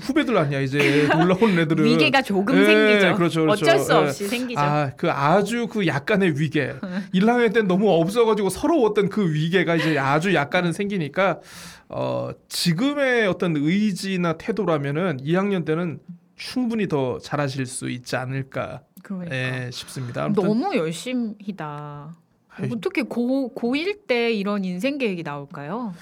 후배들 0.00 0.36
아니야 0.36 0.60
이제 0.60 1.06
올라오는 1.14 1.56
애들은 1.58 1.84
위계가 1.84 2.22
조금 2.22 2.58
예, 2.58 2.64
생기죠. 2.64 3.14
그렇죠, 3.16 3.40
그렇죠. 3.42 3.52
어쩔 3.64 3.78
수 3.78 3.92
예. 3.92 3.96
없이 3.96 4.26
생기죠. 4.26 4.60
아, 4.60 4.90
그 4.96 5.10
아주 5.10 5.68
그 5.68 5.86
약간의 5.86 6.40
위계. 6.40 6.74
1학년 7.14 7.52
때는 7.52 7.68
너무 7.68 7.90
없어가지고 7.90 8.48
서러웠던 8.50 9.08
그 9.08 9.32
위계가 9.32 9.76
이제 9.76 9.98
아주 9.98 10.34
약간은 10.34 10.72
생기니까 10.72 11.40
어 11.88 12.30
지금의 12.48 13.26
어떤 13.28 13.56
의지나 13.56 14.36
태도라면은 14.36 15.18
2학년 15.22 15.64
때는 15.64 16.00
충분히 16.36 16.88
더 16.88 17.18
잘하실 17.18 17.66
수 17.66 17.88
있지 17.90 18.16
않을까 18.16 18.80
그러니까. 19.02 19.34
예, 19.34 19.70
싶습니다. 19.72 20.24
아무튼 20.24 20.42
너무 20.44 20.76
열심히다. 20.76 22.14
아이. 22.60 22.70
어떻게 22.72 23.02
고 23.02 23.52
고1 23.54 24.06
때 24.06 24.32
이런 24.32 24.64
인생 24.64 24.98
계획이 24.98 25.22
나올까요? 25.22 25.94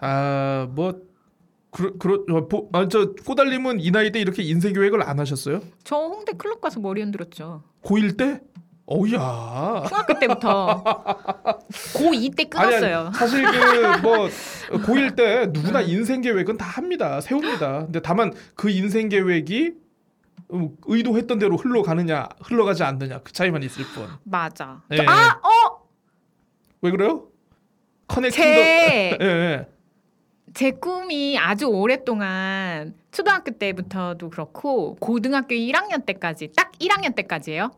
아 0.00 0.66
뭐 0.70 1.00
그러 1.70 1.92
그러 1.98 2.24
어, 2.36 2.48
보- 2.48 2.68
아, 2.72 2.88
저 2.88 3.12
꼬달님은 3.12 3.80
이 3.80 3.90
나이 3.90 4.10
때 4.12 4.18
이렇게 4.20 4.42
인생 4.42 4.72
계획을 4.72 5.02
안 5.02 5.18
하셨어요? 5.20 5.60
저 5.84 5.96
홍대 5.96 6.32
클럽 6.32 6.60
가서 6.60 6.80
머리 6.80 7.02
흔들었죠. 7.02 7.62
고1 7.82 8.16
때? 8.16 8.40
어우야. 8.86 9.82
중학교 9.88 10.18
때부터 10.18 10.84
고2 11.94 12.36
때 12.36 12.44
끊었어요. 12.44 12.96
아니, 12.98 13.06
아니, 13.08 13.14
사실 13.14 13.44
그 13.44 14.00
뭐 14.00 14.28
고1 14.86 15.16
때 15.16 15.46
누구나 15.52 15.80
인생 15.82 16.20
계획은 16.22 16.56
다 16.56 16.64
합니다. 16.66 17.20
세웁니다. 17.20 17.80
근데 17.86 18.00
다만 18.00 18.32
그 18.54 18.70
인생 18.70 19.08
계획이 19.08 19.72
음, 20.52 20.76
의도했던 20.86 21.40
대로 21.40 21.56
흘러가느냐, 21.56 22.28
흘러가지 22.40 22.84
않느냐 22.84 23.18
그 23.24 23.32
차이만 23.32 23.64
있을 23.64 23.84
뿐. 23.94 24.06
맞아. 24.22 24.80
예. 24.92 24.98
저- 24.98 25.02
아, 25.08 25.40
어, 25.42 25.65
왜 26.82 26.90
그래요? 26.90 27.24
커넥팅 28.08 28.30
제, 28.42 29.16
더 29.18 29.24
예, 29.24 29.28
예. 29.28 29.66
제 30.54 30.70
꿈이 30.70 31.38
아주 31.38 31.66
오랫동안 31.66 32.94
초등학교 33.10 33.50
때부터도 33.52 34.30
그렇고 34.30 34.96
고등학교 35.00 35.54
1학년 35.54 36.04
때까지 36.06 36.50
딱 36.56 36.72
1학년 36.78 37.14
때까지예요. 37.14 37.70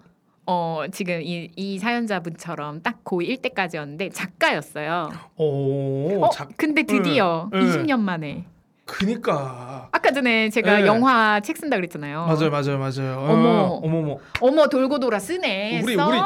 어, 0.47 0.85
지금 0.93 1.21
이, 1.23 1.51
이 1.57 1.79
사연자분처럼 1.79 2.83
딱 2.83 3.05
고1 3.05 3.43
때까지였는데 3.43 4.11
작가였어요. 4.11 5.11
오, 5.37 6.25
어, 6.25 6.31
작- 6.31 6.49
근데 6.57 6.85
드디어 6.85 7.51
예, 7.55 7.59
예. 7.59 7.63
20년 7.63 8.01
만에 8.01 8.45
그니까 8.87 9.89
아까 9.93 10.11
전에 10.13 10.49
제가 10.49 10.79
네. 10.79 10.87
영화 10.87 11.41
책 11.41 11.59
쓴다 11.59 11.77
그랬잖아요. 11.77 12.25
맞아요, 12.25 12.51
맞아요, 12.51 12.79
맞아요. 12.79 13.19
어머. 13.29 13.49
어, 13.49 13.81
어머머. 13.85 14.17
어머 14.41 14.67
돌고 14.69 14.99
돌아 14.99 15.19
쓰네. 15.19 15.83
우리- 15.83 15.95
써. 15.95 16.09
우리 16.09 16.17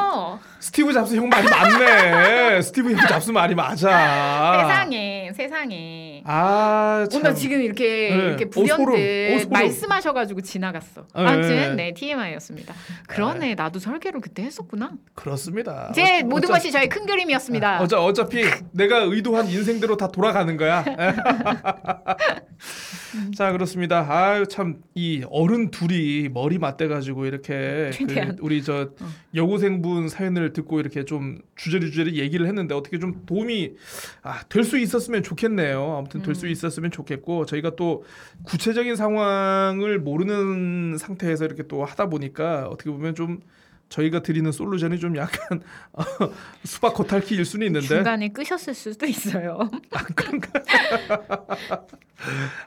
스티브 0.63 0.93
잡스 0.93 1.15
형 1.17 1.27
말이 1.27 1.45
맞네. 1.49 2.61
스티브 2.63 2.93
형 2.93 3.05
잡스 3.05 3.31
말이 3.31 3.53
맞아. 3.53 4.61
세상에 4.61 5.31
세상에. 5.35 6.23
아, 6.25 7.05
참. 7.11 7.19
오늘 7.19 7.35
지금 7.35 7.61
이렇게 7.61 7.83
네. 7.85 8.15
이렇게 8.15 8.45
어. 8.45 8.47
어, 8.47 8.49
불현듯 8.49 8.77
소름. 8.77 9.49
말씀하셔가지고 9.49 10.39
지나갔어. 10.39 11.01
네. 11.01 11.07
아무튼 11.21 11.75
네 11.75 11.93
TMI였습니다. 11.93 12.73
그러네 13.07 13.55
나도 13.55 13.79
설계를 13.79 14.21
그때 14.21 14.43
했었구나. 14.43 14.91
그렇습니다. 15.15 15.91
제 15.93 16.21
어, 16.21 16.25
모든 16.25 16.47
것이 16.47 16.71
저의 16.71 16.87
큰 16.87 17.05
그림이었습니다. 17.05 17.81
어차, 17.81 18.01
어차피 18.01 18.45
내가 18.71 18.99
의도한 18.99 19.47
인생대로 19.47 19.97
다 19.97 20.07
돌아가는 20.07 20.55
거야. 20.55 20.85
자 23.35 23.51
그렇습니다. 23.51 24.05
아유 24.09 24.47
참 24.47 24.81
이 24.95 25.23
어른 25.29 25.71
둘이 25.71 26.29
머리 26.29 26.57
맞대 26.59 26.87
가지고 26.87 27.25
이렇게 27.25 27.89
그. 27.97 28.35
우리 28.41 28.63
저 28.63 28.91
여고생분 29.35 30.07
사연을 30.07 30.52
듣고 30.53 30.79
이렇게 30.79 31.05
좀 31.05 31.39
주저리 31.55 31.91
주저리 31.91 32.19
얘기를 32.19 32.45
했는데 32.47 32.75
어떻게 32.75 32.99
좀 32.99 33.25
도움이 33.25 33.73
아, 34.21 34.41
될 34.49 34.63
수 34.63 34.77
있었으면 34.77 35.23
좋겠네요. 35.23 35.97
아무튼 35.97 36.21
될 36.21 36.35
수 36.35 36.47
있었으면 36.47 36.91
좋겠고 36.91 37.45
저희가 37.45 37.75
또 37.75 38.03
구체적인 38.43 38.95
상황을 38.95 39.99
모르는 39.99 40.97
상태에서 40.97 41.45
이렇게 41.45 41.63
또 41.67 41.85
하다 41.85 42.07
보니까 42.09 42.67
어떻게 42.69 42.89
보면 42.89 43.15
좀 43.15 43.39
저희가 43.89 44.23
드리는 44.23 44.51
솔루션이 44.51 44.99
좀 44.99 45.15
약간 45.17 45.61
어, 45.93 46.03
수박 46.63 46.93
겉핥기일 46.95 47.45
수는 47.45 47.67
있는데 47.67 47.87
중간에 47.87 48.29
끄셨을 48.29 48.73
수도 48.73 49.05
있어요. 49.05 49.69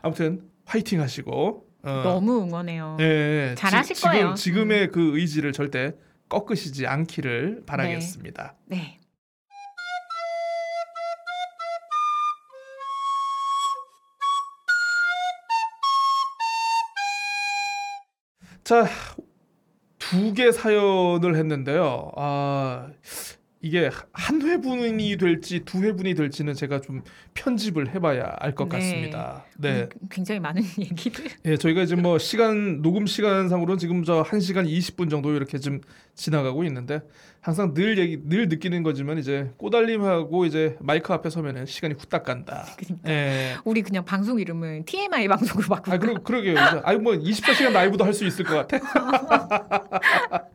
아무튼 0.03 0.43
화이팅 0.64 1.01
하시고 1.01 1.66
어, 1.82 2.01
너무 2.05 2.43
응원해요. 2.43 2.97
예, 3.01 3.51
예. 3.51 3.55
잘하실 3.57 3.95
지, 3.95 4.03
지금, 4.03 4.12
거예요. 4.12 4.28
음. 4.30 4.34
지금의 4.34 4.91
그 4.91 5.18
의지를 5.18 5.53
절대 5.53 5.95
꺾으시지 6.29 6.87
않기를 6.87 7.64
바라겠습니다. 7.66 8.55
네. 8.66 8.99
자, 18.64 18.87
두 19.99 20.33
개 20.35 20.53
사연을 20.53 21.37
했는데요. 21.37 22.12
아, 22.16 22.91
이게 23.66 23.90
한 24.12 24.40
회분이 24.42 25.16
될지 25.16 25.60
두 25.64 25.82
회분이 25.82 26.14
될지는 26.14 26.54
제가 26.54 26.80
좀 26.80 27.02
편집을 27.34 27.92
해봐야 27.94 28.36
알 28.38 28.54
것 28.54 28.68
네. 28.68 28.76
같습니다. 28.78 29.44
네. 29.58 29.80
음, 29.82 30.08
굉장히 30.08 30.38
많은 30.40 30.62
얘기를. 30.78 31.26
예, 31.44 31.56
저희가 31.56 31.84
지금 31.84 32.02
뭐 32.04 32.16
시간 32.18 32.80
녹음 32.80 33.06
시간상으로는 33.06 33.78
지금 33.78 34.04
저 34.04 34.22
1시간 34.22 34.68
20분 34.68 35.10
정도 35.10 35.32
이렇게 35.34 35.58
좀 35.58 35.80
지나가고 36.14 36.62
있는데 36.64 37.00
항상 37.40 37.74
늘 37.74 37.98
얘기 37.98 38.18
늘 38.24 38.48
느끼는 38.48 38.82
거지만 38.84 39.18
이제 39.18 39.50
꼬달림하고 39.56 40.46
이제 40.46 40.76
마이크 40.80 41.12
앞에 41.12 41.28
서면은 41.28 41.66
시간이 41.66 41.94
후딱 41.98 42.22
간다. 42.22 42.66
그러니까. 42.76 43.10
예. 43.10 43.54
우리 43.64 43.82
그냥 43.82 44.04
방송 44.04 44.38
이름은 44.38 44.84
TMI 44.84 45.26
방송으로 45.28 45.68
바꾸고. 45.68 45.92
아, 45.92 45.98
그러, 45.98 46.14
그러게요. 46.22 46.56
아이 46.84 46.96
뭐 46.98 47.14
24시간 47.14 47.72
라이브도 47.72 48.04
할 48.04 48.14
수 48.14 48.24
있을 48.24 48.44
것 48.44 48.66
같아. 48.66 48.78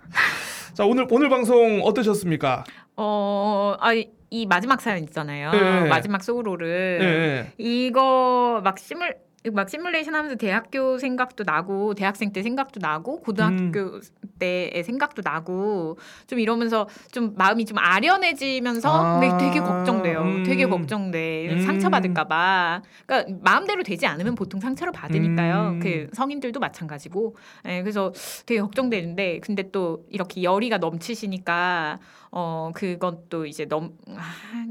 자, 0.74 0.86
오늘 0.86 1.06
오늘 1.12 1.30
방송 1.30 1.82
어떠셨습니까? 1.84 2.64
어, 2.98 3.76
아, 3.80 3.94
이- 3.94 4.10
이 4.30 4.46
마지막 4.46 4.80
사연 4.82 5.04
있잖아요. 5.04 5.52
네. 5.52 5.88
마지막 5.90 6.24
소로를. 6.24 7.00
예. 7.02 7.06
예. 7.06 7.54
이거 7.58 8.62
막 8.64 8.78
시뮬 8.80 9.16
막 9.50 9.70
시뮬레이션 9.70 10.14
하면서 10.14 10.36
대학교 10.36 11.00
생각도 11.00 11.44
나고 11.44 11.96
대학생 11.96 12.32
때 12.32 12.44
생각도 12.44 12.80
나고 12.80 13.22
고등학교 13.22 13.80
음. 13.80 14.02
때의 14.38 14.84
생각도 14.84 15.24
나고 15.24 15.98
좀 16.28 16.40
이러면서 16.40 16.88
좀 17.12 17.34
마음이 17.36 17.66
좀 17.66 17.80
아련해지면서 17.80 18.90
아, 18.90 19.20
근데 19.20 19.44
되게 19.44 19.60
걱정돼요. 19.60 20.22
음. 20.22 20.44
되게 20.44 20.68
걱정돼. 20.68 21.50
음. 21.54 21.62
상처받을까 21.64 22.26
봐. 22.26 22.82
그러니까 23.06 23.40
마음대로 23.42 23.82
되지 23.82 24.06
않으면 24.06 24.36
보통 24.36 24.60
상처를 24.60 24.94
받으니까요. 24.94 25.70
음. 25.70 25.80
그 25.80 26.08
성인들도 26.14 26.60
마찬가지고. 26.60 27.36
예, 27.68 27.82
그래서 27.82 28.14
되게 28.46 28.62
걱정되는데 28.62 29.40
근데 29.40 29.72
또 29.72 30.06
이렇게 30.10 30.44
열의가 30.44 30.78
넘치시니까 30.78 32.00
어 32.32 32.72
그것도 32.76 33.48
이제 33.48 33.66
넘 33.66 33.94
아, 34.16 34.22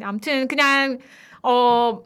아무튼 0.03 0.47
그냥 0.47 0.99
어 1.43 2.03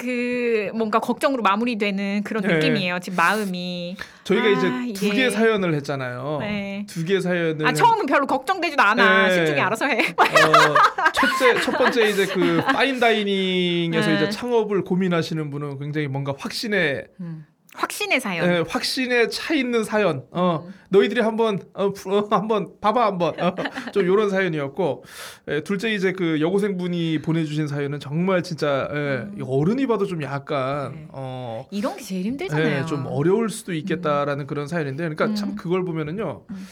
그 0.00 0.70
뭔가 0.74 0.98
걱정으로 0.98 1.42
마무리되는 1.42 2.22
그런 2.24 2.42
네. 2.42 2.54
느낌이에요. 2.54 2.98
지금 3.00 3.16
마음이. 3.16 3.96
저희가 4.24 4.46
아, 4.46 4.50
이제 4.50 4.92
두 4.98 5.06
이게- 5.06 5.16
개 5.24 5.30
사연을 5.30 5.74
했잖아요. 5.74 6.38
네. 6.40 6.86
두 6.88 7.04
개 7.04 7.20
사연을 7.20 7.66
아 7.66 7.72
처음은 7.72 8.06
별로 8.06 8.26
걱정되지도 8.26 8.82
않아. 8.82 9.28
네. 9.28 9.34
신중히 9.34 9.60
알아서 9.60 9.86
해. 9.86 9.98
어, 10.16 11.12
첫째 11.12 11.60
첫 11.60 11.76
번째 11.76 12.08
이제 12.08 12.26
그 12.26 12.62
파인 12.72 12.98
다이닝에서 13.00 14.08
네. 14.08 14.16
이제 14.16 14.30
창업을 14.30 14.82
고민하시는 14.84 15.50
분은 15.50 15.78
굉장히 15.78 16.06
뭔가 16.08 16.32
확신에 16.38 17.04
음. 17.20 17.44
확신의 17.74 18.20
사연. 18.20 18.48
예, 18.50 18.64
확신에 18.68 19.28
차 19.28 19.54
있는 19.54 19.84
사연. 19.84 20.24
어, 20.32 20.64
음. 20.66 20.74
너희들이 20.88 21.20
한번 21.20 21.60
어, 21.72 21.92
푸- 21.92 22.12
어, 22.16 22.26
한번 22.30 22.72
봐봐 22.80 23.06
한번 23.06 23.38
어, 23.40 23.54
좀 23.94 24.06
요런 24.06 24.28
사연이었고 24.30 25.04
예, 25.48 25.60
둘째 25.62 25.92
이제 25.94 26.12
그 26.12 26.40
여고생 26.40 26.76
분이 26.76 27.20
보내주신 27.22 27.68
사연은 27.68 28.00
정말 28.00 28.42
진짜 28.42 28.88
예, 28.92 29.26
이 29.38 29.42
어른이 29.46 29.86
봐도 29.86 30.04
좀 30.06 30.22
약간 30.22 30.86
음. 30.92 30.94
네. 30.96 31.06
어. 31.12 31.66
이런 31.70 31.96
게 31.96 32.02
제일 32.02 32.26
힘들잖아요. 32.26 32.80
예, 32.82 32.86
좀 32.86 33.06
어려울 33.06 33.50
수도 33.50 33.72
있겠다라는 33.72 34.46
그런 34.48 34.66
사연인데, 34.66 35.04
그러니까 35.04 35.26
음. 35.26 35.34
참 35.36 35.54
그걸 35.54 35.84
보면은요, 35.84 36.44
음. 36.50 36.66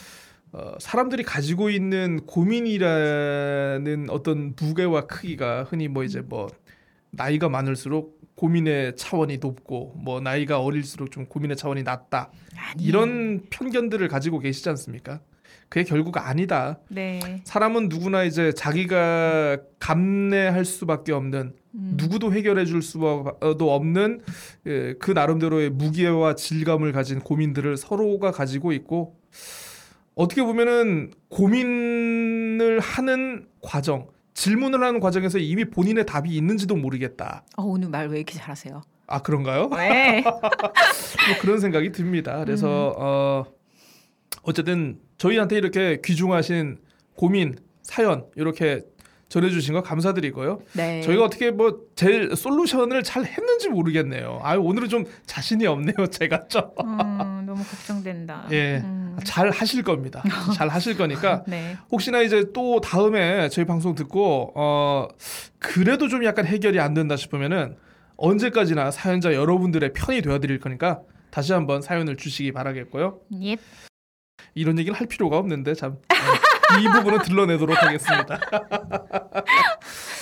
어, 0.53 0.72
사람들이 0.80 1.22
가지고 1.22 1.70
있는 1.70 2.24
고민이라는 2.26 4.07
어떤 4.11 4.55
무게와 4.61 5.03
크기가 5.07 5.64
흔히 5.64 5.86
뭐 5.88 6.03
이제 6.03 6.20
뭐 6.22 6.49
나이가 7.11 7.49
많을수록 7.49 8.18
고민의 8.39 8.95
차원이 8.95 9.39
높고 9.39 9.95
뭐 9.97 10.20
나이가 10.20 10.61
어릴수록 10.61 11.11
좀 11.11 11.26
고민의 11.26 11.57
차원이 11.57 11.82
낮다 11.82 12.30
아니. 12.57 12.84
이런 12.84 13.43
편견들을 13.51 14.07
가지고 14.07 14.39
계시지 14.39 14.68
않습니까? 14.68 15.20
그게 15.68 15.84
결국 15.84 16.16
아니다. 16.16 16.78
네. 16.89 17.41
사람은 17.43 17.89
누구나 17.89 18.22
이제 18.22 18.53
자기가 18.53 19.59
감내할 19.80 20.64
수밖에 20.64 21.12
없는 21.12 21.53
음. 21.74 21.95
누구도 21.97 22.32
해결해 22.32 22.64
줄 22.64 22.80
수도 22.80 23.34
없는 23.74 24.20
예, 24.66 24.95
그 25.01 25.11
나름대로의 25.11 25.70
무게와 25.70 26.36
질감을 26.36 26.93
가진 26.93 27.18
고민들을 27.18 27.76
서로가 27.76 28.30
가지고 28.30 28.72
있고 28.72 29.16
어떻게 30.14 30.43
보면은 30.43 31.12
고민을 31.28 32.78
하는 32.78 33.47
과정, 33.62 34.07
질문을 34.43 34.82
하는 34.84 35.01
과정에서 35.01 35.39
이미 35.39 35.64
본인의 35.64 36.07
답이 36.07 36.30
있는지도 36.30 36.76
모르겠다. 36.76 37.45
어, 37.57 37.64
오늘 37.64 37.89
말 37.89 38.09
왜 38.09 38.18
이렇게 38.18 38.34
잘하세요? 38.39 38.82
아 39.09 39.20
그런가요? 39.22 39.68
네. 39.70 40.22
뭐 40.22 41.39
그런 41.41 41.59
생각이 41.59 41.91
듭니다. 41.93 42.39
그래서 42.45 42.95
어 42.97 43.45
어쨌든 44.43 45.01
저희한테 45.18 45.57
이렇게 45.57 46.01
귀중하신 46.05 46.78
고민 47.16 47.57
사연 47.82 48.26
이렇게 48.36 48.82
전해주신 49.29 49.74
거 49.74 49.83
감사드리고요. 49.83 50.61
네. 50.72 51.03
저희가 51.03 51.24
어떻게 51.24 51.51
뭐 51.51 51.81
제일 51.97 52.35
솔루션을 52.35 53.03
잘 53.03 53.24
했는지 53.24 53.68
모르겠네요. 53.68 54.41
아 54.43 54.57
오늘은 54.57 54.89
좀 54.89 55.05
자신이 55.26 55.66
없네요. 55.66 56.07
제가 56.11 56.49
좀. 56.49 56.62
음, 56.83 57.45
너무 57.47 57.62
걱정된다. 57.64 58.47
예. 58.53 58.79
음. 58.79 59.18
잘 59.24 59.51
하실 59.51 59.83
겁니다. 59.83 60.22
잘 60.55 60.68
하실 60.68 60.97
거니까 60.97 61.45
네. 61.49 61.76
혹시나 61.91 62.20
이제 62.20 62.45
또 62.55 62.81
다음에 62.81 63.49
저희 63.51 63.64
방송 63.64 63.95
듣고 63.95 64.53
어 64.55 65.09
그래도 65.59 66.09
좀 66.09 66.24
약간 66.24 66.47
해결이 66.47 66.81
안 66.81 66.95
된다 66.95 67.16
싶으면은 67.16 67.76
언제까지나 68.16 68.91
사연자 68.91 69.35
여러분들의 69.35 69.93
편이 69.93 70.22
되어 70.22 70.39
드릴 70.41 70.59
거니까 70.59 71.01
다시 71.31 71.53
한번 71.53 71.83
사연을 71.83 72.16
주시기 72.16 72.53
바라겠고요. 72.53 73.20
예. 73.43 73.57
이런 74.55 74.79
얘기를 74.79 74.99
할 74.99 75.07
필요가 75.07 75.37
없는데 75.37 75.74
참. 75.74 75.99
어, 76.71 76.79
이 76.79 76.85
부분은 76.85 77.23
들러내도록 77.23 77.83
하겠습니다. 77.83 78.39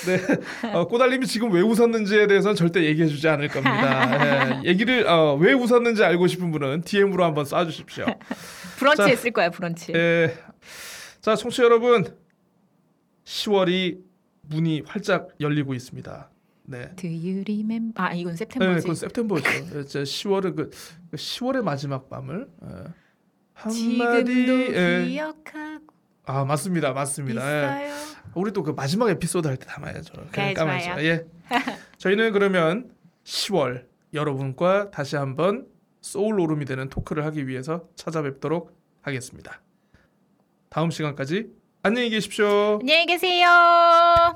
네, 0.07 0.73
어, 0.73 0.87
꼬달님이 0.87 1.27
지금 1.27 1.53
왜 1.53 1.61
웃었는지에 1.61 2.27
대해서는 2.27 2.55
절대 2.55 2.85
얘기해주지 2.85 3.29
않을 3.29 3.49
겁니다. 3.49 4.61
예, 4.65 4.69
얘기를 4.69 5.07
어, 5.09 5.35
왜 5.35 5.53
웃었는지 5.53 6.05
알고 6.05 6.27
싶은 6.27 6.51
분은 6.53 6.83
DM으로 6.83 7.25
한번 7.25 7.45
쏴주십시오. 7.45 8.17
브런치 8.79 8.97
자. 8.99 9.07
했을 9.07 9.31
거야, 9.33 9.51
브런치. 9.51 9.93
예, 9.95 10.35
자, 11.21 11.35
청취자 11.35 11.65
여러분, 11.65 12.07
10월이 13.25 13.99
문이 14.43 14.83
활짝 14.87 15.29
열리고 15.41 15.75
있습니다. 15.75 16.31
네. 16.69 16.91
Do 16.97 17.09
you 17.09 17.43
remember? 17.47 17.93
아, 17.97 18.13
이건 18.13 18.35
네, 18.35 18.45
september지. 18.45 18.83
그건 18.83 18.93
september죠. 18.97 19.79
예, 19.79 19.85
제 19.85 20.03
10월은 20.03 20.57
그 20.57 20.71
10월의 21.17 21.63
마지막 21.63 22.09
밤을 22.09 22.49
예. 22.65 22.69
한마디 23.55 24.25
지금도 24.35 24.75
예. 24.75 25.05
기억하고 25.09 25.96
아 26.27 26.45
맞습니다, 26.45 26.93
맞습니다. 26.93 27.83
예. 27.83 27.87
있어요. 27.89 28.17
우리 28.35 28.53
또 28.53 28.63
그 28.63 28.71
마지막 28.73 29.09
에피소드 29.11 29.47
할 29.47 29.57
때 29.57 29.67
담아야죠. 29.67 30.13
그냥 30.33 30.49
네, 30.49 30.55
까만죠. 30.55 31.03
예. 31.05 31.25
저희는 31.99 32.33
그러면 32.33 32.91
10월 33.25 33.85
여러분과 34.13 34.91
다시 34.91 35.17
한번 35.17 35.67
소울 36.01 36.39
오름이 36.41 36.65
되는 36.65 36.89
토크를 36.89 37.25
하기 37.27 37.47
위해서 37.49 37.85
찾아뵙도록 37.97 38.77
하겠습니다. 39.03 39.61
다음 40.69 40.91
시간까지 40.91 41.47
안녕히 41.83 42.11
계십시오. 42.11 42.79
안녕히 42.81 43.07
계세요. 43.07 43.49
아 43.49 44.35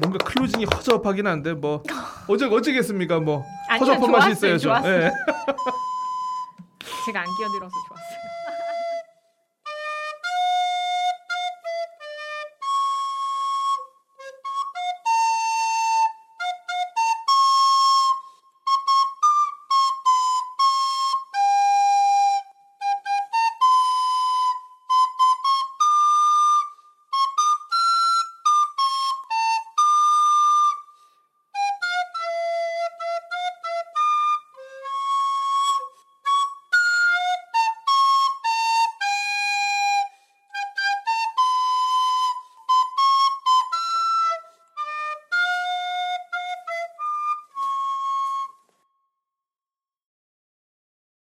뭔가 0.00 0.18
클로징이 0.24 0.64
허접하긴 0.64 1.26
한데 1.26 1.52
뭐 1.54 1.82
어제 2.28 2.46
어쩌겠습니까 2.46 3.20
뭐 3.20 3.44
허접한 3.78 4.10
맛이 4.10 4.28
좋았어요, 4.28 4.54
있어야죠. 4.54 4.58
좋았어요. 4.68 5.02
예. 5.04 5.10
제가 7.06 7.20
안 7.20 7.26
끼어들어서 7.38 7.74
좋아. 7.88 7.96